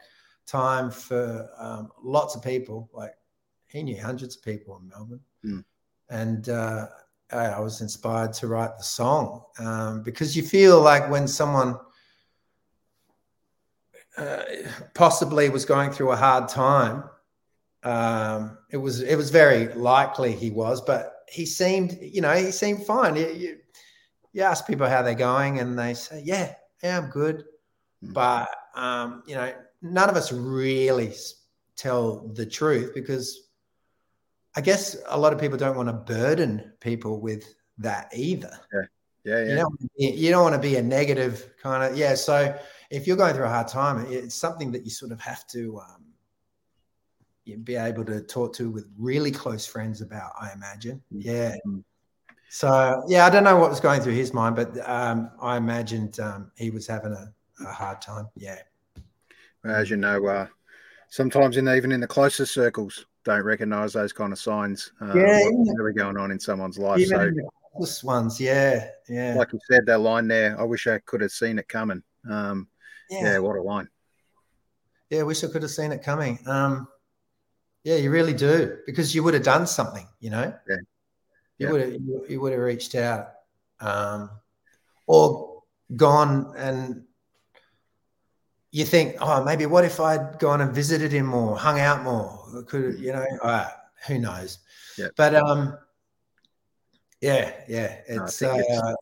time 0.47 0.89
for 0.91 1.47
um, 1.57 1.91
lots 2.03 2.35
of 2.35 2.43
people. 2.43 2.89
Like 2.91 3.13
he 3.67 3.83
knew 3.83 3.99
hundreds 4.01 4.35
of 4.35 4.43
people 4.43 4.77
in 4.81 4.87
Melbourne, 4.89 5.21
Mm. 5.45 5.63
and 6.09 6.49
uh, 6.49 6.87
I 7.31 7.45
I 7.45 7.59
was 7.59 7.81
inspired 7.81 8.33
to 8.33 8.47
write 8.47 8.75
the 8.77 8.83
song 8.83 9.43
um, 9.59 10.01
because 10.03 10.35
you 10.35 10.43
feel 10.43 10.81
like 10.81 11.09
when 11.09 11.27
someone 11.27 11.77
uh, 14.17 14.43
possibly 14.95 15.49
was 15.49 15.65
going 15.65 15.91
through 15.91 16.11
a 16.11 16.15
hard 16.17 16.49
time. 16.49 17.03
Um, 17.83 18.57
it 18.71 18.77
was 18.77 19.01
it 19.01 19.15
was 19.15 19.29
very 19.29 19.73
likely 19.73 20.33
he 20.33 20.49
was, 20.49 20.81
but 20.81 21.13
he 21.29 21.45
seemed 21.45 21.97
you 22.01 22.21
know 22.21 22.33
he 22.33 22.51
seemed 22.51 22.85
fine. 22.85 23.15
You, 23.15 23.27
you, 23.29 23.57
you 24.33 24.41
ask 24.41 24.67
people 24.67 24.87
how 24.87 25.01
they're 25.01 25.15
going, 25.15 25.59
and 25.59 25.77
they 25.77 25.93
say, 25.93 26.21
"Yeah, 26.25 26.53
yeah, 26.83 26.97
I'm 26.99 27.09
good," 27.09 27.45
Mm. 28.03 28.13
but 28.13 28.49
um, 28.75 29.23
you 29.27 29.35
know 29.35 29.53
none 29.81 30.09
of 30.09 30.15
us 30.15 30.31
really 30.31 31.13
tell 31.75 32.27
the 32.29 32.45
truth 32.45 32.91
because 32.93 33.49
I 34.55 34.61
guess 34.61 34.97
a 35.07 35.17
lot 35.19 35.33
of 35.33 35.39
people 35.39 35.57
don't 35.57 35.75
want 35.77 35.87
to 35.89 35.93
burden 35.93 36.73
people 36.81 37.21
with 37.21 37.43
that 37.77 38.09
either. 38.13 38.59
Yeah, 39.23 39.39
You 39.39 39.49
yeah, 39.49 39.55
don't, 39.55 39.79
you 39.97 40.29
don't 40.31 40.43
want 40.43 40.55
to 40.55 40.61
be 40.61 40.75
a 40.77 40.81
negative 40.81 41.51
kind 41.61 41.83
of 41.83 41.97
yeah. 41.97 42.15
So 42.15 42.57
if 42.89 43.05
you're 43.07 43.17
going 43.17 43.33
through 43.35 43.45
a 43.45 43.49
hard 43.49 43.67
time, 43.67 44.05
it's 44.09 44.35
something 44.35 44.71
that 44.71 44.83
you 44.83 44.89
sort 44.89 45.11
of 45.11 45.19
have 45.21 45.45
to 45.47 45.79
um, 45.79 46.05
you 47.49 47.57
be 47.57 47.75
able 47.75 48.05
to 48.05 48.21
talk 48.21 48.53
to 48.55 48.69
with 48.69 48.85
really 48.97 49.31
close 49.31 49.65
friends 49.65 50.01
about. 50.01 50.31
I 50.39 50.51
imagine, 50.53 51.01
yeah. 51.11 51.55
Mm. 51.67 51.83
So 52.49 53.03
yeah, 53.07 53.25
I 53.25 53.29
don't 53.29 53.43
know 53.43 53.57
what 53.57 53.69
was 53.69 53.79
going 53.79 54.01
through 54.01 54.13
his 54.13 54.33
mind, 54.33 54.55
but 54.55 54.77
um, 54.89 55.29
I 55.41 55.57
imagined 55.57 56.19
um, 56.19 56.51
he 56.55 56.71
was 56.71 56.87
having 56.87 57.13
a, 57.13 57.31
a 57.63 57.71
hard 57.71 58.01
time. 58.01 58.27
Yeah, 58.35 58.59
as 59.63 59.89
you 59.89 59.97
know, 59.97 60.25
uh, 60.25 60.47
sometimes 61.09 61.57
in 61.57 61.67
even 61.67 61.91
in 61.91 61.99
the 61.99 62.07
closest 62.07 62.53
circles, 62.53 63.05
don't 63.23 63.43
recognise 63.43 63.93
those 63.93 64.13
kind 64.13 64.33
of 64.33 64.39
signs. 64.39 64.91
Um, 65.01 65.17
Yeah, 65.17 65.41
what's 65.43 65.79
really 65.79 65.93
going 65.93 66.17
on 66.17 66.31
in 66.31 66.39
someone's 66.39 66.79
life. 66.79 66.99
Even 66.99 67.17
so, 67.17 67.25
the 67.25 67.49
oldest 67.73 68.03
ones, 68.03 68.39
yeah, 68.39 68.89
yeah, 69.07 69.35
like 69.35 69.53
you 69.53 69.59
said, 69.69 69.85
that 69.85 69.99
line 69.99 70.27
there, 70.27 70.59
I 70.59 70.63
wish 70.63 70.87
I 70.87 70.99
could 70.99 71.21
have 71.21 71.31
seen 71.31 71.59
it 71.59 71.67
coming. 71.67 72.01
Um, 72.29 72.67
yeah, 73.09 73.33
yeah. 73.33 73.37
what 73.39 73.57
a 73.57 73.61
line. 73.61 73.89
yeah. 75.09 75.21
Wish 75.23 75.43
I 75.43 75.47
could 75.47 75.61
have 75.61 75.71
seen 75.71 75.91
it 75.91 76.03
coming. 76.03 76.39
Um, 76.47 76.87
yeah, 77.83 77.95
you 77.95 78.11
really 78.11 78.33
do 78.33 78.77
because 78.85 79.13
you 79.15 79.23
would 79.23 79.33
have 79.33 79.43
done 79.43 79.67
something, 79.67 80.07
you 80.19 80.29
know. 80.29 80.53
Yeah. 80.67 80.75
You 81.57 81.65
Yeah. 81.65 81.71
would 81.71 81.81
have 81.81 81.91
you, 81.93 82.25
you 82.29 82.41
would 82.41 82.51
have 82.53 82.61
reached 82.61 82.95
out, 82.95 83.31
um, 83.79 84.29
or 85.07 85.63
gone 85.95 86.53
and 86.57 87.03
you 88.71 88.85
think, 88.85 89.15
oh, 89.19 89.43
maybe 89.43 89.65
what 89.65 89.83
if 89.83 89.99
I'd 89.99 90.37
gone 90.39 90.61
and 90.61 90.73
visited 90.73 91.11
him 91.11 91.25
more, 91.25 91.57
hung 91.57 91.79
out 91.79 92.03
more? 92.03 92.63
Could 92.67 92.99
you 92.99 93.11
know? 93.13 93.25
Uh, 93.41 93.67
who 94.07 94.19
knows? 94.19 94.59
Yeah. 94.97 95.07
But 95.17 95.35
um, 95.35 95.77
yeah, 97.21 97.51
yeah. 97.67 97.97
No, 98.09 98.21
I 98.21 98.25
It's, 98.25 98.39
think 98.39 98.59
it's- 98.59 98.79
uh, 98.79 98.93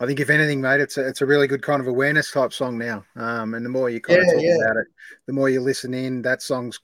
I 0.00 0.06
think 0.06 0.18
if 0.20 0.28
anything, 0.28 0.60
mate, 0.60 0.80
it's 0.80 0.96
a, 0.98 1.06
it's 1.06 1.20
a 1.20 1.26
really 1.26 1.46
good 1.46 1.62
kind 1.62 1.80
of 1.80 1.86
awareness 1.86 2.30
type 2.32 2.52
song 2.52 2.76
now. 2.76 3.04
Um, 3.16 3.54
and 3.54 3.64
the 3.64 3.70
more 3.70 3.88
you 3.88 4.00
kind 4.00 4.20
of 4.20 4.26
talk 4.26 4.42
yeah. 4.42 4.56
about 4.56 4.76
it, 4.76 4.88
the 5.26 5.32
more 5.32 5.48
you 5.48 5.60
listen 5.60 5.94
in. 5.94 6.20
That 6.22 6.42
song's, 6.42 6.80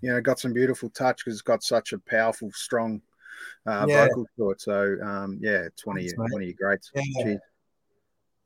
you 0.00 0.10
know, 0.10 0.20
got 0.20 0.38
some 0.38 0.52
beautiful 0.52 0.90
touch 0.90 1.18
because 1.18 1.34
it's 1.34 1.42
got 1.42 1.62
such 1.62 1.92
a 1.92 1.98
powerful, 1.98 2.50
strong 2.52 3.00
uh, 3.66 3.86
Yeah. 3.88 4.06
vocal 4.06 4.26
to 4.36 4.50
it. 4.50 4.60
So 4.60 4.96
um, 5.02 5.38
yeah, 5.40 5.62
it's 5.62 5.86
one 5.86 5.98
of 5.98 6.04
your 6.04 6.16
one 6.16 6.42
of 6.42 6.48
your 6.48 6.56
greats. 6.58 6.90
Yeah. 6.94 7.36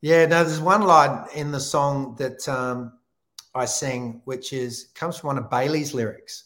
Yeah, 0.03 0.25
no, 0.25 0.43
there's 0.43 0.59
one 0.59 0.81
line 0.81 1.27
in 1.35 1.51
the 1.51 1.59
song 1.59 2.15
that 2.15 2.49
um, 2.49 2.93
I 3.53 3.65
sing, 3.65 4.21
which 4.25 4.51
is 4.51 4.89
comes 4.95 5.17
from 5.17 5.27
one 5.27 5.37
of 5.37 5.49
Bailey's 5.49 5.93
lyrics. 5.93 6.45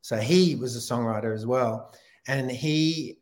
So 0.00 0.16
he 0.16 0.54
was 0.54 0.76
a 0.76 0.94
songwriter 0.94 1.34
as 1.34 1.44
well, 1.44 1.92
and 2.26 2.50
he 2.50 3.18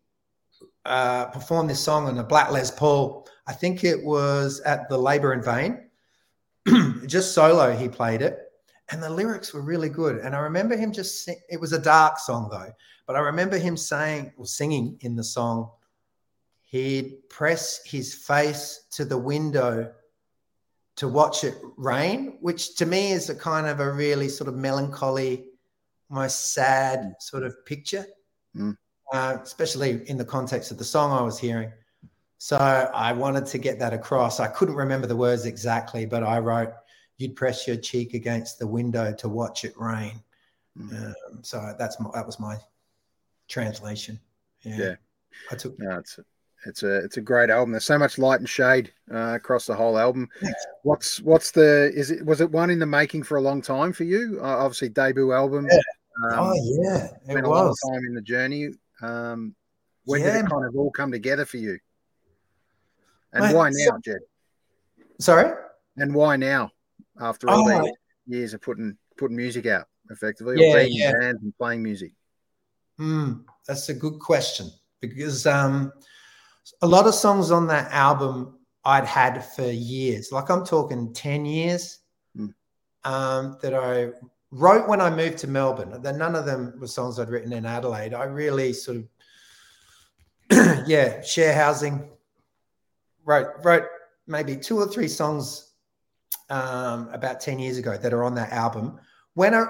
uh, 0.84 1.26
performed 1.26 1.70
this 1.70 1.80
song 1.80 2.06
on 2.06 2.18
a 2.18 2.22
Black 2.22 2.52
Les 2.52 2.70
Paul. 2.70 3.26
I 3.48 3.52
think 3.52 3.82
it 3.82 4.02
was 4.04 4.60
at 4.60 4.88
the 4.88 4.96
Labour 4.96 5.32
in 5.32 5.42
Vain, 5.42 5.90
just 7.06 7.34
solo. 7.34 7.74
He 7.74 7.88
played 7.88 8.22
it, 8.22 8.38
and 8.90 9.02
the 9.02 9.10
lyrics 9.10 9.54
were 9.54 9.62
really 9.62 9.88
good. 9.88 10.18
And 10.18 10.34
I 10.34 10.40
remember 10.40 10.76
him 10.76 10.92
just 10.92 11.24
sing- 11.24 11.40
it 11.48 11.60
was 11.60 11.72
a 11.72 11.78
dark 11.78 12.18
song 12.18 12.48
though, 12.50 12.72
but 13.06 13.16
I 13.16 13.20
remember 13.20 13.56
him 13.58 13.76
saying 13.76 14.32
or 14.36 14.46
singing 14.46 14.98
in 15.00 15.16
the 15.16 15.24
song 15.24 15.70
he'd 16.62 17.28
press 17.28 17.80
his 17.84 18.14
face 18.14 18.84
to 18.90 19.04
the 19.04 19.16
window 19.16 19.92
to 20.96 21.08
watch 21.08 21.44
it 21.44 21.56
rain, 21.76 22.38
which 22.40 22.76
to 22.76 22.86
me 22.86 23.12
is 23.12 23.30
a 23.30 23.34
kind 23.34 23.66
of 23.66 23.80
a 23.80 23.92
really 23.92 24.28
sort 24.28 24.48
of 24.48 24.54
melancholy, 24.54 25.46
most 26.08 26.52
sad 26.52 27.14
sort 27.20 27.42
of 27.42 27.64
picture, 27.64 28.06
Mm. 28.56 28.76
uh, 29.12 29.38
especially 29.42 30.08
in 30.08 30.16
the 30.16 30.24
context 30.24 30.70
of 30.70 30.78
the 30.78 30.84
song 30.84 31.12
I 31.12 31.22
was 31.22 31.38
hearing. 31.38 31.72
So 32.38 32.56
I 32.56 33.12
wanted 33.12 33.46
to 33.46 33.58
get 33.58 33.78
that 33.78 33.92
across. 33.92 34.38
I 34.38 34.48
couldn't 34.48 34.74
remember 34.74 35.06
the 35.06 35.16
words 35.16 35.46
exactly, 35.46 36.06
but 36.06 36.22
I 36.22 36.38
wrote, 36.38 36.72
"You'd 37.18 37.36
press 37.36 37.66
your 37.66 37.76
cheek 37.76 38.14
against 38.14 38.58
the 38.58 38.66
window 38.66 39.12
to 39.14 39.28
watch 39.28 39.64
it 39.64 39.74
rain." 39.78 40.22
Mm. 40.78 40.92
Um, 41.06 41.42
so 41.42 41.74
that's 41.78 41.98
my, 42.00 42.10
that 42.14 42.26
was 42.26 42.40
my 42.40 42.56
translation. 43.48 44.18
Yeah, 44.62 44.76
Yeah. 44.78 44.94
I 45.50 45.54
took 45.56 45.78
No, 45.78 45.98
it's 45.98 46.18
it's 46.66 46.82
a 46.82 46.96
it's 47.04 47.16
a 47.18 47.20
great 47.20 47.50
album. 47.50 47.72
There's 47.72 47.84
so 47.84 47.98
much 47.98 48.16
light 48.18 48.40
and 48.40 48.48
shade 48.48 48.92
uh, 49.12 49.34
across 49.34 49.66
the 49.66 49.74
whole 49.74 49.98
album. 49.98 50.28
Thanks. 50.40 50.66
What's 50.82 51.20
what's 51.20 51.50
the 51.50 51.92
is 51.94 52.10
it 52.10 52.24
was 52.24 52.40
it 52.40 52.50
one 52.50 52.70
in 52.70 52.78
the 52.78 52.86
making 52.86 53.22
for 53.24 53.36
a 53.36 53.40
long 53.40 53.60
time 53.60 53.92
for 53.92 54.04
you? 54.04 54.38
Uh, 54.40 54.44
obviously 54.58 54.88
debut 54.88 55.32
album. 55.32 55.66
Yeah. 55.70 55.76
Um, 56.32 56.38
oh 56.38 56.54
yeah, 56.82 57.06
it 57.28 57.34
been 57.34 57.44
a 57.44 57.50
long 57.50 57.66
was. 57.68 57.80
time 57.90 58.02
in 58.06 58.14
the 58.14 58.22
journey. 58.22 58.70
Um, 59.02 59.54
when 60.06 60.20
Yeah. 60.22 60.34
did 60.36 60.44
it 60.46 60.50
kind 60.50 60.64
of 60.64 60.74
all 60.76 60.90
come 60.90 61.10
together 61.12 61.44
for 61.44 61.56
you? 61.58 61.78
And 63.32 63.44
Mate, 63.44 63.54
why 63.54 63.70
so- 63.70 63.90
now, 63.90 63.98
Jeb? 64.04 64.18
Sorry. 65.20 65.52
And 65.96 66.14
why 66.14 66.36
now? 66.36 66.70
After 67.20 67.48
all 67.48 67.68
Oh. 67.70 67.82
these 67.82 67.92
years 68.26 68.54
of 68.54 68.60
putting 68.62 68.96
putting 69.16 69.36
music 69.36 69.66
out, 69.66 69.86
effectively, 70.10 70.56
Yeah, 70.58 70.72
or 70.72 70.76
being 70.80 70.92
yeah. 70.92 71.12
bands 71.12 71.42
and 71.42 71.56
playing 71.56 71.82
music. 71.82 72.12
Hmm, 72.98 73.40
that's 73.66 73.88
a 73.88 73.94
good 73.94 74.18
question 74.18 74.70
because 75.00 75.46
um, 75.46 75.92
a 76.82 76.86
lot 76.86 77.06
of 77.06 77.14
songs 77.14 77.50
on 77.52 77.66
that 77.68 77.92
album 77.92 78.58
I'd 78.84 79.04
had 79.04 79.44
for 79.44 79.66
years. 79.70 80.32
Like 80.32 80.50
I'm 80.50 80.64
talking 80.64 81.12
ten 81.12 81.44
years 81.46 81.98
Mm. 82.36 82.52
um, 83.04 83.58
that 83.62 83.74
I 83.74 84.10
wrote 84.50 84.88
when 84.88 85.00
I 85.00 85.10
moved 85.10 85.38
to 85.38 85.46
Melbourne. 85.46 86.00
Then 86.02 86.18
none 86.18 86.34
of 86.34 86.44
them 86.46 86.74
were 86.80 86.86
songs 86.88 87.18
I'd 87.20 87.28
written 87.30 87.52
in 87.52 87.64
Adelaide. 87.66 88.14
I 88.14 88.24
really 88.24 88.72
sort 88.72 88.98
of, 88.98 89.04
yeah, 90.88 91.20
share 91.22 91.54
housing. 91.54 92.10
Wrote 93.24 93.48
wrote 93.64 93.84
maybe 94.26 94.56
two 94.56 94.78
or 94.78 94.86
three 94.88 95.08
songs 95.08 95.73
um, 96.50 97.08
about 97.12 97.40
ten 97.40 97.58
years 97.58 97.78
ago 97.78 97.96
that 97.96 98.12
are 98.12 98.24
on 98.24 98.34
that 98.34 98.52
album. 98.52 98.98
When 99.34 99.54
I 99.54 99.66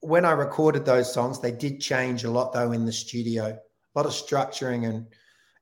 when 0.00 0.24
I 0.24 0.32
recorded 0.32 0.84
those 0.84 1.12
songs, 1.12 1.40
they 1.40 1.52
did 1.52 1.80
change 1.80 2.24
a 2.24 2.30
lot 2.30 2.52
though 2.52 2.72
in 2.72 2.84
the 2.84 2.92
studio. 2.92 3.46
A 3.46 3.98
lot 3.98 4.06
of 4.06 4.12
structuring 4.12 4.88
and 4.88 5.06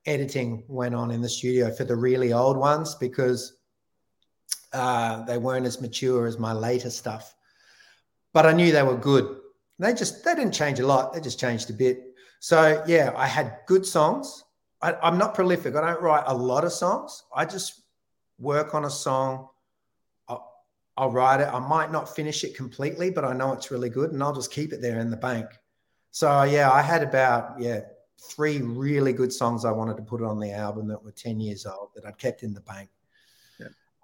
editing 0.05 0.65
went 0.67 0.95
on 0.95 1.11
in 1.11 1.21
the 1.21 1.29
studio 1.29 1.71
for 1.71 1.85
the 1.85 1.95
really 1.95 2.33
old 2.33 2.57
ones 2.57 2.95
because 2.95 3.57
uh, 4.73 5.23
they 5.23 5.37
weren't 5.37 5.65
as 5.65 5.79
mature 5.79 6.25
as 6.25 6.37
my 6.37 6.51
later 6.51 6.89
stuff. 6.89 7.35
But 8.33 8.45
I 8.45 8.51
knew 8.51 8.71
they 8.71 8.83
were 8.83 8.97
good. 8.97 9.37
They 9.79 9.93
just 9.93 10.25
they 10.25 10.35
didn't 10.35 10.53
change 10.53 10.79
a 10.79 10.87
lot. 10.87 11.13
They 11.13 11.21
just 11.21 11.39
changed 11.39 11.69
a 11.69 11.73
bit. 11.73 11.99
So 12.39 12.83
yeah, 12.87 13.13
I 13.15 13.27
had 13.27 13.59
good 13.67 13.85
songs. 13.85 14.43
I, 14.81 14.95
I'm 15.01 15.17
not 15.17 15.35
prolific. 15.35 15.75
I 15.75 15.81
don't 15.81 16.01
write 16.01 16.23
a 16.27 16.35
lot 16.35 16.65
of 16.65 16.73
songs. 16.73 17.23
I 17.33 17.45
just 17.45 17.81
work 18.39 18.73
on 18.75 18.85
a 18.85 18.89
song. 18.89 19.47
I'll, 20.97 21.11
write 21.11 21.41
it. 21.41 21.47
I 21.47 21.59
might 21.59 21.91
not 21.91 22.15
finish 22.15 22.43
it 22.43 22.55
completely, 22.55 23.09
but 23.09 23.25
I 23.25 23.33
know 23.33 23.51
it's 23.53 23.71
really 23.71 23.89
good, 23.89 24.11
and 24.11 24.21
I'll 24.21 24.35
just 24.35 24.51
keep 24.51 24.73
it 24.73 24.81
there 24.81 24.99
in 24.99 25.09
the 25.09 25.17
bank. 25.17 25.47
So 26.11 26.43
yeah, 26.43 26.71
I 26.71 26.81
had 26.81 27.01
about 27.03 27.59
yeah 27.59 27.81
three 28.21 28.61
really 28.61 29.13
good 29.13 29.33
songs 29.33 29.65
I 29.65 29.71
wanted 29.71 29.97
to 29.97 30.03
put 30.03 30.21
on 30.21 30.39
the 30.39 30.51
album 30.51 30.87
that 30.87 31.03
were 31.03 31.11
ten 31.11 31.39
years 31.39 31.65
old 31.65 31.89
that 31.95 32.05
I'd 32.05 32.17
kept 32.17 32.43
in 32.43 32.53
the 32.53 32.61
bank. 32.61 32.89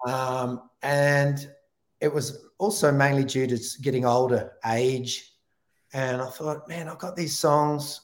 Um, 0.06 0.70
and 0.82 1.50
it 2.00 2.14
was 2.14 2.46
also 2.58 2.92
mainly 2.92 3.26
due 3.26 3.48
to 3.48 3.60
getting 3.82 4.06
older, 4.06 4.54
age, 4.66 5.34
and 5.94 6.22
I 6.22 6.30
thought, 6.30 6.68
man, 6.70 6.88
I've 6.88 7.00
got 7.00 7.16
these 7.16 7.38
songs. 7.38 8.02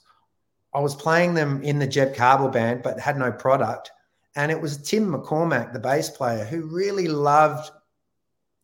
I 0.73 0.79
was 0.79 0.95
playing 0.95 1.33
them 1.35 1.63
in 1.63 1.79
the 1.79 1.87
Jeb 1.87 2.15
Cardwell 2.15 2.49
band, 2.49 2.83
but 2.83 2.99
had 2.99 3.17
no 3.17 3.31
product. 3.31 3.91
And 4.35 4.51
it 4.51 4.59
was 4.59 4.77
Tim 4.77 5.13
McCormack, 5.13 5.71
the 5.71 5.79
bass 5.79 6.09
player, 6.09 6.43
who 6.43 6.65
really 6.65 7.07
loved 7.07 7.71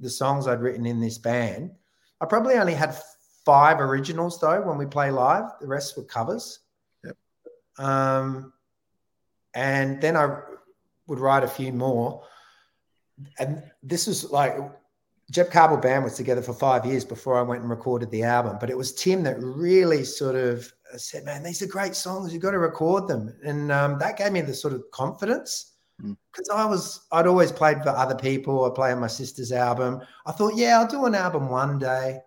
the 0.01 0.09
songs 0.09 0.47
I'd 0.47 0.61
written 0.61 0.85
in 0.85 0.99
this 0.99 1.17
band. 1.17 1.71
I 2.19 2.25
probably 2.25 2.55
only 2.55 2.73
had 2.73 2.97
five 3.45 3.79
originals 3.79 4.39
though 4.39 4.61
when 4.61 4.77
we 4.77 4.85
play 4.85 5.11
live. 5.11 5.45
The 5.59 5.67
rest 5.67 5.95
were 5.97 6.03
covers. 6.03 6.59
Yep. 7.03 7.17
Um, 7.77 8.53
and 9.53 10.01
then 10.01 10.17
I 10.17 10.39
would 11.07 11.19
write 11.19 11.43
a 11.43 11.47
few 11.47 11.73
more. 11.73 12.23
And 13.39 13.63
this 13.83 14.07
was 14.07 14.31
like 14.31 14.55
Jeb 15.31 15.51
Cardwell 15.51 15.79
band 15.79 16.03
was 16.03 16.15
together 16.15 16.41
for 16.41 16.53
five 16.53 16.85
years 16.85 17.05
before 17.05 17.37
I 17.37 17.41
went 17.41 17.61
and 17.61 17.69
recorded 17.69 18.11
the 18.11 18.23
album. 18.23 18.57
But 18.59 18.69
it 18.69 18.77
was 18.77 18.93
Tim 18.93 19.23
that 19.23 19.39
really 19.39 20.03
sort 20.03 20.35
of 20.35 20.71
said, 20.97 21.25
"Man, 21.25 21.43
these 21.43 21.61
are 21.61 21.67
great 21.67 21.95
songs. 21.95 22.33
You've 22.33 22.41
got 22.41 22.51
to 22.51 22.59
record 22.59 23.07
them." 23.07 23.33
And 23.43 23.71
um, 23.71 23.97
that 23.99 24.17
gave 24.17 24.31
me 24.31 24.41
the 24.41 24.53
sort 24.53 24.73
of 24.73 24.83
confidence. 24.91 25.70
Because 26.01 26.49
I 26.49 26.65
was 26.65 27.05
I'd 27.11 27.27
always 27.27 27.51
played 27.51 27.81
for 27.83 27.89
other 27.89 28.15
people. 28.15 28.65
I 28.65 28.73
play 28.73 28.91
on 28.91 28.99
my 28.99 29.07
sister's 29.07 29.51
album. 29.51 30.01
I 30.25 30.31
thought, 30.31 30.55
yeah, 30.55 30.79
I'll 30.79 30.87
do 30.87 31.05
an 31.05 31.15
album 31.15 31.49
one 31.49 31.77
day, 31.79 32.19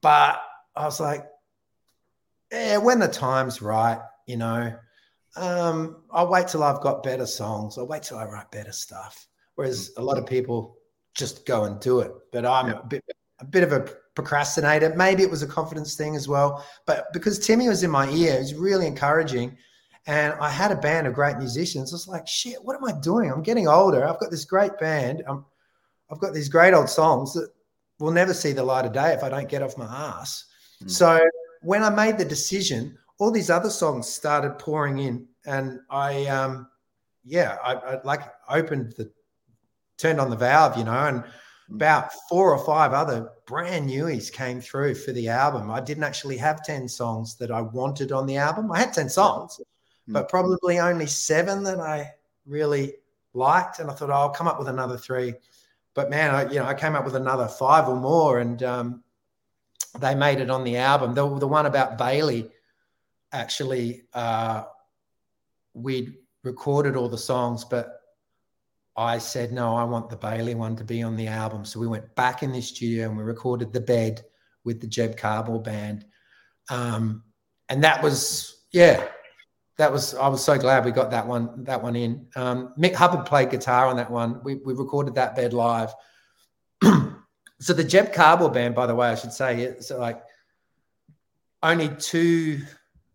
but 0.00 0.40
I 0.74 0.84
was 0.84 1.00
like, 1.00 1.26
yeah, 2.50 2.78
when 2.78 2.98
the 2.98 3.08
time's 3.08 3.62
right, 3.62 4.00
you 4.26 4.36
know, 4.36 4.74
um, 5.36 6.02
I'll 6.10 6.28
wait 6.30 6.48
till 6.48 6.62
I've 6.62 6.80
got 6.80 7.02
better 7.02 7.26
songs. 7.26 7.78
I'll 7.78 7.86
wait 7.86 8.02
till 8.02 8.18
I 8.18 8.24
write 8.24 8.50
better 8.50 8.72
stuff. 8.72 9.26
Whereas 9.54 9.90
a 9.96 10.02
lot 10.02 10.18
of 10.18 10.26
people 10.26 10.76
just 11.14 11.46
go 11.46 11.64
and 11.64 11.78
do 11.80 12.00
it, 12.00 12.12
but 12.32 12.44
I'm 12.46 12.68
Yeah. 12.68 12.80
a 12.80 12.86
bit 12.86 13.04
a 13.40 13.44
bit 13.44 13.64
of 13.64 13.72
a 13.72 13.80
procrastinator. 14.14 14.94
Maybe 14.96 15.22
it 15.24 15.30
was 15.30 15.42
a 15.42 15.48
confidence 15.48 15.96
thing 15.96 16.14
as 16.14 16.28
well, 16.28 16.64
but 16.86 17.12
because 17.12 17.38
Timmy 17.40 17.68
was 17.68 17.82
in 17.82 17.90
my 17.90 18.08
ear, 18.10 18.34
it 18.34 18.38
was 18.38 18.54
really 18.54 18.86
encouraging. 18.86 19.56
And 20.06 20.34
I 20.40 20.48
had 20.48 20.72
a 20.72 20.76
band 20.76 21.06
of 21.06 21.14
great 21.14 21.38
musicians. 21.38 21.92
I 21.92 21.94
was 21.94 22.08
like, 22.08 22.26
shit, 22.26 22.62
what 22.62 22.76
am 22.76 22.84
I 22.84 22.92
doing? 23.00 23.30
I'm 23.30 23.42
getting 23.42 23.68
older. 23.68 24.06
I've 24.06 24.18
got 24.18 24.30
this 24.30 24.44
great 24.44 24.76
band. 24.78 25.22
I'm, 25.28 25.44
I've 26.10 26.18
got 26.18 26.34
these 26.34 26.48
great 26.48 26.74
old 26.74 26.90
songs 26.90 27.32
that 27.34 27.50
will 28.00 28.10
never 28.10 28.34
see 28.34 28.52
the 28.52 28.64
light 28.64 28.84
of 28.84 28.92
day 28.92 29.12
if 29.12 29.22
I 29.22 29.28
don't 29.28 29.48
get 29.48 29.62
off 29.62 29.78
my 29.78 29.86
ass. 29.86 30.46
Mm. 30.82 30.90
So 30.90 31.20
when 31.62 31.84
I 31.84 31.90
made 31.90 32.18
the 32.18 32.24
decision, 32.24 32.98
all 33.18 33.30
these 33.30 33.50
other 33.50 33.70
songs 33.70 34.08
started 34.08 34.58
pouring 34.58 34.98
in, 34.98 35.26
and 35.46 35.80
I, 35.88 36.26
um, 36.26 36.68
yeah, 37.24 37.56
I, 37.64 37.74
I 37.74 38.02
like 38.02 38.22
opened 38.48 38.94
the, 38.96 39.10
turned 39.98 40.20
on 40.20 40.30
the 40.30 40.36
valve, 40.36 40.76
you 40.76 40.84
know, 40.84 40.92
and 40.92 41.24
about 41.70 42.12
four 42.28 42.52
or 42.52 42.64
five 42.64 42.92
other 42.92 43.30
brand 43.46 43.88
newies 43.88 44.32
came 44.32 44.60
through 44.60 44.96
for 44.96 45.12
the 45.12 45.28
album. 45.28 45.70
I 45.70 45.80
didn't 45.80 46.04
actually 46.04 46.36
have 46.38 46.64
10 46.64 46.88
songs 46.88 47.36
that 47.36 47.50
I 47.50 47.60
wanted 47.60 48.12
on 48.12 48.26
the 48.26 48.36
album. 48.36 48.72
I 48.72 48.80
had 48.80 48.92
10 48.92 49.08
songs, 49.08 49.60
Mm. 50.08 50.14
but 50.14 50.28
probably 50.28 50.78
only 50.78 51.06
seven 51.06 51.62
that 51.64 51.80
I 51.80 52.12
really 52.46 52.94
liked. 53.34 53.78
And 53.78 53.90
I 53.90 53.94
thought, 53.94 54.10
oh, 54.10 54.14
I'll 54.14 54.30
come 54.30 54.48
up 54.48 54.58
with 54.58 54.68
another 54.68 54.96
three. 54.96 55.34
But 55.94 56.10
man, 56.10 56.34
I, 56.34 56.48
you 56.50 56.58
know, 56.58 56.64
I 56.64 56.74
came 56.74 56.96
up 56.96 57.04
with 57.04 57.16
another 57.16 57.46
five 57.46 57.88
or 57.88 57.96
more 57.96 58.38
and 58.40 58.62
um, 58.62 59.04
they 59.98 60.14
made 60.14 60.40
it 60.40 60.50
on 60.50 60.64
the 60.64 60.76
album. 60.78 61.14
The, 61.14 61.38
the 61.38 61.46
one 61.46 61.66
about 61.66 61.98
Bailey, 61.98 62.50
actually, 63.30 64.04
uh, 64.14 64.64
we'd 65.74 66.14
recorded 66.42 66.96
all 66.96 67.08
the 67.08 67.18
songs, 67.18 67.64
but 67.64 68.00
I 68.96 69.18
said, 69.18 69.52
no, 69.52 69.74
I 69.76 69.84
want 69.84 70.10
the 70.10 70.16
Bailey 70.16 70.54
one 70.54 70.76
to 70.76 70.84
be 70.84 71.02
on 71.02 71.16
the 71.16 71.28
album. 71.28 71.64
So 71.64 71.78
we 71.78 71.86
went 71.86 72.14
back 72.14 72.42
in 72.42 72.52
the 72.52 72.60
studio 72.60 73.08
and 73.08 73.16
we 73.16 73.22
recorded 73.22 73.72
The 73.72 73.80
Bed 73.80 74.22
with 74.64 74.80
the 74.80 74.86
Jeb 74.86 75.16
Cardwell 75.16 75.60
band. 75.60 76.04
Um, 76.70 77.22
and 77.68 77.84
that 77.84 78.02
was, 78.02 78.64
yeah, 78.72 79.08
that 79.78 79.90
was, 79.90 80.14
I 80.14 80.28
was 80.28 80.44
so 80.44 80.58
glad 80.58 80.84
we 80.84 80.90
got 80.90 81.10
that 81.10 81.26
one, 81.26 81.64
that 81.64 81.82
one 81.82 81.96
in. 81.96 82.26
Um, 82.36 82.74
Mick 82.78 82.94
Hubbard 82.94 83.26
played 83.26 83.50
guitar 83.50 83.86
on 83.86 83.96
that 83.96 84.10
one. 84.10 84.40
We, 84.44 84.56
we 84.56 84.74
recorded 84.74 85.14
that 85.14 85.34
bed 85.34 85.52
live. 85.52 85.94
so 86.82 87.72
the 87.72 87.84
Jeb 87.84 88.12
Cardwell 88.12 88.50
band, 88.50 88.74
by 88.74 88.86
the 88.86 88.94
way, 88.94 89.08
I 89.08 89.14
should 89.14 89.32
say, 89.32 89.62
it's 89.62 89.90
like 89.90 90.22
only 91.62 91.88
two 91.96 92.60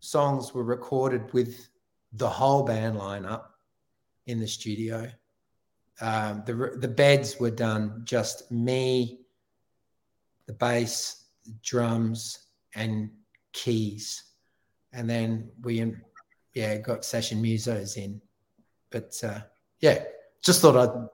songs 0.00 0.52
were 0.52 0.64
recorded 0.64 1.32
with 1.32 1.68
the 2.12 2.28
whole 2.28 2.64
band 2.64 2.96
lineup 2.96 3.42
in 4.26 4.40
the 4.40 4.48
studio 4.48 5.10
um, 6.00 6.42
the 6.46 6.76
the 6.76 6.88
beds 6.88 7.38
were 7.40 7.50
done 7.50 8.02
just 8.04 8.50
me, 8.50 9.20
the 10.46 10.52
bass, 10.52 11.24
drums, 11.62 12.46
and 12.74 13.10
keys, 13.52 14.22
and 14.92 15.10
then 15.10 15.50
we 15.62 15.80
yeah 16.54 16.76
got 16.78 17.04
session 17.04 17.42
musos 17.42 17.96
in, 17.96 18.20
but 18.90 19.14
uh, 19.22 19.40
yeah, 19.80 20.04
just 20.42 20.60
thought 20.62 20.76
I'd 20.76 21.08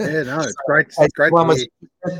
Yeah, 0.00 0.22
no, 0.22 0.40
it's 0.40 0.54
great. 0.66 0.86
It's 0.98 1.14
great. 1.14 1.32
one 1.32 1.48
was 1.48 1.66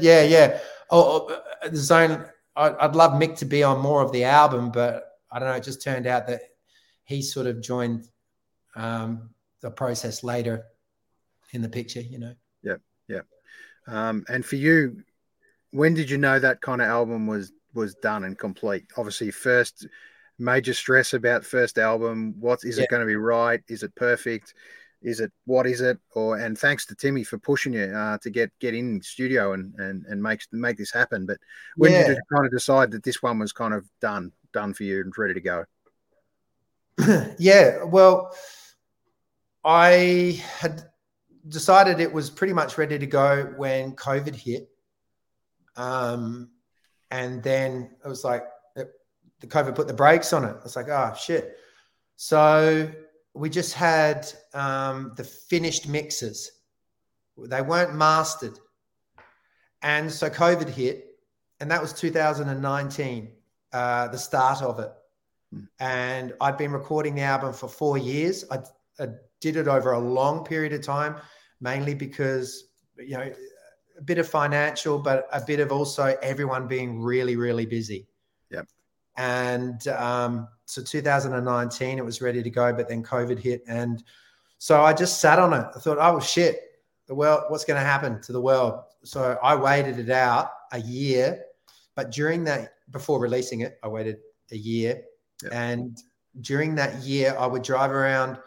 yeah 0.01 0.23
yeah 0.23 0.59
oh 0.91 1.29
oh, 1.31 1.69
the 1.69 1.77
zone 1.77 2.25
I'd 2.59 2.97
love 2.97 3.13
Mick 3.13 3.37
to 3.39 3.45
be 3.45 3.63
on 3.63 3.81
more 3.81 4.03
of 4.03 4.11
the 4.11 4.25
album, 4.25 4.73
but 4.73 5.13
I 5.31 5.39
don't 5.39 5.49
know. 5.49 5.55
It 5.55 5.63
just 5.63 5.83
turned 5.83 6.09
out 6.09 6.27
that 6.27 6.41
he 7.05 7.23
sort 7.23 7.47
of 7.47 7.63
joined 7.63 8.09
um, 8.75 9.31
the 9.61 9.71
process 9.71 10.25
later 10.25 10.65
in 11.53 11.63
the 11.63 11.69
picture, 11.69 12.01
you 12.01 12.19
know. 12.19 12.35
Yeah, 12.63 12.77
yeah. 13.07 13.21
Um, 13.87 14.25
and 14.29 14.45
for 14.45 14.57
you, 14.57 15.05
when 15.71 15.95
did 15.95 16.11
you 16.11 16.19
know 16.19 16.39
that 16.39 16.61
kind 16.61 16.83
of 16.83 16.89
album 16.89 17.27
was 17.29 17.53
was 17.75 17.95
done 17.97 18.25
and 18.25 18.37
complete? 18.37 18.87
Obviously, 18.97 19.31
first 19.31 19.87
major 20.39 20.75
stress 20.75 21.15
about 21.15 21.45
first 21.45 21.79
album. 21.79 22.35
What 22.39 22.65
is 22.65 22.79
Yeah. 22.79 22.85
it 22.85 22.91
going 22.91 23.01
to 23.01 23.07
be 23.07 23.17
right? 23.17 23.63
Is 23.69 23.83
it 23.83 23.95
perfect? 23.95 24.55
Is 25.01 25.21
it 25.21 25.33
what 25.45 25.67
is 25.67 25.81
it? 25.81 25.99
Or 26.15 26.37
and 26.39 26.59
thanks 26.59 26.85
to 26.87 26.95
Timmy 26.95 27.23
for 27.25 27.39
pushing 27.39 27.73
you 27.73 27.85
uh, 27.85 28.19
to 28.19 28.31
get 28.31 28.51
get 28.59 28.75
in 28.75 29.01
studio 29.03 29.53
and 29.53 29.75
and 29.79 30.05
and 30.07 30.23
make 30.23 30.41
make 30.53 30.77
this 30.77 30.93
happen. 30.93 31.27
But 31.27 31.39
when 31.77 31.93
Yeah. 31.93 32.09
did 32.09 32.17
you 32.17 32.23
kind 32.33 32.47
of 32.47 32.53
decide 32.53 32.91
that 32.91 33.05
this 33.05 33.23
one 33.23 33.39
was 33.39 33.53
kind 33.53 33.75
of 33.75 33.85
done 34.01 34.33
done 34.53 34.75
for 34.75 34.83
you 34.83 35.01
and 35.01 35.13
ready 35.17 35.35
to 35.35 35.41
go? 35.41 35.65
yeah, 37.39 37.85
well, 37.85 38.35
I 39.65 40.43
had 40.59 40.83
decided 41.47 42.01
it 42.01 42.13
was 42.13 42.29
pretty 42.29 42.53
much 42.53 42.77
ready 42.77 42.99
to 42.99 43.07
go 43.07 43.55
when 43.57 43.95
COVID 43.95 44.35
hit. 44.35 44.69
Um, 45.77 46.51
and 47.11 47.43
then 47.43 47.91
it 48.05 48.09
was 48.09 48.25
like 48.25 48.43
the 49.41 49.47
COVID 49.47 49.75
put 49.75 49.87
the 49.87 49.95
brakes 49.95 50.33
on 50.33 50.45
it. 50.45 50.57
It's 50.65 50.77
like, 50.77 50.89
oh 50.89 51.15
shit. 51.19 51.57
So 52.17 52.91
we 53.35 53.49
just 53.49 53.75
had 53.75 54.31
um, 54.55 55.13
the 55.17 55.25
finished 55.25 55.89
mixes. 55.89 56.51
They 57.37 57.63
weren't 57.63 57.95
mastered. 57.95 58.59
And 59.83 60.11
so 60.11 60.29
COVID 60.29 60.69
hit, 60.69 61.07
and 61.61 61.71
that 61.71 61.81
was 61.81 61.93
2019, 61.93 63.31
uh, 63.73 64.09
the 64.09 64.19
start 64.19 64.63
of 64.63 64.81
it. 64.81 64.91
And 65.79 66.35
I'd 66.41 66.59
been 66.59 66.73
recording 66.73 67.15
the 67.15 67.23
album 67.23 67.53
for 67.53 67.69
four 67.69 67.97
years. 67.97 68.45
I, 68.51 68.59
I 69.01 69.09
did 69.41 69.57
it 69.57 69.69
over 69.69 69.93
a 69.93 69.99
long 69.99 70.45
period 70.45 70.73
of 70.73 70.83
time, 70.83 71.17
mainly 71.61 71.95
because, 71.95 72.65
you 72.97 73.17
know, 73.17 73.33
a 73.97 74.03
bit 74.03 74.19
of 74.19 74.29
financial, 74.29 74.99
but 74.99 75.29
a 75.33 75.41
bit 75.41 75.61
of 75.61 75.73
also 75.73 76.17
everyone 76.23 76.67
being 76.67 77.01
really, 77.01 77.37
really 77.37 77.67
busy. 77.67 78.09
Yep. 78.51 78.67
And 79.19 79.87
um, 79.89 80.49
so 80.65 80.81
2019, 80.81 81.99
it 81.99 82.05
was 82.05 82.23
ready 82.23 82.41
to 82.41 82.51
go, 82.51 82.73
but 82.73 82.89
then 82.89 83.03
COVID 83.03 83.39
hit. 83.39 83.65
And 83.67 84.03
so 84.59 84.81
I 84.83 84.95
just 84.95 85.21
sat 85.21 85.41
on 85.41 85.53
it. 85.53 85.67
I 85.75 85.81
thought, 85.81 85.99
oh, 86.01 86.21
shit, 86.21 86.61
the 87.09 87.17
world, 87.17 87.43
what's 87.49 87.65
going 87.65 87.81
to 87.81 87.87
happen 87.87 88.23
to 88.23 88.33
the 88.33 88.41
world? 88.41 88.81
So 89.03 89.37
I 89.43 89.57
waited 89.57 89.99
it 89.99 90.11
out 90.11 90.53
a 90.73 90.81
year. 90.81 91.43
But 91.97 92.13
during 92.13 92.45
that, 92.45 92.75
before 92.93 93.19
releasing 93.19 93.63
it, 93.63 93.81
I 93.83 93.89
waited 93.89 94.19
a 94.53 94.57
year. 94.57 95.03
Yep. 95.43 95.53
And 95.53 95.99
during 96.41 96.77
that 96.77 97.03
year, 97.03 97.35
I 97.37 97.47
would 97.47 97.63
drive 97.63 97.91
around, 97.91 98.39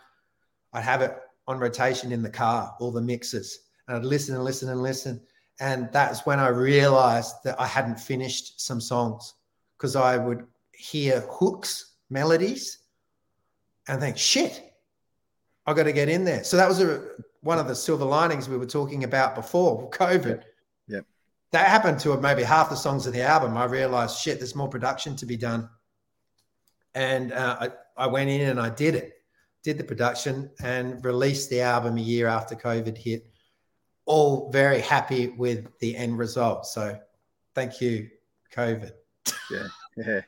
I'd 0.71 0.83
have 0.83 1.01
it 1.01 1.17
on 1.47 1.59
rotation 1.59 2.13
in 2.13 2.21
the 2.21 2.29
car, 2.29 2.73
all 2.79 2.91
the 2.91 3.01
mixes, 3.01 3.59
and 3.87 3.97
I'd 3.97 4.05
listen 4.05 4.35
and 4.35 4.45
listen 4.45 4.69
and 4.69 4.81
listen. 4.81 5.21
And 5.59 5.89
that's 5.91 6.25
when 6.25 6.39
I 6.39 6.47
realized 6.47 7.35
that 7.43 7.59
I 7.59 7.67
hadn't 7.67 7.99
finished 7.99 8.61
some 8.61 8.79
songs 8.79 9.33
because 9.77 9.97
I 9.97 10.15
would 10.15 10.45
hear 10.81 11.21
hooks, 11.29 11.93
melodies, 12.09 12.79
and 13.87 13.99
think, 13.99 14.17
shit, 14.17 14.73
I 15.65 15.73
got 15.73 15.83
to 15.83 15.93
get 15.93 16.09
in 16.09 16.25
there. 16.25 16.43
So 16.43 16.57
that 16.57 16.67
was 16.67 16.81
a, 16.81 17.03
one 17.41 17.59
of 17.59 17.67
the 17.67 17.75
silver 17.75 18.05
linings 18.05 18.49
we 18.49 18.57
were 18.57 18.65
talking 18.65 19.03
about 19.03 19.35
before 19.35 19.89
COVID. 19.91 20.43
Yep. 20.87 21.05
That 21.51 21.67
happened 21.67 21.99
to 21.99 22.17
maybe 22.19 22.43
half 22.43 22.69
the 22.69 22.75
songs 22.75 23.05
of 23.05 23.13
the 23.13 23.21
album. 23.21 23.57
I 23.57 23.65
realized, 23.65 24.17
shit, 24.17 24.39
there's 24.39 24.55
more 24.55 24.69
production 24.69 25.15
to 25.17 25.25
be 25.25 25.37
done. 25.37 25.69
And 26.95 27.31
uh, 27.31 27.57
I, 27.61 28.03
I 28.05 28.07
went 28.07 28.29
in 28.29 28.49
and 28.49 28.59
I 28.59 28.69
did 28.69 28.95
it, 28.95 29.13
did 29.63 29.77
the 29.77 29.83
production 29.83 30.49
and 30.63 31.03
released 31.05 31.49
the 31.49 31.61
album 31.61 31.97
a 31.97 32.01
year 32.01 32.27
after 32.27 32.55
COVID 32.55 32.97
hit. 32.97 33.27
All 34.05 34.49
very 34.49 34.81
happy 34.81 35.27
with 35.29 35.67
the 35.79 35.95
end 35.95 36.17
result. 36.17 36.65
So 36.65 36.99
thank 37.53 37.79
you, 37.81 38.09
COVID. 38.53 38.91
Yeah. 39.51 39.67
Yeah. 39.97 40.21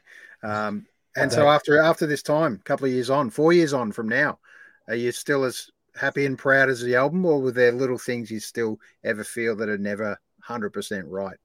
Um, 0.44 0.86
and 1.16 1.32
so 1.32 1.48
after 1.48 1.80
after 1.80 2.06
this 2.06 2.24
time, 2.24 2.56
a 2.60 2.64
couple 2.64 2.86
of 2.86 2.92
years 2.92 3.10
on, 3.10 3.30
four 3.30 3.54
years 3.54 3.74
on 3.74 3.92
from 3.92 4.10
now, 4.10 4.40
are 4.88 4.96
you 4.96 5.12
still 5.12 5.44
as 5.44 5.70
happy 5.96 6.26
and 6.26 6.38
proud 6.38 6.70
as 6.70 6.82
the 6.82 6.96
album, 6.96 7.26
or 7.26 7.42
were 7.42 7.52
there 7.52 7.72
little 7.72 8.00
things 8.00 8.32
you 8.32 8.40
still 8.40 8.80
ever 9.04 9.24
feel 9.24 9.56
that 9.58 9.70
are 9.70 9.78
never 9.78 10.20
hundred 10.42 10.72
percent 10.72 11.08
right? 11.08 11.38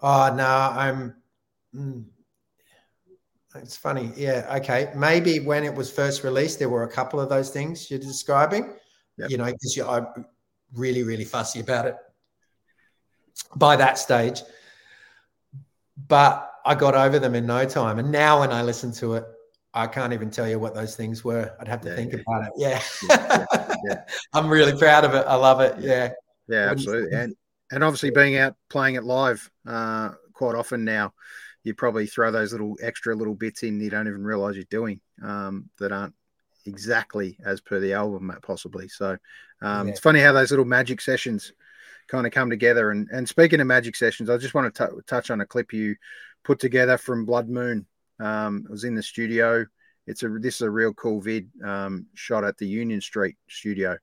Oh 0.00 0.32
no, 0.34 0.44
I'm. 0.46 1.14
mm, 1.74 2.04
it's 3.56 3.76
funny. 3.76 4.12
Yeah. 4.16 4.46
Okay. 4.58 4.92
Maybe 4.94 5.40
when 5.40 5.64
it 5.64 5.74
was 5.74 5.90
first 5.90 6.22
released, 6.22 6.58
there 6.58 6.68
were 6.68 6.84
a 6.84 6.90
couple 6.90 7.20
of 7.20 7.28
those 7.28 7.50
things 7.50 7.90
you're 7.90 7.98
describing. 7.98 8.74
Yep. 9.18 9.30
You 9.30 9.38
know, 9.38 9.46
because 9.46 9.78
I'm 9.78 10.24
really, 10.74 11.02
really 11.02 11.24
fussy 11.24 11.60
about 11.60 11.86
it 11.86 11.96
by 13.56 13.76
that 13.76 13.98
stage. 13.98 14.42
But 16.08 16.49
I 16.64 16.74
got 16.74 16.94
over 16.94 17.18
them 17.18 17.34
in 17.34 17.46
no 17.46 17.64
time. 17.64 17.98
And 17.98 18.10
now 18.10 18.40
when 18.40 18.52
I 18.52 18.62
listen 18.62 18.92
to 18.94 19.14
it, 19.14 19.24
I 19.72 19.86
can't 19.86 20.12
even 20.12 20.30
tell 20.30 20.48
you 20.48 20.58
what 20.58 20.74
those 20.74 20.96
things 20.96 21.24
were. 21.24 21.54
I'd 21.60 21.68
have 21.68 21.80
to 21.82 21.90
Yeah, 21.90 21.96
think 21.96 22.12
yeah. 22.12 22.20
about 22.26 22.44
it. 22.46 22.52
Yeah. 22.56 23.46
Yeah. 23.84 24.04
I'm 24.34 24.48
really 24.48 24.76
proud 24.78 25.04
of 25.04 25.14
it. 25.14 25.24
I 25.26 25.34
love 25.36 25.60
it. 25.60 25.76
Yeah. 25.80 26.10
Yeah, 26.48 26.68
absolutely. 26.70 27.16
And 27.16 27.36
and 27.70 27.84
obviously 27.84 28.10
being 28.10 28.36
out 28.36 28.56
playing 28.68 28.96
it 28.96 29.04
live 29.04 29.48
uh, 29.66 30.10
quite 30.32 30.56
often 30.56 30.84
now, 30.84 31.14
you 31.62 31.74
probably 31.74 32.06
throw 32.06 32.32
those 32.32 32.52
little 32.52 32.76
extra 32.82 33.14
little 33.14 33.34
bits 33.34 33.62
in 33.62 33.80
you 33.80 33.90
don't 33.90 34.08
even 34.08 34.24
realize 34.24 34.56
you're 34.56 34.64
doing 34.70 35.00
um, 35.22 35.70
that 35.78 35.92
aren't 35.92 36.14
exactly 36.66 37.38
as 37.44 37.60
per 37.60 37.78
the 37.78 37.92
album, 37.92 38.36
possibly. 38.42 38.88
So 38.88 39.16
um, 39.62 39.88
it's 39.88 40.00
funny 40.00 40.20
how 40.20 40.32
those 40.32 40.50
little 40.50 40.64
magic 40.64 41.00
sessions 41.00 41.52
kind 42.08 42.26
of 42.26 42.32
come 42.32 42.50
together. 42.50 42.90
And 42.90 43.08
and 43.12 43.28
speaking 43.28 43.60
of 43.60 43.66
magic 43.66 43.96
sessions, 43.96 44.28
I 44.30 44.36
just 44.38 44.54
want 44.54 44.74
to 44.74 44.86
t- 44.88 44.94
touch 45.06 45.30
on 45.30 45.40
a 45.40 45.46
clip 45.46 45.72
you 45.72 45.96
put 46.44 46.58
together 46.58 46.96
from 46.98 47.24
Blood 47.24 47.48
Moon. 47.48 47.86
Um, 48.18 48.64
it 48.64 48.70
was 48.70 48.84
in 48.84 48.94
the 48.94 49.02
studio. 49.02 49.64
It's 50.06 50.22
a 50.22 50.28
this 50.28 50.56
is 50.56 50.62
a 50.62 50.70
real 50.70 50.92
cool 50.94 51.20
vid 51.20 51.48
um, 51.64 52.06
shot 52.14 52.44
at 52.44 52.56
the 52.58 52.66
Union 52.66 53.00
Street 53.00 53.36
studio 53.48 53.96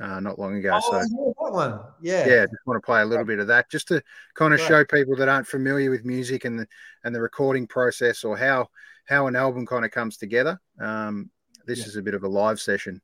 uh, 0.00 0.20
not 0.20 0.38
long 0.38 0.56
ago. 0.56 0.70
Oh, 0.74 0.80
so 0.80 0.96
yeah, 0.96 1.02
that 1.02 1.52
one. 1.52 1.80
Yeah. 2.00 2.26
yeah, 2.26 2.42
just 2.44 2.66
want 2.66 2.80
to 2.82 2.86
play 2.86 3.02
a 3.02 3.04
little 3.04 3.24
bit 3.24 3.40
of 3.40 3.48
that 3.48 3.70
just 3.70 3.88
to 3.88 4.02
kind 4.34 4.54
of 4.54 4.60
Right. 4.60 4.68
show 4.68 4.84
people 4.84 5.16
that 5.16 5.28
aren't 5.28 5.46
familiar 5.46 5.90
with 5.90 6.04
music 6.04 6.44
and 6.44 6.58
the 6.58 6.66
and 7.04 7.14
the 7.14 7.20
recording 7.20 7.66
process 7.66 8.24
or 8.24 8.36
how 8.36 8.68
how 9.06 9.26
an 9.26 9.36
album 9.36 9.66
kind 9.66 9.84
of 9.84 9.90
comes 9.90 10.16
together. 10.16 10.60
Um, 10.80 11.30
this 11.66 11.80
Yeah. 11.80 11.86
is 11.86 11.96
a 11.96 12.02
bit 12.02 12.14
of 12.14 12.22
a 12.24 12.28
live 12.28 12.60
session, 12.60 13.02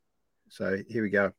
so 0.49 0.79
here 0.89 1.03
we 1.03 1.11
go. 1.11 1.33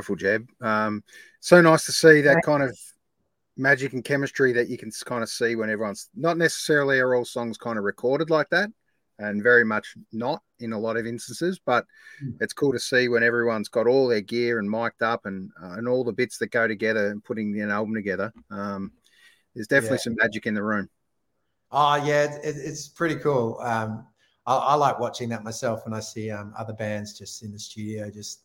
Beautiful, 0.00 0.16
Jeb. 0.16 0.48
Um, 0.62 1.04
so 1.40 1.60
nice 1.60 1.84
to 1.86 1.92
see 1.92 2.22
that 2.22 2.42
kind 2.42 2.62
of 2.62 2.78
magic 3.56 3.92
and 3.92 4.02
chemistry 4.02 4.52
that 4.54 4.68
you 4.68 4.78
can 4.78 4.90
kind 5.04 5.22
of 5.22 5.28
see 5.28 5.56
when 5.56 5.68
everyone's 5.68 6.08
not 6.14 6.38
necessarily 6.38 6.98
are 7.00 7.14
all 7.14 7.24
songs 7.24 7.58
kind 7.58 7.76
of 7.76 7.84
recorded 7.84 8.30
like 8.30 8.48
that, 8.50 8.70
and 9.18 9.42
very 9.42 9.64
much 9.64 9.94
not 10.12 10.42
in 10.60 10.72
a 10.72 10.78
lot 10.78 10.96
of 10.96 11.06
instances. 11.06 11.60
But 11.64 11.84
Mm. 12.22 12.36
it's 12.40 12.52
cool 12.52 12.72
to 12.72 12.78
see 12.78 13.08
when 13.08 13.22
everyone's 13.22 13.68
got 13.68 13.86
all 13.86 14.08
their 14.08 14.20
gear 14.20 14.58
and 14.58 14.70
mic'd 14.70 15.02
up 15.02 15.26
and 15.26 15.50
uh, 15.62 15.72
and 15.72 15.86
all 15.86 16.04
the 16.04 16.12
bits 16.12 16.38
that 16.38 16.50
go 16.50 16.66
together 16.66 17.10
and 17.10 17.22
putting 17.24 17.60
an 17.60 17.70
album 17.70 17.94
together. 17.94 18.32
Um, 18.50 18.92
there's 19.54 19.68
definitely 19.68 19.96
Yeah. 19.98 20.02
some 20.02 20.16
magic 20.16 20.46
in 20.46 20.54
the 20.54 20.62
room. 20.62 20.88
Oh 21.72 21.96
yeah, 21.96 22.24
it, 22.42 22.56
it's 22.56 22.88
pretty 22.88 23.16
cool. 23.16 23.58
Um, 23.60 24.06
I, 24.46 24.56
I 24.56 24.74
like 24.74 24.98
watching 24.98 25.28
that 25.28 25.44
myself 25.44 25.84
when 25.84 25.92
I 25.94 26.00
see 26.00 26.30
um, 26.30 26.54
other 26.58 26.72
bands 26.72 27.18
just 27.18 27.42
in 27.42 27.52
the 27.52 27.58
studio, 27.58 28.10
just 28.10 28.44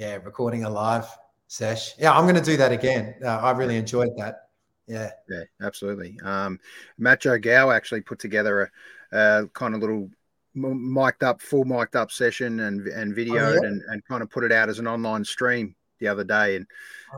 yeah, 0.00 0.14
recording 0.24 0.64
a 0.64 0.70
live 0.70 1.06
sesh. 1.46 1.92
Yeah, 1.98 2.12
I'm 2.12 2.24
going 2.24 2.34
to 2.34 2.40
do 2.40 2.56
that 2.56 2.72
again. 2.72 3.14
Uh, 3.22 3.28
I 3.38 3.50
really 3.50 3.76
enjoyed 3.76 4.08
that. 4.16 4.48
Yeah, 4.86 5.10
Yeah, 5.28 5.44
absolutely. 5.60 6.18
Um, 6.24 6.58
Macho 6.98 7.38
Gow 7.38 7.70
actually 7.70 8.00
put 8.00 8.18
together 8.18 8.72
a, 9.12 9.18
a 9.42 9.48
kind 9.48 9.74
of 9.74 9.80
little 9.82 10.08
mic'd 10.54 11.22
up, 11.22 11.42
full 11.42 11.64
mic'd 11.64 11.96
up 11.96 12.10
session 12.10 12.60
and 12.60 12.88
and 12.88 13.14
videoed 13.14 13.58
and, 13.66 13.82
and 13.88 14.02
kind 14.06 14.22
of 14.22 14.30
put 14.30 14.42
it 14.42 14.52
out 14.52 14.70
as 14.70 14.78
an 14.78 14.88
online 14.88 15.24
stream 15.24 15.76
the 15.98 16.08
other 16.08 16.24
day. 16.24 16.56
And 16.56 16.66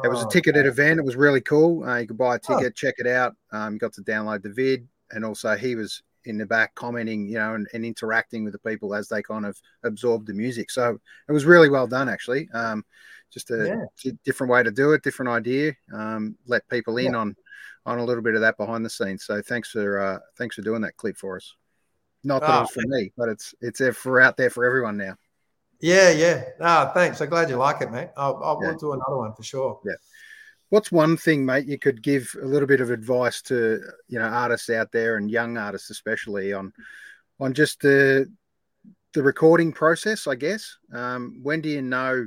it 0.03 0.09
was 0.09 0.22
a 0.22 0.26
Oh, 0.26 0.28
ticketed 0.28 0.66
event. 0.66 0.99
It 0.99 1.05
was 1.05 1.14
really 1.16 1.41
cool. 1.41 1.85
Uh, 1.85 1.99
you 1.99 2.09
could 2.09 2.18
buy 2.18 2.35
a 2.35 2.41
Oh. 2.49 2.57
ticket, 2.59 2.74
check 2.74 2.97
it 2.99 3.07
out. 3.07 3.35
Um, 3.53 3.78
got 3.78 3.93
to 3.95 4.03
download 4.03 4.43
the 4.43 4.51
vid, 4.51 4.89
and 5.12 5.24
also 5.24 5.55
he 5.55 5.76
was 5.76 6.03
in 6.24 6.38
the 6.38 6.46
back 6.46 6.74
commenting, 6.74 7.28
you 7.28 7.34
know, 7.38 7.54
and, 7.54 7.66
and 7.72 7.84
interacting 7.84 8.44
with 8.44 8.52
the 8.52 8.58
people 8.70 8.94
as 8.94 9.08
they 9.08 9.22
kind 9.22 9.46
of 9.46 9.60
absorbed 9.82 10.26
the 10.26 10.34
music. 10.34 10.70
So 10.70 10.98
it 11.28 11.32
was 11.32 11.44
really 11.44 11.68
well 11.70 11.86
done, 11.86 12.08
actually. 12.08 12.48
Um, 12.52 12.84
just 13.30 13.50
a 13.50 13.66
Yeah. 13.66 13.84
di- 14.02 14.18
different 14.24 14.52
way 14.52 14.62
to 14.62 14.70
do 14.70 14.92
it, 14.92 15.02
different 15.02 15.30
idea. 15.30 15.74
Um, 15.92 16.36
let 16.46 16.68
people 16.68 16.96
in 16.98 17.12
Yeah. 17.12 17.18
on 17.18 17.36
on 17.84 17.98
a 17.98 18.04
little 18.04 18.22
bit 18.22 18.36
of 18.36 18.42
that 18.42 18.56
behind 18.56 18.84
the 18.84 18.90
scenes. 18.90 19.24
So 19.24 19.42
thanks 19.42 19.70
for 19.70 19.98
uh, 19.98 20.18
thanks 20.38 20.54
for 20.54 20.62
doing 20.62 20.82
that 20.82 20.96
clip 20.96 21.16
for 21.16 21.36
us. 21.36 21.54
Not 22.22 22.40
that 22.42 22.50
it 22.50 22.56
Oh, 22.56 22.60
was 22.60 22.70
for 22.70 22.82
me, 22.86 23.12
but 23.16 23.28
it's 23.28 23.54
it's 23.60 23.80
there 23.80 23.92
for 23.92 24.20
out 24.20 24.36
there 24.36 24.50
for 24.50 24.64
everyone 24.64 24.96
now. 24.96 25.16
Yeah, 25.80 26.10
yeah. 26.10 26.44
Ah, 26.60 26.92
thanks. 26.94 27.20
I'm 27.20 27.28
glad 27.28 27.50
you 27.50 27.56
like 27.56 27.80
it, 27.80 27.90
mate. 27.90 28.10
I'll, 28.16 28.40
I'll 28.44 28.60
Yeah. 28.62 28.68
we'll 28.68 28.78
do 28.78 28.92
another 28.92 29.16
one 29.16 29.34
for 29.34 29.42
sure. 29.42 29.80
What's 30.72 30.90
one 30.90 31.18
thing, 31.18 31.44
mate, 31.44 31.66
you 31.66 31.78
could 31.78 32.02
give 32.02 32.34
a 32.40 32.46
little 32.46 32.66
bit 32.66 32.80
of 32.80 32.90
advice 32.90 33.42
to 33.42 33.78
you 34.08 34.18
know 34.18 34.24
artists 34.24 34.70
out 34.70 34.90
there 34.90 35.18
and 35.18 35.30
young 35.30 35.58
artists 35.58 35.90
especially 35.90 36.54
on 36.54 36.72
on 37.38 37.52
just 37.52 37.80
the 37.80 38.26
the 39.12 39.22
recording 39.22 39.70
process, 39.70 40.26
I 40.26 40.34
guess. 40.34 40.78
Um, 40.90 41.40
when 41.42 41.60
do 41.60 41.68
you 41.68 41.82
know 41.82 42.26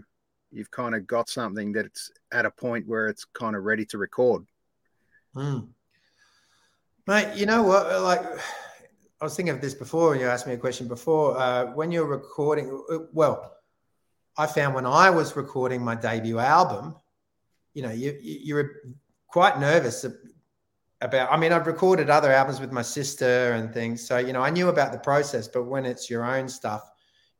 you've 0.51 0.69
kind 0.69 0.93
of 0.93 1.07
got 1.07 1.27
something 1.27 1.71
that 1.71 1.87
it's 1.87 2.11
at 2.31 2.45
a 2.45 2.51
point 2.51 2.87
where 2.87 3.07
it's 3.07 3.25
kind 3.25 3.55
of 3.55 3.63
ready 3.63 3.83
to 3.85 3.97
record? 3.97 4.45
Mm. 5.35 5.69
Mate, 7.07 7.35
you 7.35 7.47
know 7.47 7.63
what? 7.63 7.99
Like, 8.03 8.21
I 9.21 9.23
was 9.23 9.35
thinking 9.35 9.55
of 9.55 9.61
this 9.61 9.73
before. 9.73 10.11
when 10.11 10.19
You 10.19 10.27
asked 10.27 10.45
me 10.45 10.53
a 10.53 10.57
question 10.57 10.87
before. 10.87 11.35
Uh, 11.35 11.73
when 11.73 11.91
you're 11.91 12.05
recording, 12.05 12.79
uh, 12.91 12.99
well, 13.11 13.55
I 14.37 14.45
found 14.45 14.75
when 14.75 14.85
I 14.85 15.09
was 15.09 15.35
recording 15.35 15.83
my 15.83 15.95
debut 15.95 16.37
album, 16.37 16.95
you 17.75 17.83
know, 17.83 17.91
you, 17.91 18.17
you 18.19 18.39
you're 18.43 18.71
quite 19.27 19.59
nervous 19.59 20.03
about. 21.01 21.31
I 21.31 21.37
mean, 21.37 21.51
I've 21.51 21.67
recorded 21.67 22.09
other 22.09 22.31
albums 22.31 22.59
with 22.59 22.71
my 22.71 22.81
sister 22.81 23.53
and 23.53 23.71
things, 23.71 24.05
so 24.05 24.17
you 24.17 24.33
know, 24.33 24.41
I 24.41 24.49
knew 24.49 24.69
about 24.69 24.91
the 24.91 24.97
process. 24.97 25.47
But 25.47 25.65
when 25.65 25.85
it's 25.85 26.09
your 26.09 26.25
own 26.25 26.49
stuff, 26.49 26.89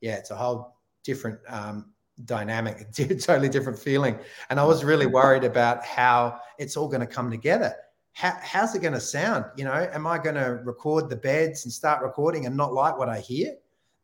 yeah, 0.01 0.15
it's 0.15 0.29
a 0.29 0.35
whole 0.35 0.77
different 1.03 1.39
um, 1.49 1.93
dynamic, 2.25 2.85
totally 2.93 3.49
different 3.49 3.79
feeling. 3.79 4.19
And 4.51 4.59
I 4.59 4.65
was 4.65 4.83
really 4.83 5.07
worried 5.07 5.43
about 5.43 5.83
how 5.83 6.39
it's 6.59 6.77
all 6.77 6.87
going 6.87 7.01
to 7.01 7.07
come 7.07 7.31
together 7.31 7.73
how, 8.15 8.33
how's 8.41 8.73
it 8.73 8.81
going 8.81 8.93
to 8.93 8.99
sound? 8.99 9.43
You 9.57 9.65
know, 9.65 9.73
am 9.73 10.07
I 10.07 10.17
going 10.17 10.35
to 10.35 10.61
record 10.63 11.09
the 11.09 11.17
beds 11.17 11.65
and 11.65 11.73
start 11.73 12.01
recording 12.01 12.45
and 12.45 12.55
not 12.55 12.73
like 12.73 12.97
what 12.97 13.09
I 13.09 13.19
hear? 13.19 13.55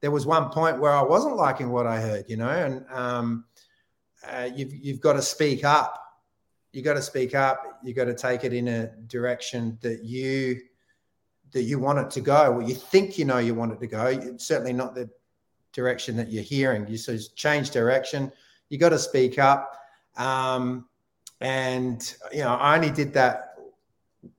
There 0.02 0.12
was 0.12 0.26
one 0.26 0.50
point 0.50 0.82
where 0.82 0.92
I 0.92 1.02
wasn't 1.02 1.38
liking 1.38 1.70
what 1.70 1.88
I 1.88 2.02
heard, 2.02 2.26
you 2.28 2.36
know, 2.36 2.50
and 2.50 2.86
um, 2.92 3.46
uh, 4.28 4.50
you've 4.54 4.74
you've 4.74 5.00
got 5.00 5.14
to 5.14 5.22
speak 5.22 5.64
up. 5.64 5.98
You 6.74 6.82
got 6.82 6.94
to 6.94 7.02
speak 7.02 7.36
up. 7.36 7.80
You 7.84 7.94
got 7.94 8.06
to 8.06 8.14
take 8.14 8.44
it 8.44 8.54
in 8.54 8.68
a 8.68 8.88
direction 9.08 9.78
that 9.82 10.04
you 10.04 10.62
that 11.52 11.64
you 11.64 11.80
want 11.80 12.00
it 12.00 12.10
to 12.12 12.22
go. 12.22 12.52
Well, 12.52 12.68
you 12.68 12.76
think 12.76 13.18
you 13.18 13.26
know 13.26 13.40
you 13.40 13.54
want 13.54 13.74
it 13.74 13.80
to 13.82 13.88
go. 13.88 14.06
It's 14.06 14.48
certainly 14.48 14.74
not 14.74 14.96
the 14.96 15.10
direction 15.74 16.16
that 16.18 16.32
you're 16.32 16.44
hearing. 16.44 16.88
You 16.88 16.98
so 16.98 17.18
change 17.36 17.72
direction. 17.72 18.32
You 18.70 18.78
got 18.78 18.90
to 18.90 19.00
speak 19.00 19.38
up. 19.38 19.78
Um, 20.16 20.88
and 21.42 22.16
you 22.32 22.40
know, 22.40 22.56
I 22.56 22.76
only 22.76 22.92
did 22.92 23.14
that 23.14 23.52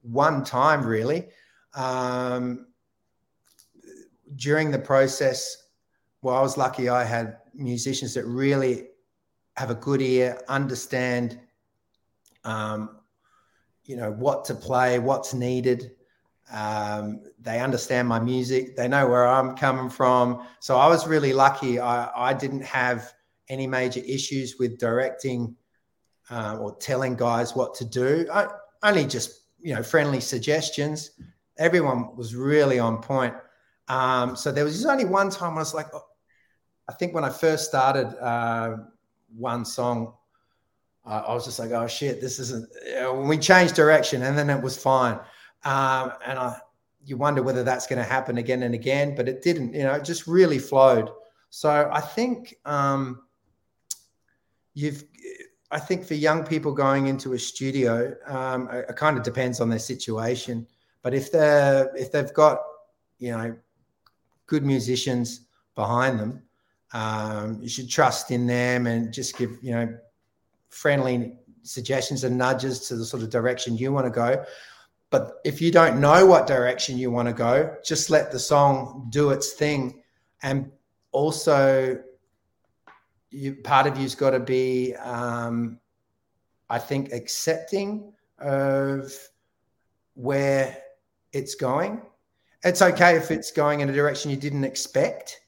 one 0.03 0.45
time 0.45 0.85
really 0.85 1.29
um, 1.75 2.67
during 4.37 4.71
the 4.71 4.79
process 4.79 5.69
well 6.23 6.37
i 6.37 6.41
was 6.41 6.57
lucky 6.57 6.89
i 6.89 7.05
had 7.05 7.39
musicians 7.55 8.15
that 8.15 8.25
really 8.25 8.89
have 9.57 9.71
a 9.71 9.75
good 9.75 10.01
ear 10.01 10.41
understand 10.49 11.39
um, 12.45 13.01
you 13.85 13.97
know 13.97 14.13
what 14.13 14.45
to 14.47 14.55
play 14.55 14.99
what's 14.99 15.35
needed. 15.35 15.93
Um, 16.53 17.23
they 17.41 17.61
understand 17.61 18.09
my 18.09 18.21
music. 18.21 18.77
They 18.77 18.89
know 18.89 19.07
where 19.07 19.27
i'm 19.27 19.57
coming 19.57 19.89
from. 19.89 20.47
So 20.61 20.77
i 20.77 20.87
was 20.87 21.07
really 21.07 21.33
lucky. 21.33 21.81
I, 21.81 22.31
I 22.31 22.35
didn't 22.35 22.65
have 22.65 23.13
any 23.49 23.67
major 23.67 24.01
issues 24.01 24.57
with 24.59 24.79
directing 24.79 25.57
uh, 26.31 26.57
or 26.61 26.77
telling 26.77 27.17
guys 27.17 27.55
what 27.55 27.75
to 27.77 27.85
do. 27.85 28.27
I, 28.33 28.49
only 28.85 29.05
just 29.07 29.43
you 29.61 29.75
know 29.75 29.83
friendly 29.83 30.21
suggestions. 30.21 31.13
Everyone 31.59 32.17
was 32.17 32.35
really 32.35 32.79
on 32.79 33.01
point. 33.01 33.35
Um, 33.89 34.37
so 34.37 34.51
there 34.53 34.65
was 34.65 34.75
just 34.75 34.87
only 34.87 35.05
one 35.05 35.29
time 35.29 35.55
i 35.55 35.59
was 35.59 35.75
like 35.75 35.89
oh, 35.93 36.07
i 36.89 36.93
think 36.95 37.15
when 37.15 37.25
i 37.25 37.29
first 37.29 37.69
started 37.69 38.09
uh, 38.25 38.77
one 39.37 39.65
song 39.65 40.15
I, 41.05 41.19
I 41.19 41.35
was 41.35 41.45
just 41.45 41.59
like 41.59 41.71
oh 41.71 41.87
shit 41.87 42.21
this 42.21 42.39
isn't 42.39 42.69
when 43.01 43.29
we 43.29 43.39
changed 43.39 43.75
direction 43.75 44.23
and 44.23 44.37
then 44.37 44.51
it 44.51 44.63
was 44.63 44.77
fine 44.77 45.19
um, 45.65 46.13
and 46.27 46.39
i 46.39 46.57
you 47.05 47.17
wonder 47.17 47.43
whether 47.43 47.65
that's 47.65 47.89
going 47.89 47.99
to 47.99 48.09
happen 48.09 48.39
again 48.39 48.63
and 48.63 48.75
again 48.75 49.15
but 49.15 49.29
it 49.29 49.43
didn't 49.43 49.75
you 49.75 49.83
know 49.83 49.95
it 49.95 50.05
just 50.05 50.27
really 50.27 50.59
flowed 50.59 51.11
so 51.51 51.91
i 51.93 52.01
think 52.01 52.57
um, 52.65 53.23
you've 54.75 55.05
I 55.73 55.79
think 55.79 56.05
for 56.05 56.15
young 56.15 56.45
people 56.45 56.73
going 56.73 57.07
into 57.07 57.33
a 57.33 57.39
studio, 57.39 58.15
um, 58.27 58.69
it, 58.69 58.91
it 58.91 58.97
kind 58.97 59.17
of 59.17 59.25
depends 59.25 59.59
on 59.59 59.71
their 59.71 59.79
situation. 59.79 60.67
But 61.01 61.15
if 61.15 61.33
they're 61.33 61.91
if 61.97 62.13
they've 62.13 62.33
got 62.35 62.59
you 63.19 63.33
know 63.33 63.57
good 64.47 64.65
musicians 64.65 65.47
behind 65.75 66.21
them, 66.21 66.43
um, 66.93 67.59
you 67.63 67.71
should 67.71 67.89
trust 67.89 68.31
in 68.31 68.47
them 68.47 68.87
and 68.87 69.13
just 69.13 69.37
give 69.39 69.59
you 69.63 69.73
know 69.73 69.99
friendly 70.73 71.39
suggestions 71.63 72.25
and 72.25 72.37
nudges 72.37 72.89
to 72.89 72.97
the 72.97 73.05
sort 73.05 73.23
of 73.23 73.31
direction 73.31 73.77
you 73.77 73.93
want 73.93 74.07
to 74.07 74.11
go. 74.11 74.45
But 75.11 75.41
if 75.45 75.61
you 75.61 75.71
don't 75.71 76.01
know 76.01 76.25
what 76.25 76.47
direction 76.47 76.97
you 76.97 77.11
want 77.11 77.29
to 77.29 77.35
go, 77.35 77.77
just 77.85 78.09
let 78.09 78.33
the 78.33 78.39
song 78.39 79.09
do 79.11 79.31
its 79.31 79.53
thing, 79.53 80.03
and 80.43 80.73
also 81.13 82.03
you, 83.31 83.57
part 83.57 83.87
of 83.87 83.99
you's 83.99 84.15
got 84.15 84.31
to 84.31 84.41
be, 84.41 84.95
um, 84.97 85.79
I 86.71 86.79
think, 86.79 87.13
accepting 87.13 88.13
of 88.39 89.13
where 90.15 90.79
it's 91.33 91.55
going. 91.55 92.03
It's 92.65 92.81
okay 92.81 93.17
if 93.17 93.31
it's 93.31 93.51
going 93.51 93.81
in 93.81 93.91
a 93.91 93.93
direction 93.93 94.31
you 94.31 94.37
didn't 94.37 94.65
expect, 94.65 95.41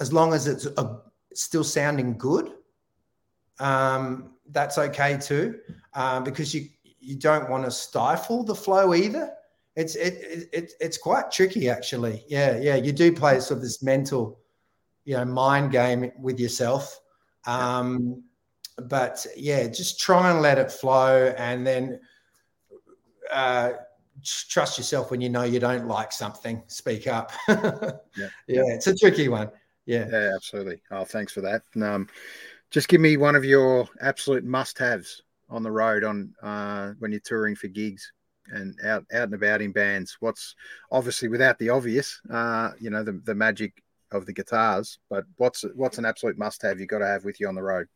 as 0.00 0.12
long 0.12 0.34
as 0.34 0.48
it's 0.48 0.66
a, 0.66 1.00
still 1.34 1.64
sounding 1.64 2.18
good, 2.18 2.52
um, 3.60 4.33
that's 4.50 4.78
okay 4.78 5.18
too, 5.18 5.60
um, 5.94 6.24
because 6.24 6.54
you 6.54 6.68
you 7.00 7.16
don't 7.16 7.50
want 7.50 7.64
to 7.64 7.70
stifle 7.70 8.42
the 8.42 8.54
flow 8.54 8.94
either. 8.94 9.32
It's 9.76 9.96
it, 9.96 10.14
it, 10.14 10.48
it 10.52 10.72
it's 10.80 10.98
quite 10.98 11.30
tricky 11.30 11.68
actually. 11.68 12.24
Yeah, 12.28 12.58
yeah. 12.58 12.76
You 12.76 12.92
do 12.92 13.12
play 13.12 13.40
sort 13.40 13.58
of 13.58 13.62
this 13.62 13.82
mental, 13.82 14.38
you 15.04 15.16
know, 15.16 15.24
mind 15.24 15.72
game 15.72 16.12
with 16.18 16.38
yourself. 16.38 17.00
Um, 17.46 18.22
but 18.88 19.26
yeah, 19.36 19.66
just 19.68 20.00
try 20.00 20.30
and 20.30 20.40
let 20.40 20.58
it 20.58 20.70
flow, 20.70 21.34
and 21.36 21.66
then 21.66 22.00
uh, 23.32 23.72
trust 24.22 24.78
yourself 24.78 25.10
when 25.10 25.20
you 25.20 25.28
know 25.28 25.42
you 25.42 25.60
don't 25.60 25.86
like 25.86 26.12
something. 26.12 26.62
Speak 26.66 27.06
up. 27.06 27.32
yeah, 27.48 28.28
yeah, 28.46 28.62
it's 28.66 28.86
a 28.86 28.96
tricky 28.96 29.28
one. 29.28 29.50
Yeah, 29.86 30.06
Yeah, 30.10 30.32
absolutely. 30.34 30.80
Oh, 30.90 31.04
thanks 31.04 31.32
for 31.32 31.40
that. 31.42 31.62
And, 31.74 31.84
um, 31.84 32.08
just 32.74 32.88
give 32.88 33.00
me 33.00 33.16
one 33.16 33.36
of 33.36 33.44
your 33.44 33.88
absolute 34.00 34.42
must-haves 34.42 35.22
on 35.48 35.62
the 35.62 35.70
road 35.70 36.02
on 36.02 36.34
uh, 36.42 36.90
when 36.98 37.12
you're 37.12 37.20
touring 37.20 37.54
for 37.54 37.68
gigs 37.68 38.12
and 38.48 38.76
out 38.84 39.04
out 39.12 39.22
and 39.22 39.34
about 39.34 39.62
in 39.62 39.70
bands. 39.70 40.16
What's 40.18 40.56
obviously 40.90 41.28
without 41.28 41.56
the 41.60 41.68
obvious, 41.68 42.20
uh, 42.28 42.72
you 42.80 42.90
know, 42.90 43.04
the 43.04 43.12
the 43.24 43.34
magic 43.34 43.80
of 44.10 44.26
the 44.26 44.32
guitars, 44.32 44.98
but 45.08 45.24
what's 45.36 45.64
what's 45.76 45.98
an 45.98 46.04
absolute 46.04 46.36
must-have 46.36 46.80
you 46.80 46.86
got 46.86 46.98
to 46.98 47.06
have 47.06 47.24
with 47.24 47.38
you 47.38 47.46
on 47.46 47.54
the 47.54 47.62
road? 47.62 47.86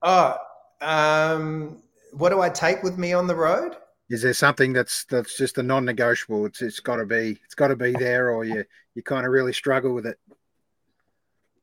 Oh, 0.00 0.38
um, 0.80 1.82
what 2.12 2.30
do 2.30 2.40
I 2.40 2.48
take 2.48 2.82
with 2.82 2.96
me 2.96 3.12
on 3.12 3.26
the 3.26 3.36
road? 3.36 3.76
Is 4.08 4.22
there 4.22 4.32
something 4.32 4.72
that's 4.72 5.04
that's 5.10 5.36
just 5.36 5.58
a 5.58 5.62
non-negotiable? 5.62 6.46
It's 6.46 6.62
it's 6.62 6.80
got 6.80 6.96
to 6.96 7.04
be 7.04 7.38
it's 7.44 7.54
got 7.54 7.68
to 7.68 7.76
be 7.76 7.92
there, 7.92 8.30
or 8.30 8.46
you 8.46 8.64
you 8.94 9.02
kind 9.02 9.26
of 9.26 9.32
really 9.32 9.52
struggle 9.52 9.92
with 9.92 10.06
it. 10.06 10.18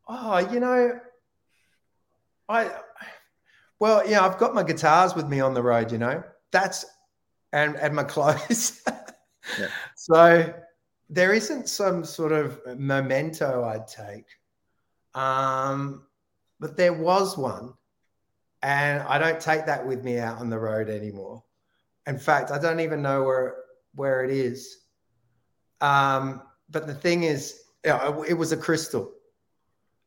Oh, 0.07 0.37
you 0.37 0.59
know, 0.59 0.99
I 2.51 2.71
well, 3.79 4.07
yeah, 4.07 4.23
I've 4.23 4.37
got 4.37 4.53
my 4.53 4.63
guitars 4.63 5.15
with 5.15 5.27
me 5.27 5.39
on 5.39 5.53
the 5.53 5.63
road. 5.63 5.91
You 5.91 5.97
know, 5.97 6.23
that's 6.51 6.85
and 7.51 7.75
and 7.77 7.95
my 7.95 8.03
clothes. 8.15 8.81
Yeah. 9.59 9.67
So 9.95 10.53
there 11.09 11.33
isn't 11.33 11.67
some 11.67 12.05
sort 12.05 12.31
of 12.31 12.59
memento 12.77 13.63
I'd 13.63 13.87
take, 13.87 14.25
um, 15.13 16.05
but 16.59 16.77
there 16.77 16.93
was 16.93 17.37
one, 17.37 17.73
and 18.61 19.01
I 19.03 19.17
don't 19.17 19.39
take 19.39 19.65
that 19.65 19.85
with 19.85 20.03
me 20.03 20.19
out 20.19 20.37
on 20.37 20.49
the 20.49 20.59
road 20.59 20.89
anymore. 20.89 21.43
In 22.07 22.17
fact, 22.17 22.51
I 22.51 22.59
don't 22.59 22.79
even 22.79 23.01
know 23.01 23.23
where 23.23 23.55
where 23.95 24.23
it 24.23 24.31
is. 24.31 24.77
Um, 25.81 26.43
but 26.69 26.87
the 26.87 26.93
thing 26.93 27.23
is, 27.23 27.61
yeah, 27.83 28.21
it 28.27 28.35
was 28.35 28.51
a 28.51 28.57
crystal. 28.57 29.11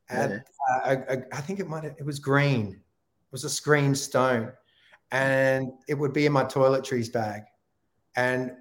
And 0.09 0.33
uh, 0.33 0.39
I, 0.67 0.93
I, 0.93 1.17
I 1.33 1.41
think 1.41 1.59
it 1.59 1.67
might 1.67 1.83
have, 1.83 1.95
it 1.97 2.05
was 2.05 2.19
green. 2.19 2.67
It 2.71 3.31
was 3.31 3.43
a 3.43 3.49
screen 3.49 3.95
stone. 3.95 4.51
And 5.11 5.71
it 5.87 5.93
would 5.93 6.13
be 6.13 6.25
in 6.25 6.31
my 6.31 6.43
toiletries 6.43 7.11
bag. 7.11 7.43
And 8.15 8.51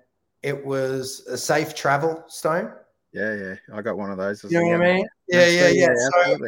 it 0.42 0.64
was 0.64 1.26
a 1.26 1.38
safe 1.38 1.74
travel 1.74 2.24
stone. 2.28 2.72
Yeah, 3.12 3.34
yeah, 3.34 3.54
I 3.72 3.80
got 3.80 3.96
one 3.96 4.10
of 4.10 4.18
those. 4.18 4.44
You 4.44 4.60
know 4.60 4.78
what 4.78 4.86
I 4.86 4.94
mean? 4.94 5.06
Yeah, 5.28 5.46
yeah, 5.46 5.68
yeah. 5.68 5.94
So 5.94 6.38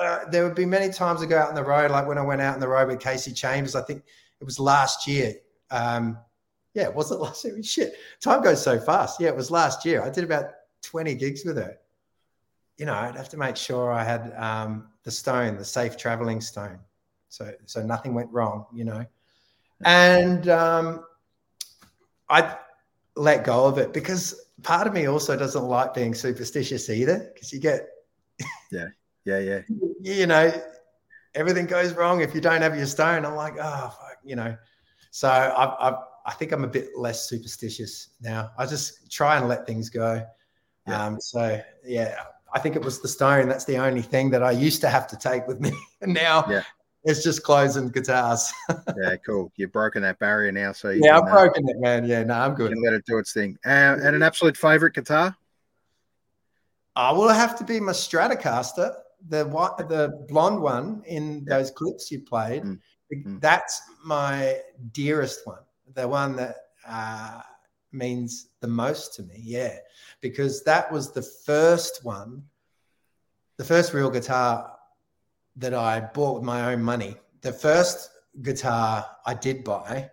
uh, 0.00 0.28
there 0.30 0.44
would 0.44 0.54
be 0.54 0.64
many 0.64 0.92
times 0.92 1.22
I 1.22 1.26
go 1.26 1.38
out 1.38 1.48
on 1.48 1.54
the 1.54 1.64
road, 1.64 1.90
like 1.90 2.06
when 2.06 2.18
I 2.18 2.22
went 2.22 2.40
out 2.40 2.54
on 2.54 2.60
the 2.60 2.68
road 2.68 2.88
with 2.88 3.00
Kasey 3.00 3.34
Chambers. 3.34 3.74
I 3.74 3.82
think 3.82 4.02
it 4.40 4.44
was 4.44 4.58
last 4.58 5.06
year. 5.06 5.34
Um, 5.70 6.18
yeah, 6.74 6.88
was 6.88 7.10
it 7.10 7.16
last 7.16 7.44
year? 7.44 7.62
Shit, 7.62 7.94
time 8.20 8.42
goes 8.42 8.62
so 8.62 8.78
fast. 8.78 9.20
Yeah, 9.20 9.28
it 9.28 9.36
was 9.36 9.50
last 9.50 9.84
year. 9.84 10.02
I 10.02 10.10
did 10.10 10.24
about 10.24 10.46
20 10.82 11.14
gigs 11.16 11.44
with 11.44 11.56
her. 11.56 11.76
You 12.78 12.86
know, 12.86 12.94
I'd 12.94 13.16
have 13.16 13.28
to 13.30 13.36
make 13.36 13.56
sure 13.56 13.92
I 13.92 14.02
had 14.02 14.34
um, 14.36 14.88
the 15.04 15.10
stone, 15.10 15.56
the 15.56 15.64
safe 15.64 15.96
traveling 15.96 16.40
stone, 16.40 16.78
so 17.28 17.52
so 17.66 17.82
nothing 17.84 18.14
went 18.14 18.32
wrong. 18.32 18.66
You 18.74 18.84
know, 18.84 19.06
and 19.84 20.48
um, 20.48 21.04
I 22.28 22.56
let 23.16 23.44
go 23.44 23.66
of 23.66 23.78
it 23.78 23.92
because 23.92 24.48
part 24.62 24.86
of 24.86 24.92
me 24.92 25.06
also 25.06 25.36
doesn't 25.36 25.64
like 25.64 25.94
being 25.94 26.14
superstitious 26.14 26.90
either, 26.90 27.30
because 27.32 27.52
you 27.52 27.60
get 27.60 27.86
Yeah, 28.72 28.88
yeah, 29.24 29.38
yeah 29.38 29.60
you 30.00 30.26
know, 30.26 30.52
everything 31.34 31.66
goes 31.66 31.92
wrong 31.92 32.20
if 32.20 32.34
you 32.34 32.40
don't 32.40 32.62
have 32.62 32.76
your 32.76 32.86
stone. 32.86 33.24
I'm 33.24 33.34
like, 33.34 33.54
oh, 33.60 33.94
fuck, 34.00 34.18
you 34.24 34.36
know. 34.36 34.56
So 35.10 35.28
I, 35.28 35.90
I, 35.90 35.96
I 36.26 36.32
think 36.32 36.52
I'm 36.52 36.64
a 36.64 36.68
bit 36.68 36.90
less 36.96 37.28
superstitious 37.28 38.10
now. 38.20 38.50
I 38.58 38.66
just 38.66 39.10
try 39.12 39.36
and 39.36 39.48
let 39.48 39.66
things 39.66 39.90
go. 39.90 40.26
Yeah. 40.88 41.04
Um, 41.04 41.20
so 41.20 41.60
yeah, 41.84 42.16
I 42.54 42.60
think 42.60 42.76
it 42.76 42.82
was 42.82 43.00
the 43.00 43.08
stone. 43.08 43.48
That's 43.48 43.64
the 43.64 43.76
only 43.78 44.00
thing 44.02 44.30
that 44.30 44.42
I 44.42 44.52
used 44.52 44.80
to 44.82 44.88
have 44.88 45.06
to 45.08 45.16
take 45.16 45.46
with 45.48 45.60
me, 45.60 45.72
and 46.00 46.14
now 46.14 46.46
Yeah. 46.48 46.62
it's 47.02 47.22
just 47.24 47.42
clothes 47.42 47.76
and 47.76 47.92
guitars. 47.92 48.50
yeah. 49.02 49.16
Cool. 49.26 49.52
You've 49.56 49.72
broken 49.72 50.02
that 50.02 50.18
barrier 50.20 50.52
now, 50.52 50.72
so 50.72 50.90
yeah, 50.90 51.18
I've 51.18 51.24
uh, 51.24 51.30
broken 51.32 51.68
it, 51.68 51.76
man. 51.80 52.04
Yeah, 52.06 52.22
no, 52.24 52.34
I'm 52.34 52.54
good. 52.54 52.72
let 52.82 52.94
it 52.94 53.04
do 53.06 53.18
its 53.18 53.32
thing. 53.32 53.58
Uh, 53.66 53.98
and 54.02 54.14
an 54.16 54.22
absolute 54.22 54.56
favorite 54.56 54.94
guitar? 54.94 55.36
I 56.96 57.10
will 57.12 57.28
have 57.28 57.58
to 57.58 57.64
be 57.64 57.80
my 57.80 57.90
Stratocaster, 57.92 58.94
the 59.28 59.44
white, 59.46 59.76
the 59.88 60.24
blonde 60.28 60.60
one 60.62 61.02
in 61.06 61.44
those 61.44 61.72
clips 61.72 62.10
you 62.12 62.20
played. 62.20 62.62
Mm. 62.62 62.78
Mm. 63.12 63.40
That's 63.40 63.80
my 64.04 64.58
dearest 64.92 65.46
one, 65.46 65.58
the 65.94 66.06
one 66.06 66.36
that 66.36 66.56
uh, 66.88 67.40
means 67.94 68.48
the 68.60 68.68
most 68.68 69.14
to 69.14 69.22
me. 69.22 69.40
Yeah, 69.42 69.76
because 70.20 70.62
that 70.64 70.90
was 70.90 71.12
the 71.12 71.22
first 71.22 72.04
one, 72.04 72.42
the 73.56 73.64
first 73.64 73.94
real 73.94 74.10
guitar 74.10 74.72
that 75.56 75.74
I 75.74 76.00
bought 76.00 76.34
with 76.36 76.44
my 76.44 76.72
own 76.72 76.82
money. 76.82 77.16
The 77.42 77.52
first 77.52 78.10
guitar 78.42 79.06
I 79.26 79.34
did 79.34 79.64
buy 79.64 80.10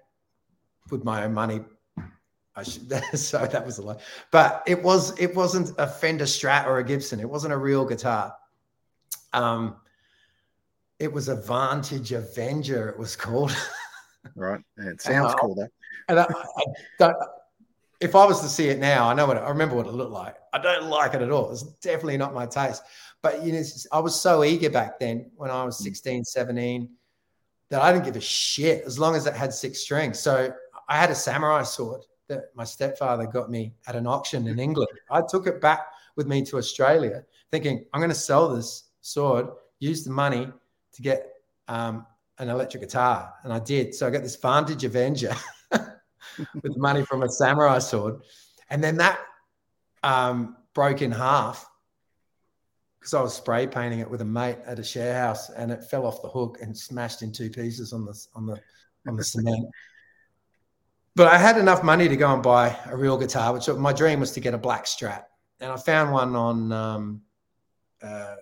with 0.89 1.03
my 1.03 1.23
own 1.23 1.33
money. 1.33 1.61
I 2.55 2.63
should, 2.63 2.91
so 3.17 3.45
that 3.45 3.65
was 3.65 3.77
a 3.77 3.81
lie, 3.81 3.97
but 4.31 4.63
it 4.67 4.81
was 4.83 5.17
it 5.19 5.33
wasn't 5.35 5.71
a 5.77 5.87
Fender 5.87 6.25
Strat 6.25 6.65
or 6.67 6.79
a 6.79 6.83
Gibson. 6.83 7.19
It 7.19 7.29
wasn't 7.29 7.53
a 7.53 7.57
real 7.57 7.85
guitar. 7.85 8.35
Um, 9.33 9.77
it 10.99 11.11
was 11.11 11.29
a 11.29 11.35
Vantage 11.35 12.11
Avenger. 12.11 12.89
It 12.89 12.99
was 12.99 13.15
called. 13.15 13.55
Right. 14.35 14.61
Yeah, 14.77 14.89
it 14.91 15.01
sounds 15.01 15.33
Uh, 15.33 15.37
cool 15.37 15.55
though. 15.55 15.67
And 16.07 16.19
I, 16.19 16.23
I 16.23 16.63
don't, 16.99 17.15
if 18.01 18.15
I 18.15 18.25
was 18.25 18.41
to 18.41 18.49
see 18.49 18.67
it 18.67 18.79
now, 18.79 19.07
I 19.07 19.13
know 19.13 19.27
what 19.27 19.37
it, 19.37 19.41
I 19.41 19.49
remember 19.49 19.75
what 19.75 19.85
it 19.85 19.93
looked 19.93 20.11
like. 20.11 20.35
I 20.53 20.57
don't 20.57 20.89
like 20.89 21.13
it 21.13 21.21
at 21.21 21.31
all. 21.31 21.51
It's 21.51 21.61
definitely 21.61 22.17
not 22.17 22.33
my 22.33 22.47
taste. 22.47 22.81
But 23.21 23.43
you 23.43 23.53
know, 23.53 23.61
I 23.91 23.99
was 23.99 24.19
so 24.19 24.43
eager 24.43 24.71
back 24.71 24.99
then 24.99 25.29
when 25.35 25.51
I 25.51 25.63
was 25.63 25.77
16, 25.77 26.23
17 26.23 26.89
that 27.69 27.81
I 27.81 27.93
didn't 27.93 28.05
give 28.05 28.15
a 28.15 28.21
shit 28.21 28.83
as 28.85 28.97
long 28.97 29.15
as 29.15 29.27
it 29.27 29.35
had 29.35 29.53
six 29.53 29.79
strings. 29.79 30.19
So 30.19 30.51
I 30.89 30.97
had 30.97 31.11
a 31.11 31.15
samurai 31.15 31.63
sword 31.63 32.01
that 32.27 32.45
my 32.55 32.63
stepfather 32.63 33.27
got 33.27 33.51
me 33.51 33.73
at 33.87 33.95
an 33.95 34.07
auction 34.07 34.47
in 34.47 34.59
England. 34.59 34.89
I 35.09 35.21
took 35.21 35.45
it 35.45 35.61
back 35.61 35.81
with 36.15 36.27
me 36.27 36.43
to 36.45 36.57
Australia, 36.57 37.23
thinking 37.51 37.85
I'm 37.93 38.01
going 38.01 38.09
to 38.09 38.15
sell 38.15 38.49
this 38.49 38.89
sword, 39.01 39.47
use 39.79 40.03
the 40.03 40.11
money 40.11 40.49
to 40.93 41.01
get 41.01 41.33
um, 41.67 42.05
an 42.39 42.49
electric 42.49 42.81
guitar, 42.81 43.31
and 43.43 43.53
I 43.53 43.59
did. 43.59 43.93
So 43.93 44.07
I 44.07 44.09
got 44.09 44.23
this 44.23 44.35
Vantage 44.35 44.83
Avenger 44.83 45.35
with 46.61 46.77
money 46.77 47.05
from 47.05 47.23
a 47.23 47.29
samurai 47.29 47.79
sword, 47.79 48.21
and 48.69 48.83
then 48.83 48.97
that 48.97 49.19
um, 50.03 50.57
broke 50.73 51.01
in 51.01 51.11
half 51.11 51.67
because 52.99 53.13
I 53.15 53.21
was 53.21 53.33
spray 53.33 53.65
painting 53.65 53.99
it 53.99 54.09
with 54.09 54.21
a 54.21 54.25
mate 54.25 54.57
at 54.65 54.77
a 54.77 54.83
share 54.83 55.19
house, 55.19 55.49
and 55.49 55.71
it 55.71 55.83
fell 55.83 56.05
off 56.05 56.21
the 56.21 56.29
hook 56.29 56.59
and 56.61 56.77
smashed 56.77 57.23
in 57.23 57.31
two 57.31 57.49
pieces 57.49 57.93
on 57.93 58.05
the 58.05 58.27
on 58.35 58.45
the 58.45 58.59
on 59.07 59.15
the 59.15 59.23
cement. 59.23 59.67
But 61.15 61.27
I 61.27 61.37
had 61.37 61.57
enough 61.57 61.83
money 61.83 62.07
to 62.07 62.15
go 62.15 62.31
and 62.33 62.43
buy 62.43 62.77
a 62.85 62.95
real 62.95 63.17
guitar, 63.17 63.53
which 63.53 63.67
my 63.67 63.91
dream 63.91 64.19
was 64.19 64.31
to 64.33 64.39
get 64.39 64.53
a 64.53 64.57
black 64.57 64.85
Strat, 64.85 65.23
and 65.59 65.71
I 65.71 65.77
found 65.77 66.11
one 66.11 66.35
on 66.35 66.71
um, 66.71 67.21
uh, 68.03 68.35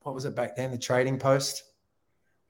what 0.00 0.14
was 0.14 0.24
it 0.24 0.34
back 0.34 0.56
then, 0.56 0.70
the 0.70 0.78
Trading 0.78 1.18
Post. 1.18 1.62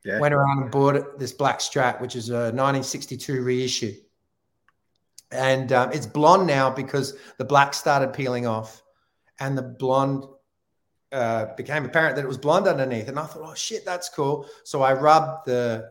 Yeah. 0.04 0.20
Went 0.20 0.34
around 0.34 0.62
and 0.62 0.70
bought 0.70 1.18
this 1.18 1.32
black 1.32 1.59
Strat, 1.59 2.00
which 2.00 2.14
is 2.14 2.30
a 2.30 2.52
1962 2.54 3.42
reissue, 3.42 3.94
and 5.37 5.72
um, 5.72 5.93
it's 5.93 6.07
blonde 6.07 6.47
now 6.47 6.70
because 6.70 7.14
the 7.39 7.45
black 7.45 7.74
started 7.74 8.12
peeling 8.12 8.47
off, 8.47 8.82
and 9.39 9.57
the 9.57 9.62
blonde 9.62 10.24
uh, 11.12 11.55
became 11.57 11.84
apparent 11.84 12.16
that 12.16 12.24
it 12.24 12.28
was 12.28 12.39
blonde 12.39 12.66
underneath. 12.66 13.09
And 13.09 13.18
I 13.18 13.26
thought, 13.26 13.43
oh 13.45 13.55
shit, 13.55 13.84
that's 13.84 14.09
cool. 14.09 14.49
So 14.64 14.82
I 14.82 14.95
rubbed 14.95 15.47
the 15.47 15.91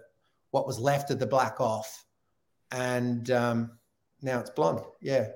what 0.52 0.68
was 0.68 0.80
left 0.80 1.12
of 1.12 1.20
the 1.20 1.28
black 1.28 1.62
off, 1.62 2.06
and 2.72 3.30
um, 3.32 3.72
now 4.22 4.40
it's 4.40 4.50
blonde. 4.50 4.82
Yeah, 5.02 5.28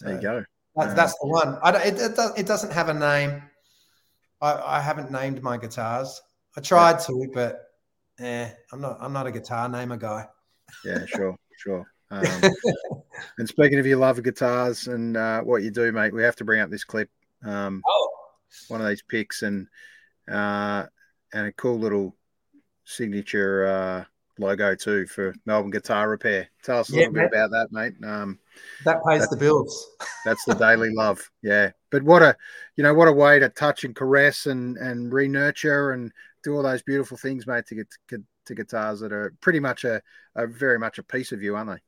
There 0.00 0.14
you 0.14 0.20
go. 0.20 0.44
That's, 0.74 0.94
that's 0.94 1.18
the 1.20 1.26
one. 1.26 1.58
I 1.62 1.72
don't, 1.72 1.86
it, 1.86 2.00
it, 2.00 2.18
it 2.36 2.46
doesn't 2.46 2.72
have 2.72 2.90
a 2.90 2.94
name. 2.94 3.42
I, 4.42 4.76
I 4.76 4.80
haven't 4.80 5.10
named 5.10 5.42
my 5.42 5.56
guitars. 5.56 6.20
I 6.56 6.60
tried 6.60 7.00
to, 7.00 7.30
but 7.32 7.62
eh, 8.20 8.50
I'm 8.72 8.80
not. 8.80 8.98
I'm 9.00 9.12
not 9.12 9.26
a 9.26 9.32
guitar 9.32 9.68
namer 9.68 9.96
guy. 9.96 10.26
Yeah, 10.84 11.06
sure, 11.06 11.36
sure. 11.56 11.86
Um, 12.10 12.42
and 13.38 13.48
speaking 13.48 13.78
of 13.78 13.86
your 13.86 13.98
love 13.98 14.18
of 14.18 14.24
guitars 14.24 14.86
and 14.88 15.16
uh, 15.16 15.40
what 15.42 15.62
you 15.62 15.70
do, 15.70 15.92
mate, 15.92 16.12
we 16.12 16.22
have 16.22 16.36
to 16.36 16.44
bring 16.44 16.60
up 16.60 16.70
this 16.70 16.84
clip. 16.84 17.10
Um, 17.44 17.82
Oh, 17.86 18.08
one 18.68 18.80
of 18.80 18.88
these 18.88 19.02
picks, 19.02 19.42
and 19.42 19.68
uh, 20.30 20.84
and 21.32 21.46
a 21.46 21.52
cool 21.52 21.78
little 21.78 22.14
signature 22.84 23.66
uh, 23.66 24.04
logo 24.38 24.74
too 24.74 25.06
for 25.06 25.34
Melbourne 25.44 25.70
Guitar 25.70 26.08
Repair. 26.08 26.48
Tell 26.62 26.80
us 26.80 26.90
a 26.90 26.96
Yeah, 26.96 27.08
little 27.08 27.14
bit 27.14 27.24
about 27.26 27.50
that, 27.50 27.68
mate. 27.70 27.94
Um, 28.04 28.38
That 28.84 28.98
pays 29.06 29.28
the 29.28 29.36
bills. 29.36 29.86
that's 30.24 30.44
the 30.44 30.54
daily 30.54 30.90
love, 30.92 31.30
yeah. 31.42 31.70
But 31.90 32.02
what 32.02 32.22
a, 32.22 32.36
you 32.76 32.82
know, 32.82 32.94
what 32.94 33.08
a 33.08 33.12
way 33.12 33.38
to 33.38 33.48
touch 33.48 33.84
and 33.84 33.94
caress 33.94 34.46
and 34.46 34.76
and 34.76 35.12
re-nurture 35.12 35.92
and 35.92 36.12
do 36.42 36.54
all 36.54 36.62
those 36.62 36.82
beautiful 36.82 37.16
things, 37.16 37.46
mate, 37.46 37.66
to 37.66 37.74
get 37.74 37.88
to, 38.08 38.22
to 38.46 38.54
guitars 38.54 39.00
that 39.00 39.12
are 39.12 39.34
pretty 39.40 39.60
much 39.60 39.84
a, 39.84 40.02
a 40.34 40.46
very 40.46 40.78
much 40.78 40.98
a 40.98 41.02
piece 41.02 41.32
of 41.32 41.42
you, 41.42 41.56
aren't 41.56 41.70
they? 41.70 41.82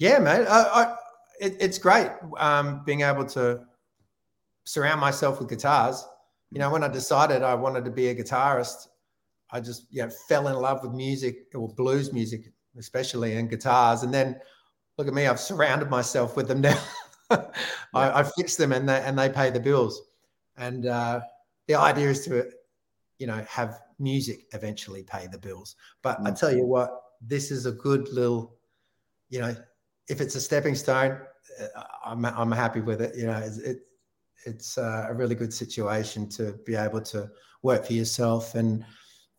Yeah, 0.00 0.18
mate. 0.18 0.46
I, 0.48 0.62
I, 0.62 0.96
it, 1.40 1.56
it's 1.60 1.76
great 1.76 2.08
um, 2.38 2.82
being 2.86 3.02
able 3.02 3.26
to 3.26 3.60
surround 4.64 4.98
myself 4.98 5.38
with 5.38 5.50
guitars. 5.50 6.02
You 6.50 6.58
know, 6.58 6.70
when 6.70 6.82
I 6.82 6.88
decided 6.88 7.42
I 7.42 7.54
wanted 7.54 7.84
to 7.84 7.90
be 7.90 8.08
a 8.08 8.14
guitarist, 8.14 8.88
I 9.50 9.60
just 9.60 9.86
you 9.90 10.02
know 10.02 10.10
fell 10.26 10.48
in 10.48 10.56
love 10.56 10.82
with 10.82 10.92
music 10.92 11.48
or 11.54 11.68
blues 11.68 12.14
music, 12.14 12.50
especially 12.78 13.36
and 13.36 13.50
guitars. 13.50 14.02
And 14.02 14.12
then 14.12 14.40
look 14.96 15.06
at 15.06 15.12
me, 15.12 15.26
I've 15.26 15.38
surrounded 15.38 15.90
myself 15.90 16.34
with 16.34 16.48
them 16.48 16.62
now. 16.62 16.82
I, 17.30 17.50
I 17.94 18.22
fix 18.22 18.56
them 18.56 18.72
and 18.72 18.88
they 18.88 19.02
and 19.02 19.18
they 19.18 19.28
pay 19.28 19.50
the 19.50 19.60
bills. 19.60 20.00
And 20.56 20.86
uh, 20.86 21.20
the 21.68 21.74
idea 21.74 22.08
is 22.08 22.24
to, 22.24 22.50
you 23.18 23.26
know, 23.26 23.44
have 23.50 23.80
music 23.98 24.46
eventually 24.54 25.02
pay 25.02 25.26
the 25.26 25.38
bills. 25.38 25.76
But 26.02 26.20
I 26.24 26.30
Mm. 26.30 26.40
tell 26.40 26.52
you 26.56 26.64
what, 26.64 26.90
this 27.20 27.50
is 27.50 27.66
a 27.66 27.72
good 27.72 28.08
little, 28.14 28.56
you 29.28 29.40
know, 29.40 29.54
if 30.10 30.20
it's 30.20 30.34
a 30.34 30.40
stepping 30.40 30.74
stone, 30.74 31.18
uh, 31.60 31.82
I'm 32.04 32.24
I'm 32.24 32.52
happy 32.52 32.80
with 32.80 33.00
it. 33.00 33.16
You 33.16 33.26
know, 33.26 33.38
it's 33.38 33.58
it, 33.58 33.78
it's 34.46 34.78
uh, 34.78 35.06
a 35.08 35.14
really 35.14 35.34
good 35.34 35.52
situation 35.52 36.28
to 36.30 36.58
be 36.66 36.74
able 36.74 37.00
to 37.02 37.30
work 37.62 37.84
for 37.86 37.92
yourself 37.92 38.54
and 38.54 38.84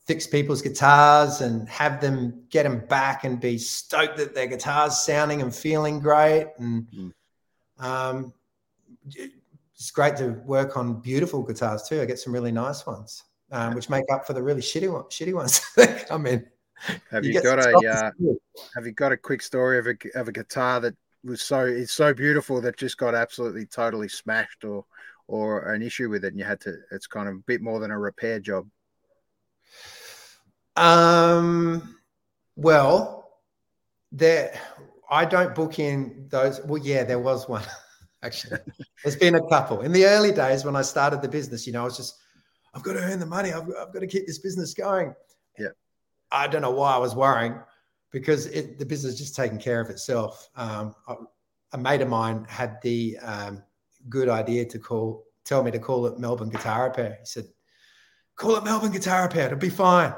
fix 0.06 0.28
people's 0.28 0.62
guitars 0.62 1.42
and 1.42 1.68
have 1.70 2.02
them 2.02 2.44
get 2.50 2.64
them 2.64 2.86
back 2.88 3.24
and 3.24 3.40
be 3.40 3.58
stoked 3.58 4.18
that 4.18 4.34
their 4.36 4.48
guitars 4.48 5.00
sounding 5.00 5.42
and 5.42 5.54
feeling 5.56 6.00
great 6.00 6.48
and 6.58 6.88
Mm. 6.92 7.14
um, 7.80 8.34
it's 9.76 9.92
great 9.92 10.16
to 10.18 10.30
work 10.46 10.78
on 10.78 11.02
beautiful 11.02 11.42
guitars 11.44 11.84
too. 11.84 12.02
I 12.02 12.06
get 12.06 12.20
some 12.20 12.34
really 12.34 12.52
nice 12.52 12.86
ones, 12.86 13.24
um, 13.52 13.74
which 13.74 13.90
make 13.90 14.06
up 14.12 14.28
for 14.28 14.34
the 14.34 14.44
really 14.44 14.62
shitty 14.62 14.92
one, 14.92 15.04
shitty 15.04 15.34
ones 15.34 15.62
that 15.76 16.08
come 16.08 16.28
in. 16.28 16.46
Have 17.12 17.26
you, 17.26 17.34
get 17.34 17.44
got 17.44 17.60
a 17.60 17.78
uh, 17.78 18.12
have 18.76 18.86
you 18.86 18.92
got 18.92 19.12
a 19.12 19.18
quick 19.18 19.42
story 19.42 19.78
of 19.78 19.88
a 19.88 19.96
of 20.16 20.28
a 20.28 20.32
guitar 20.32 20.80
that 20.80 20.96
was 21.24 21.42
so 21.42 21.66
it's 21.66 21.92
so 21.94 22.14
beautiful 22.14 22.60
that 22.62 22.78
just 22.78 22.98
got 22.98 23.14
absolutely 23.14 23.66
totally 23.66 24.08
smashed 24.08 24.64
or 24.64 24.86
or 25.28 25.72
an 25.74 25.82
issue 25.82 26.10
with 26.10 26.26
it 26.26 26.30
and 26.30 26.40
you 26.40 26.46
had 26.46 26.60
to 26.62 26.76
it's 26.92 27.08
kind 27.08 27.30
of 27.30 27.36
a 27.36 27.44
bit 27.46 27.62
more 27.62 27.80
than 27.80 27.92
a 27.92 27.98
repair 27.98 28.40
job. 28.40 28.68
Um, 30.76 31.98
well, 32.56 33.22
there, 34.12 34.60
I 35.10 35.26
don't 35.26 35.54
book 35.54 35.80
in 35.80 36.28
those. 36.30 36.62
Well, 36.62 36.82
yeah, 36.82 37.04
there 37.04 37.20
was 37.20 37.48
one 37.48 37.64
actually. 38.24 38.60
There's 39.04 39.16
been 39.16 39.36
a 39.36 39.48
couple 39.48 39.82
in 39.82 39.92
the 39.92 40.06
early 40.06 40.32
days 40.32 40.64
when 40.66 40.76
I 40.76 40.82
started 40.82 41.22
the 41.22 41.30
business. 41.30 41.68
You 41.68 41.74
know, 41.74 41.82
I 41.82 41.86
was 41.86 41.98
just, 41.98 42.18
I've 42.74 42.84
got 42.84 42.94
to 42.94 43.00
earn 43.00 43.20
the 43.20 43.26
money. 43.26 43.52
I've, 43.52 43.68
I've 43.80 43.94
got 43.94 44.00
to 44.00 44.08
keep 44.08 44.28
this 44.28 44.40
business 44.40 44.74
going. 44.74 45.14
I 46.32 46.48
don't 46.48 46.62
know 46.62 46.72
why 46.72 46.94
I 46.94 46.98
was 46.98 47.16
worrying 47.16 47.60
because 48.12 48.46
it, 48.48 48.78
the 48.80 48.86
business 48.86 49.14
is 49.14 49.20
just 49.20 49.36
taking 49.36 49.58
care 49.58 49.80
of 49.82 49.90
itself. 49.90 50.50
Um, 50.56 50.96
I, 51.08 51.16
a 51.74 51.78
mate 51.78 52.02
of 52.02 52.10
mine 52.10 52.46
had 52.50 52.78
the 52.82 53.18
um, 53.20 53.64
good 54.10 54.28
idea 54.30 54.66
to 54.66 54.80
call, 54.80 55.26
tell 55.46 55.64
me 55.64 55.72
to 55.72 55.80
call 55.80 56.06
it 56.08 56.20
Melbourne 56.20 56.50
Guitar 56.50 56.86
Repair. 56.86 57.18
He 57.20 57.26
said, 57.26 57.46
call 58.36 58.56
it 58.58 58.64
Melbourne 58.64 58.92
Guitar 58.92 59.24
Repair. 59.24 59.46
It'll 59.48 59.58
be 59.58 59.70
fine. 59.70 60.14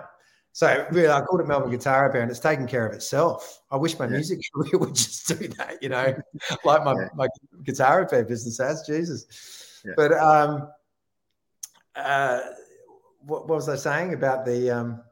So 0.51 0.85
really, 0.91 1.09
I 1.09 1.21
called 1.21 1.41
it 1.41 1.47
Melbourne 1.47 1.71
Guitar 1.71 2.05
Repair, 2.05 2.21
and 2.21 2.29
it's 2.29 2.39
taken 2.39 2.67
care 2.67 2.85
of 2.87 2.93
itself. 2.93 3.61
I 3.71 3.77
wish 3.77 3.97
my 3.97 4.05
Yeah. 4.05 4.11
music 4.11 4.39
career 4.55 4.77
would 4.79 4.95
just 4.95 5.27
do 5.27 5.47
that, 5.57 5.81
you 5.81 5.89
know, 5.89 6.15
like 6.63 6.83
my, 6.83 6.93
Yeah. 6.93 7.09
my 7.15 7.27
guitar 7.63 7.99
repair 7.99 8.23
business 8.23 8.57
has. 8.59 8.83
Jesus, 8.85 9.81
Yeah. 9.83 9.93
but 9.95 10.11
um, 10.13 10.69
uh, 11.95 12.41
what, 13.21 13.47
what 13.47 13.55
was 13.55 13.69
I 13.69 13.75
saying 13.75 14.13
about 14.13 14.45
the 14.45 14.69
um? 14.71 15.03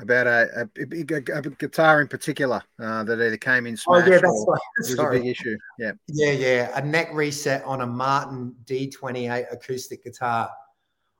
About 0.00 0.26
a, 0.26 0.66
a, 0.76 0.82
a, 0.82 1.38
a- 1.38 1.50
guitar 1.50 2.00
in 2.00 2.08
particular 2.08 2.62
uh, 2.78 3.04
that 3.04 3.20
either 3.20 3.36
came 3.36 3.66
in 3.66 3.76
Oh 3.86 3.98
yeah, 3.98 4.18
that's 4.18 4.46
right. 4.48 4.60
was 4.78 4.98
a 4.98 5.10
big 5.10 5.26
issue. 5.26 5.56
Yeah. 5.78 5.92
Yeah, 6.08 6.32
yeah, 6.32 6.70
a 6.74 6.84
neck 6.84 7.10
reset 7.12 7.62
on 7.64 7.82
a 7.82 7.86
Martin 7.86 8.54
D28 8.64 9.52
acoustic 9.52 10.02
guitar. 10.04 10.50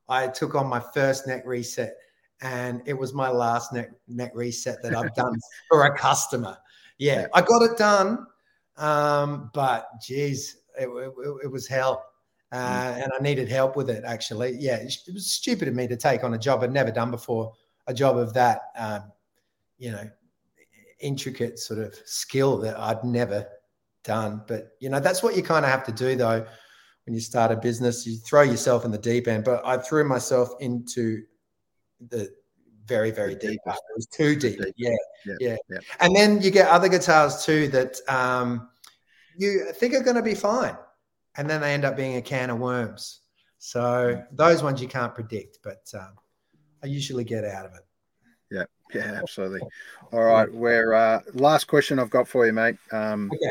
I 0.09 0.29
took 0.29 0.55
on 0.55 0.67
my 0.67 0.81
first 0.95 1.27
neck 1.27 1.43
reset, 1.47 1.95
and 2.41 2.83
it 2.87 2.95
was 2.95 3.13
my 3.13 3.29
last 3.29 3.73
neck 3.73 3.91
neck 4.09 4.33
reset 4.35 4.83
that 4.83 4.95
I've 4.95 5.15
done 5.15 5.39
for 5.69 5.85
a 5.85 5.97
customer. 5.97 6.57
Yeah, 6.99 7.21
Yeah. 7.21 7.27
I 7.35 7.43
got 7.43 7.63
it 7.63 7.77
done, 7.77 8.27
um, 8.77 9.51
but 9.55 9.89
geez, 10.03 10.57
it, 10.79 10.89
it, 10.89 11.13
it 11.45 11.51
was 11.51 11.69
hell, 11.69 12.05
uh, 12.53 12.95
and 12.97 13.11
I 13.19 13.23
needed 13.23 13.49
help 13.49 13.77
with 13.77 13.91
it. 13.91 14.05
Actually, 14.05 14.57
yeah, 14.59 14.77
it 14.77 14.99
was 15.13 15.31
stupid 15.31 15.69
of 15.69 15.75
me 15.75 15.87
to 15.87 15.97
take 15.97 16.25
on 16.25 16.35
a 16.35 16.39
job 16.39 16.63
I'd 16.63 16.73
never 16.73 16.91
done 16.91 17.11
before, 17.11 17.53
a 17.91 17.95
job 17.95 18.17
of 18.17 18.33
that, 18.35 18.61
um, 18.79 19.03
you 19.79 19.91
know, 19.91 20.09
intricate 21.01 21.59
sort 21.59 21.81
of 21.81 21.95
skill 22.05 22.59
that 22.59 22.79
I'd 22.79 23.03
never 23.05 23.47
done. 24.05 24.43
But 24.47 24.73
you 24.81 24.89
know, 24.89 25.01
that's 25.01 25.23
what 25.23 25.37
you 25.37 25.43
kind 25.43 25.65
of 25.65 25.71
have 25.71 25.85
to 25.85 25.93
do 25.93 26.15
though 26.17 26.47
when 27.05 27.15
you 27.15 27.21
start 27.21 27.51
a 27.51 27.57
business. 27.57 28.07
You 28.07 28.17
throw 28.19 28.43
yourself 28.43 28.85
in 28.85 28.91
the 28.91 28.99
deep 28.99 29.27
end. 29.29 29.45
But 29.45 29.67
I 29.67 29.77
threw 29.79 30.05
myself 30.05 30.51
into 30.61 31.23
the 32.09 32.31
very, 32.87 33.11
very 33.11 33.35
The 33.35 33.49
deep. 33.49 33.61
part. 33.65 33.77
It 33.77 33.97
was 33.97 34.07
too 34.07 34.37
deep. 34.37 34.61
deep. 34.63 34.75
Yeah, 34.77 34.91
Yeah, 35.27 35.35
yeah, 35.41 35.57
yeah. 35.71 35.79
And 36.01 36.15
then 36.15 36.41
you 36.41 36.51
get 36.51 36.69
other 36.69 36.89
guitars 36.89 37.45
too 37.45 37.69
that 37.69 38.01
um, 38.09 38.69
you 39.37 39.73
think 39.75 39.95
are 39.95 40.03
going 40.03 40.17
to 40.17 40.23
be 40.23 40.35
fine, 40.35 40.77
and 41.37 41.49
then 41.51 41.61
they 41.61 41.73
end 41.75 41.85
up 41.85 41.97
being 41.97 42.17
a 42.17 42.23
can 42.23 42.51
of 42.51 42.59
worms. 42.59 43.21
So 43.59 44.23
those 44.33 44.63
ones 44.63 44.81
you 44.81 44.89
can't 44.89 45.15
predict, 45.15 45.59
but 45.63 45.83
um, 45.95 46.15
I 46.83 46.87
usually 46.87 47.25
get 47.25 47.45
out 47.45 47.67
of 47.67 47.73
it. 47.75 47.87
Yeah, 48.51 48.65
yeah, 48.93 49.21
absolutely. 49.23 49.61
All 50.13 50.25
right, 50.25 50.53
where 50.53 50.95
uh, 50.95 51.21
last 51.35 51.67
question 51.67 51.99
I've 51.99 52.11
got 52.11 52.27
for 52.27 52.47
you, 52.47 52.53
mate. 52.53 52.77
Um, 52.93 53.31
Okay. 53.33 53.51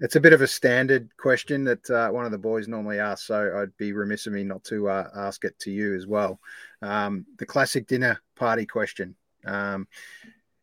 It's 0.00 0.14
a 0.14 0.20
bit 0.20 0.32
of 0.32 0.42
a 0.42 0.46
standard 0.46 1.08
question 1.16 1.64
that 1.64 1.90
uh, 1.90 2.08
one 2.10 2.24
of 2.24 2.30
the 2.30 2.38
boys 2.38 2.68
normally 2.68 3.00
asks, 3.00 3.26
so 3.26 3.58
I'd 3.60 3.76
be 3.78 3.92
remiss 3.92 4.28
of 4.28 4.32
me 4.32 4.44
not 4.44 4.62
to 4.64 4.88
uh, 4.88 5.08
ask 5.16 5.44
it 5.44 5.58
to 5.60 5.72
you 5.72 5.96
as 5.96 6.06
well. 6.06 6.38
Um, 6.82 7.26
the 7.36 7.46
classic 7.46 7.88
dinner 7.88 8.20
party 8.36 8.64
question. 8.64 9.16
Um, 9.44 9.88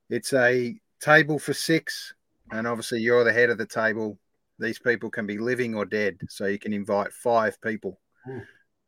it's 0.10 0.32
a 0.32 0.80
table 1.02 1.38
for 1.38 1.54
six, 1.54 2.14
and 2.52 2.66
obviously 2.66 3.02
you're 3.02 3.26
the 3.26 3.34
head 3.34 3.50
of 3.50 3.58
the 3.58 3.66
table. 3.66 4.18
These 4.58 4.80
people 4.80 5.10
can 5.10 5.26
be 5.28 5.38
living 5.38 5.76
or 5.76 5.84
dead, 5.84 6.18
so 6.30 6.46
you 6.46 6.58
can 6.58 6.72
invite 6.72 7.12
five 7.12 7.60
people 7.60 8.00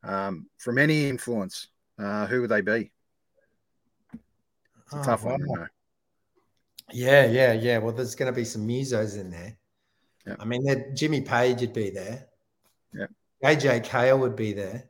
um, 0.03 0.47
from 0.59 0.78
any 0.78 1.09
influence. 1.09 1.68
Uh, 1.99 2.26
who 2.26 2.39
would 2.39 2.49
they 2.49 2.61
be? 2.61 2.91
It's 4.88 4.93
a 4.95 4.99
Oh, 4.99 5.03
tough 5.03 5.23
one. 5.23 5.45
wow. 5.45 5.55
Know. 5.55 5.67
Yeah, 6.91 7.25
yeah, 7.25 7.53
yeah. 7.53 7.77
Well, 7.79 7.93
there's 7.93 8.15
going 8.15 8.31
to 8.31 8.35
be 8.35 8.45
some 8.45 8.65
musos 8.67 9.19
in 9.19 9.29
there. 9.29 9.57
Yeah. 10.25 10.35
I 10.39 10.45
mean, 10.45 10.95
Jimmy 10.95 11.21
Page 11.21 11.61
would 11.61 11.73
be 11.73 11.89
there. 11.89 12.27
Yeah. 12.93 13.07
AJ 13.43 13.83
Cale 13.83 14.17
would 14.19 14.35
be 14.35 14.53
there. 14.53 14.85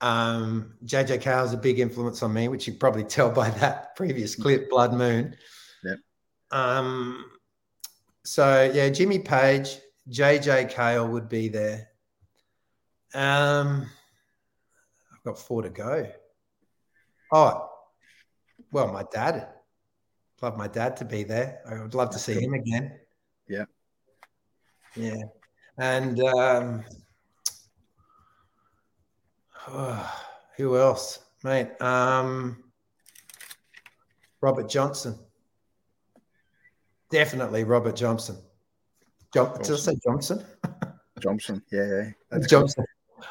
Um, 0.00 0.76
JJ 0.86 1.20
Cale's 1.20 1.52
a 1.52 1.58
big 1.58 1.78
influence 1.78 2.22
on 2.22 2.32
me, 2.32 2.48
which 2.48 2.66
you 2.66 2.72
probably 2.74 3.04
tell 3.04 3.30
by 3.30 3.50
that 3.60 3.94
previous 3.96 4.34
clip, 4.34 4.70
Blood 4.70 4.94
Moon. 4.94 5.36
Yeah. 5.84 5.94
Um, 6.50 7.26
so 8.24 8.70
yeah, 8.72 8.88
Jimmy 8.88 9.18
Page, 9.18 9.76
JJ 10.08 10.70
Cale 10.70 11.06
would 11.06 11.28
be 11.28 11.48
there. 11.48 11.88
Um, 13.12 13.86
I've 15.12 15.24
got 15.24 15.38
four 15.38 15.60
to 15.62 15.68
go. 15.70 16.10
Oh, 17.32 17.69
well, 18.72 18.92
my 18.92 19.04
dad. 19.12 19.48
Love 20.42 20.56
my 20.56 20.68
dad 20.68 20.96
to 20.98 21.04
be 21.04 21.22
there. 21.22 21.60
I 21.68 21.82
would 21.82 21.94
love 21.94 22.10
to 22.10 22.18
see 22.18 22.40
him 22.40 22.54
again. 22.54 22.98
Yeah. 23.46 23.64
Yeah. 24.96 25.22
And 25.76 26.18
um, 26.20 26.84
who 30.56 30.78
else, 30.78 31.18
mate? 31.44 31.70
Um, 31.80 32.64
Robert 34.40 34.68
Johnson. 34.68 35.18
Definitely 37.10 37.64
Robert 37.64 37.96
Johnson. 37.96 38.38
John, 39.34 39.56
did 39.58 39.72
I 39.72 39.76
say 39.76 39.98
Johnson? 40.02 40.44
Johnson. 41.20 41.62
Yeah, 41.70 41.86
yeah. 41.86 42.10
That's 42.30 42.46
cool. 42.46 42.60
Johnson. 42.60 42.84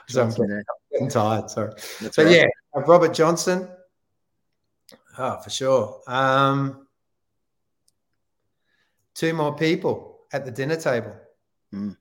So 0.07 0.23
I'm 0.23 0.29
getting, 0.29 0.63
yeah. 0.91 1.09
tired. 1.09 1.49
Sorry. 1.49 1.71
That's 2.01 2.15
But 2.15 2.25
right. 2.25 2.35
yeah, 2.35 2.45
Robert 2.75 3.13
Johnson. 3.13 3.67
Oh, 5.19 5.37
for 5.41 5.49
sure. 5.49 6.01
Um, 6.07 6.87
two 9.15 9.33
more 9.33 9.53
people 9.55 10.21
at 10.31 10.45
the 10.45 10.51
dinner 10.51 10.77
table. 10.77 11.13
Mm. 11.73 11.97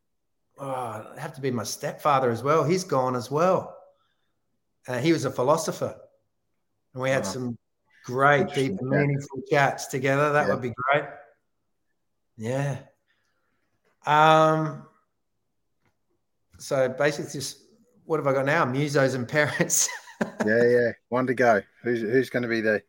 Oh, 0.56 1.04
it'd 1.10 1.18
have 1.18 1.34
to 1.34 1.40
be 1.40 1.50
my 1.50 1.64
stepfather 1.64 2.30
as 2.30 2.44
well. 2.44 2.62
He's 2.62 2.84
gone 2.84 3.16
as 3.16 3.28
well. 3.30 3.76
Uh, 4.86 4.98
he 4.98 5.12
was 5.12 5.24
a 5.24 5.30
philosopher, 5.30 5.96
and 6.94 7.02
we 7.02 7.10
had 7.10 7.24
Wow. 7.24 7.30
some 7.30 7.58
great, 8.04 8.54
deep, 8.54 8.78
and 8.78 8.88
meaningful 8.88 9.42
chats 9.50 9.86
together. 9.86 10.32
That 10.32 10.46
Yeah. 10.46 10.54
would 10.54 10.62
be 10.62 10.72
great. 10.74 11.04
Yeah. 12.36 12.78
Um. 14.06 14.86
So 16.58 16.88
basically, 16.88 17.32
just 17.32 17.58
what 18.04 18.18
have 18.18 18.26
I 18.28 18.32
got 18.32 18.46
now? 18.46 18.64
Musos 18.64 19.14
and 19.16 19.28
parents. 19.28 19.88
Yeah, 20.46 20.64
yeah. 20.64 20.90
One 21.08 21.26
to 21.26 21.34
go. 21.34 21.62
Who's 21.82 22.00
who's 22.00 22.30
going 22.30 22.42
to 22.42 22.48
be 22.48 22.60
the 22.60 22.82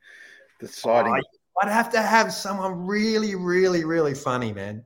the 0.60 0.68
deciding? 0.68 1.14
Oh, 1.14 1.62
I'd 1.62 1.72
have 1.72 1.92
to 1.92 2.02
have 2.02 2.32
someone 2.32 2.86
really, 2.86 3.36
really, 3.36 3.84
really 3.84 4.14
funny, 4.14 4.54
man. 4.54 4.86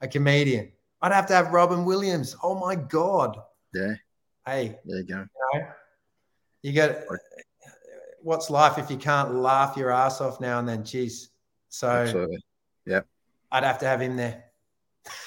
A 0.00 0.08
comedian. 0.08 0.72
I'd 1.02 1.12
have 1.12 1.26
to 1.26 1.34
have 1.34 1.52
Robin 1.52 1.84
Williams. 1.84 2.36
Oh 2.42 2.58
my 2.58 2.74
god. 2.74 3.38
Yeah, 3.72 3.94
Hey, 4.46 4.78
there 4.84 4.98
you 4.98 5.04
go. 5.04 5.26
you 5.52 5.60
know, 5.60 5.66
you 6.62 6.72
got 6.72 6.96
what's 8.22 8.50
life 8.50 8.78
if 8.78 8.90
you 8.90 8.96
can't 8.96 9.34
laugh 9.34 9.76
your 9.76 9.90
ass 9.90 10.20
off 10.20 10.40
now 10.40 10.58
and 10.58 10.68
then? 10.68 10.82
Jeez. 10.82 11.28
So 11.68 11.88
Absolutely. 11.88 12.38
Yeah. 12.86 13.02
I'd 13.52 13.64
have 13.64 13.78
to 13.78 13.86
have 13.86 14.00
him 14.00 14.16
there. 14.16 14.44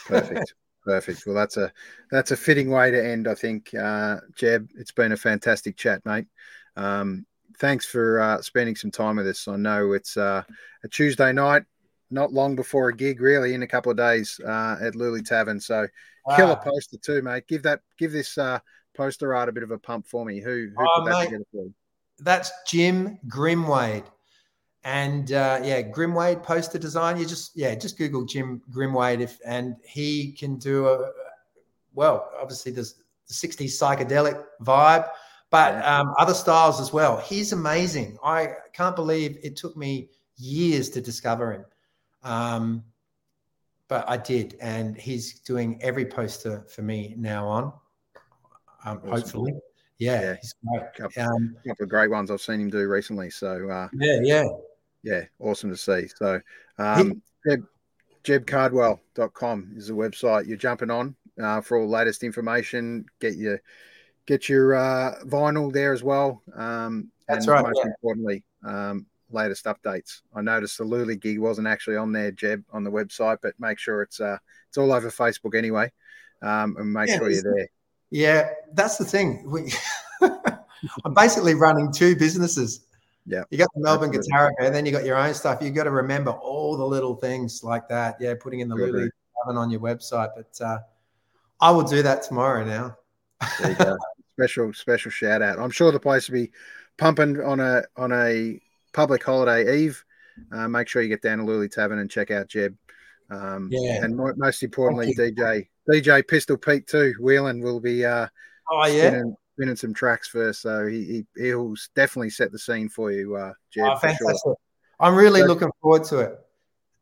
Perfect. 0.06 0.54
Perfect. 0.84 1.26
Well, 1.26 1.36
that's 1.36 1.58
a 1.58 1.72
that's 2.12 2.32
a 2.32 2.38
fitting 2.38 2.70
way 2.70 2.92
to 2.92 3.06
end, 3.06 3.28
I 3.28 3.36
think. 3.36 3.74
Uh, 3.74 4.18
Jeb, 4.36 4.70
it's 4.76 4.92
been 4.92 5.14
a 5.14 5.18
fantastic 5.18 5.78
chat, 5.78 6.06
mate. 6.06 6.26
Um, 6.76 7.26
thanks 7.58 7.86
for 7.86 8.20
uh, 8.20 8.42
spending 8.42 8.76
some 8.76 8.92
time 8.92 9.16
with 9.16 9.28
us. 9.28 9.48
I 9.48 9.56
know 9.56 9.94
it's 9.94 10.18
uh, 10.18 10.44
a 10.84 10.88
Tuesday 10.90 11.32
night, 11.32 11.64
not 12.12 12.34
long 12.34 12.56
before 12.56 12.90
a 12.90 12.96
gig, 12.96 13.22
really, 13.22 13.54
in 13.54 13.64
a 13.64 13.68
couple 13.68 13.92
of 13.92 13.98
days 13.98 14.40
uh, 14.46 14.78
at 14.82 14.96
Lulie 14.96 15.26
Tavern. 15.26 15.60
So, 15.60 15.88
killer 16.36 16.52
Ah, 16.52 16.56
poster 16.56 16.98
too, 16.98 17.22
mate. 17.22 17.48
Give 17.48 17.64
that 17.64 17.80
give 17.98 18.12
this 18.12 18.38
uh, 18.38 18.60
poster 18.96 19.34
art 19.34 19.50
a 19.50 19.54
bit 19.54 19.64
of 19.64 19.72
a 19.72 19.78
pump 19.80 20.06
for 20.08 20.26
me. 20.26 20.42
Who 20.42 20.70
who 20.76 20.84
Oh, 20.84 21.02
put 21.02 21.06
that 21.06 21.20
mate. 21.20 21.26
together 21.26 21.46
for 21.52 21.64
you? 21.64 21.74
that's 22.20 22.52
Jim 22.68 23.20
Grimwade. 23.28 24.06
And 24.86 25.32
uh, 25.32 25.62
yeah, 25.64 25.82
Grimwade 25.82 26.44
poster 26.44 26.78
design. 26.78 27.18
You 27.18 27.26
just 27.26 27.56
yeah, 27.56 27.74
just 27.76 27.98
Google 27.98 28.26
Jim 28.26 28.62
Grimwade 28.70 29.22
if 29.22 29.40
and 29.46 29.76
he 29.86 30.34
can 30.34 30.58
do 30.58 30.88
a 30.88 31.10
well, 31.94 32.30
obviously 32.42 32.72
there's 32.72 32.96
the 33.28 33.34
60s 33.34 33.72
psychedelic 33.80 34.44
vibe, 34.62 35.08
but 35.52 35.84
um, 35.86 36.14
other 36.20 36.34
styles 36.34 36.82
as 36.82 36.92
well. 36.92 37.18
He's 37.18 37.54
amazing. 37.54 38.18
I 38.24 38.50
can't 38.74 38.96
believe 38.96 39.38
it 39.44 39.56
took 39.56 39.78
me 39.78 40.10
years 40.36 40.90
to 40.90 41.02
discover 41.02 41.54
him. 41.54 41.66
Um, 42.24 42.84
but 43.88 44.10
I 44.10 44.18
did, 44.18 44.58
and 44.60 44.98
he's 44.98 45.40
doing 45.42 45.80
every 45.84 46.06
poster 46.06 46.66
for 46.68 46.82
me 46.82 47.14
now 47.18 47.48
on. 47.48 47.64
Um, 48.86 48.98
Awesome. 48.98 49.10
hopefully. 49.12 49.54
Yeah, 50.00 50.22
Yeah. 50.22 50.36
he's 50.42 50.56
great. 50.66 50.94
Couple, 50.96 51.24
Um, 51.24 51.56
couple 51.68 51.84
of 51.84 51.90
great 51.90 52.10
ones 52.10 52.32
I've 52.32 52.42
seen 52.42 52.60
him 52.60 52.70
do 52.70 52.88
recently. 52.88 53.30
So 53.30 53.70
uh, 53.70 53.88
yeah, 53.94 54.20
yeah. 54.24 54.46
Yeah, 55.04 55.24
awesome 55.40 55.70
to 55.70 55.78
see. 55.78 56.08
So, 56.08 56.40
um, 56.78 57.22
Jeb, 57.48 57.66
jebcardwell.com 58.24 59.74
is 59.76 59.88
the 59.88 59.94
website 59.94 60.48
you're 60.48 60.58
jumping 60.58 60.90
on 60.90 61.16
uh, 61.42 61.62
for 61.62 61.78
all 61.78 61.90
latest 61.90 62.24
information. 62.24 63.06
Get 63.20 63.36
your 63.36 63.62
get 64.26 64.48
your 64.48 64.76
uh, 64.76 65.16
vinyl 65.26 65.72
there 65.72 65.94
as 65.94 66.04
well. 66.04 66.42
Um, 66.56 67.12
That's 67.28 67.46
and 67.46 67.54
right, 67.54 67.64
Most 67.64 67.82
yeah. 67.84 67.92
importantly, 67.92 68.44
um, 68.64 69.06
latest 69.30 69.66
updates. 69.66 70.22
I 70.34 70.42
noticed 70.42 70.78
the 70.78 70.86
Lulie 70.86 71.20
gig 71.20 71.40
wasn't 71.40 71.68
actually 71.68 71.98
on 71.98 72.12
there, 72.12 72.32
Jeb, 72.32 72.64
on 72.72 72.84
the 72.84 72.92
website, 72.92 73.38
but 73.42 73.54
make 73.60 73.80
sure 73.80 74.02
it's 74.02 74.20
uh, 74.20 74.38
it's 74.70 74.78
all 74.78 74.94
over 74.94 75.10
Facebook 75.10 75.56
anyway, 75.58 75.92
um, 76.42 76.76
and 76.78 76.92
make 76.92 77.10
Yeah, 77.10 77.18
sure 77.18 77.30
you're 77.30 77.44
there. 77.44 77.68
Yeah, 78.10 78.50
that's 78.74 78.98
the 78.98 79.06
thing. 79.06 79.44
We, 79.50 79.74
I'm 81.04 81.14
basically 81.14 81.56
running 81.56 81.92
two 81.92 82.16
businesses. 82.16 82.86
Yeah, 83.26 83.44
You 83.50 83.58
got 83.58 83.70
the 83.74 83.82
Melbourne. 83.82 84.12
Guitar 84.12 84.52
and 84.60 84.76
then 84.76 84.86
you 84.86 84.92
got 84.92 85.06
your 85.06 85.16
own 85.18 85.34
stuff. 85.34 85.62
You've 85.62 85.74
got 85.76 85.86
to 85.86 85.92
remember 85.92 86.32
all 86.32 86.76
the 86.76 86.86
little 86.86 87.16
things 87.16 87.64
like 87.64 87.88
that. 87.88 88.18
Yeah, 88.20 88.34
putting 88.40 88.60
in 88.60 88.68
the 88.68 88.76
Lulu. 88.76 89.10
Tavern 89.46 89.58
on 89.58 89.70
your 89.70 89.80
website. 89.80 90.32
But 90.36 90.60
uh, 90.66 90.80
I 91.62 91.72
will 91.72 91.84
do 91.84 92.02
that 92.04 92.24
tomorrow 92.24 92.66
now. 92.66 92.98
There 93.60 93.72
you 93.72 93.78
go. 93.78 93.98
special 94.40 94.74
special 94.74 95.12
shout 95.12 95.42
out. 95.42 95.60
I'm 95.60 95.70
sure 95.70 95.92
the 95.92 96.00
place 96.00 96.28
will 96.30 96.34
be 96.42 96.52
pumping 96.98 97.40
on 97.42 97.60
a 97.60 97.84
on 97.96 98.12
a 98.12 98.60
public 98.94 99.24
holiday 99.24 99.78
eve. 99.84 100.04
Uh, 100.52 100.68
make 100.68 100.88
sure 100.88 101.02
you 101.02 101.10
get 101.10 101.22
down 101.22 101.38
to 101.38 101.44
Lulu 101.46 101.68
Tavern 101.70 102.00
and 102.00 102.10
check 102.10 102.30
out 102.32 102.48
Jeb. 102.50 102.76
Um, 103.30 103.70
Yeah. 103.72 104.04
and 104.04 104.18
mo- 104.18 104.34
most 104.36 104.64
importantly, 104.64 105.14
DJ 105.16 105.70
DJ 105.90 106.28
Pistol 106.28 106.58
Pete 106.58 106.88
too. 106.88 107.14
Whelan 107.20 107.62
will 107.62 107.80
be 107.80 108.04
uh, 108.06 108.28
Oh 108.70 108.86
yeah, 108.88 109.22
spinning, 109.54 109.76
spinning 109.76 109.76
some 109.76 109.94
tracks 109.94 110.28
first, 110.28 110.62
so 110.62 110.86
he, 110.88 111.26
he 111.36 111.42
he'll 111.48 111.74
definitely 111.96 112.30
set 112.30 112.52
the 112.52 112.60
scene 112.60 112.90
for 112.90 113.12
you, 113.12 113.36
uh, 113.36 113.54
Jeb. 113.72 113.86
oh, 113.86 113.96
for 113.98 114.08
sure. 114.10 114.18
fantastic. 114.18 114.54
I'm 115.00 115.16
really 115.16 115.42
So- 115.42 115.48
looking 115.48 115.70
forward 115.82 116.04
to 116.06 116.20
it. 116.20 116.40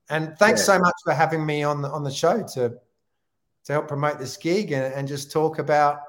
And 0.10 0.38
thanks 0.38 0.62
Yeah. 0.62 0.76
so 0.76 0.80
much 0.80 0.96
for 1.06 1.14
having 1.14 1.46
me 1.46 1.64
on 1.64 1.82
the 1.82 1.90
on 1.90 2.04
the 2.04 2.12
show 2.12 2.44
to 2.56 2.74
to 3.66 3.74
help 3.74 3.88
promote 3.88 4.20
this 4.20 4.36
gig 4.38 4.72
and, 4.72 4.94
and 4.94 5.08
just 5.08 5.32
talk 5.32 5.60
about 5.60 6.00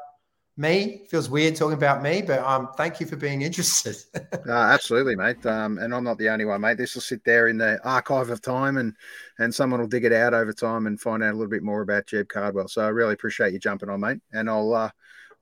me. 0.56 1.06
Feels 1.08 1.30
weird 1.30 1.54
talking 1.54 1.74
about 1.76 2.02
me, 2.02 2.20
but 2.22 2.40
um, 2.40 2.70
thank 2.76 2.98
you 3.00 3.06
for 3.06 3.16
being 3.16 3.42
interested. 3.48 3.96
Uh, 4.14 4.50
absolutely, 4.52 5.14
mate. 5.14 5.44
Um, 5.46 5.78
and 5.78 5.94
I'm 5.94 6.02
not 6.04 6.18
the 6.18 6.30
only 6.30 6.44
one, 6.46 6.60
mate. 6.62 6.78
This 6.78 6.94
will 6.94 7.02
sit 7.02 7.22
there 7.24 7.46
in 7.48 7.58
the 7.58 7.78
archive 7.84 8.30
of 8.30 8.40
time, 8.42 8.76
and 8.78 8.94
and 9.38 9.54
someone 9.54 9.80
will 9.80 9.86
dig 9.86 10.04
it 10.04 10.12
out 10.12 10.34
over 10.34 10.52
time 10.52 10.86
and 10.86 11.00
find 11.00 11.22
out 11.22 11.30
a 11.30 11.36
little 11.36 11.50
bit 11.50 11.62
more 11.62 11.82
about 11.82 12.06
Jeb 12.06 12.28
Cardwell. 12.28 12.68
So 12.68 12.82
I 12.84 12.88
really 12.88 13.12
appreciate 13.14 13.52
you 13.52 13.58
jumping 13.60 13.88
on, 13.88 14.00
mate. 14.00 14.20
And 14.32 14.50
I'll 14.50 14.74
uh, 14.74 14.90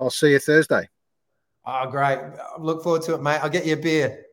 I'll 0.00 0.10
see 0.10 0.32
you 0.32 0.38
Thursday. 0.38 0.88
Oh, 1.64 1.90
great. 1.90 2.18
Look 2.58 2.82
forward 2.82 3.02
to 3.02 3.14
it, 3.14 3.22
mate. 3.22 3.38
I'll 3.38 3.50
get 3.50 3.66
you 3.66 3.74
a 3.74 3.76
beer. 3.76 4.24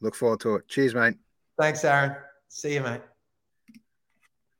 Look 0.00 0.14
forward 0.14 0.40
to 0.40 0.56
it. 0.56 0.68
Cheers, 0.68 0.94
mate. 0.94 1.14
Thanks, 1.58 1.84
Aaron. 1.84 2.16
See 2.48 2.74
you, 2.74 2.82
mate. 2.82 3.00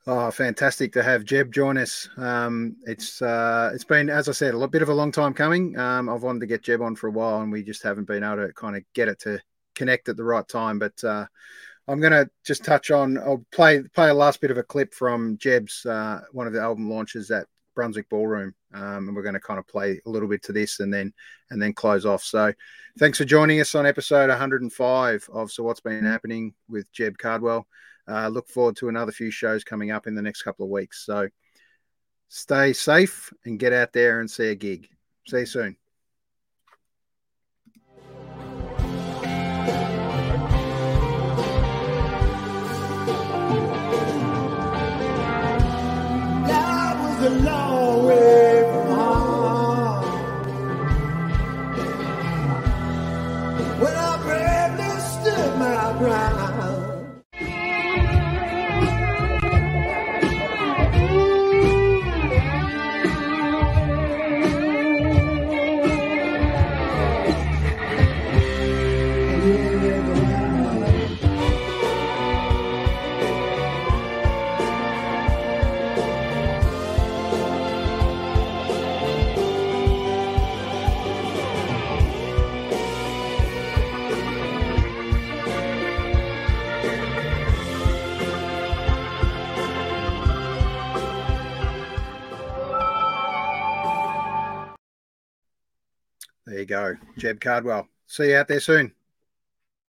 Oh, 0.08 0.30
fantastic 0.30 0.92
to 0.92 1.02
have 1.02 1.24
Jeb 1.24 1.52
join 1.52 1.76
us. 1.76 2.08
Um, 2.16 2.76
it's 2.86 3.20
uh, 3.20 3.70
it's 3.74 3.84
been, 3.84 4.08
as 4.08 4.28
I 4.28 4.32
said, 4.32 4.50
a 4.50 4.56
little 4.56 4.68
bit 4.68 4.82
of 4.82 4.88
a 4.88 4.94
long 4.94 5.10
time 5.10 5.34
coming. 5.34 5.76
Um, 5.76 6.08
I've 6.08 6.22
wanted 6.22 6.40
to 6.40 6.46
get 6.46 6.62
Jeb 6.62 6.80
on 6.80 6.94
for 6.94 7.08
a 7.08 7.12
while, 7.12 7.40
and 7.40 7.50
we 7.50 7.62
just 7.62 7.82
haven't 7.82 8.06
been 8.06 8.22
able 8.22 8.46
to 8.46 8.52
kind 8.52 8.76
of 8.76 8.84
get 8.94 9.08
it 9.08 9.18
to 9.20 9.40
connect 9.74 10.08
at 10.08 10.16
the 10.16 10.24
right 10.24 10.46
time. 10.46 10.78
But 10.78 11.02
uh, 11.02 11.26
I'm 11.88 12.00
going 12.00 12.12
to 12.12 12.30
just 12.44 12.64
touch 12.64 12.92
on. 12.92 13.18
I'll 13.18 13.44
play 13.50 13.82
play 13.82 14.08
a 14.08 14.14
last 14.14 14.40
bit 14.40 14.52
of 14.52 14.58
a 14.58 14.62
clip 14.62 14.94
from 14.94 15.38
Jeb's 15.38 15.84
uh, 15.84 16.20
one 16.30 16.46
of 16.46 16.52
the 16.52 16.60
album 16.60 16.88
launches 16.88 17.32
at 17.32 17.48
Brunswick 17.74 18.08
Ballroom, 18.08 18.54
um, 18.76 19.08
and 19.08 19.16
we're 19.16 19.22
going 19.22 19.34
to 19.34 19.40
kind 19.40 19.58
of 19.58 19.66
play 19.66 20.00
a 20.04 20.10
little 20.10 20.28
bit 20.28 20.42
to 20.44 20.52
this, 20.52 20.80
and 20.80 20.92
then 20.92 21.12
and 21.50 21.60
then 21.60 21.72
close 21.72 22.04
off. 22.04 22.22
So, 22.22 22.52
thanks 22.98 23.18
for 23.18 23.24
joining 23.24 23.60
us 23.60 23.74
on 23.74 23.86
episode 23.86 24.28
105 24.28 25.28
of 25.32 25.50
So 25.50 25.62
What's 25.62 25.80
Been 25.80 26.04
Happening 26.04 26.54
with 26.68 26.92
Jeb 26.92 27.16
Cardwell. 27.18 27.66
Uh, 28.08 28.28
look 28.28 28.48
forward 28.48 28.76
to 28.76 28.88
another 28.88 29.12
few 29.12 29.30
shows 29.30 29.64
coming 29.64 29.90
up 29.90 30.06
in 30.06 30.14
the 30.14 30.22
next 30.22 30.42
couple 30.42 30.64
of 30.64 30.70
weeks. 30.70 31.04
So 31.04 31.28
stay 32.28 32.72
safe 32.72 33.32
and 33.44 33.58
get 33.58 33.72
out 33.72 33.92
there 33.92 34.20
and 34.20 34.30
see 34.30 34.48
a 34.48 34.54
gig. 34.54 34.88
See 35.26 35.40
you 35.40 35.46
soon. 35.46 35.85
There 96.56 96.62
you 96.62 96.66
go. 96.68 96.96
Jeb 97.18 97.38
Cardwell. 97.38 97.86
See 98.06 98.30
you 98.30 98.36
out 98.36 98.48
there 98.48 98.60
soon. 98.60 98.95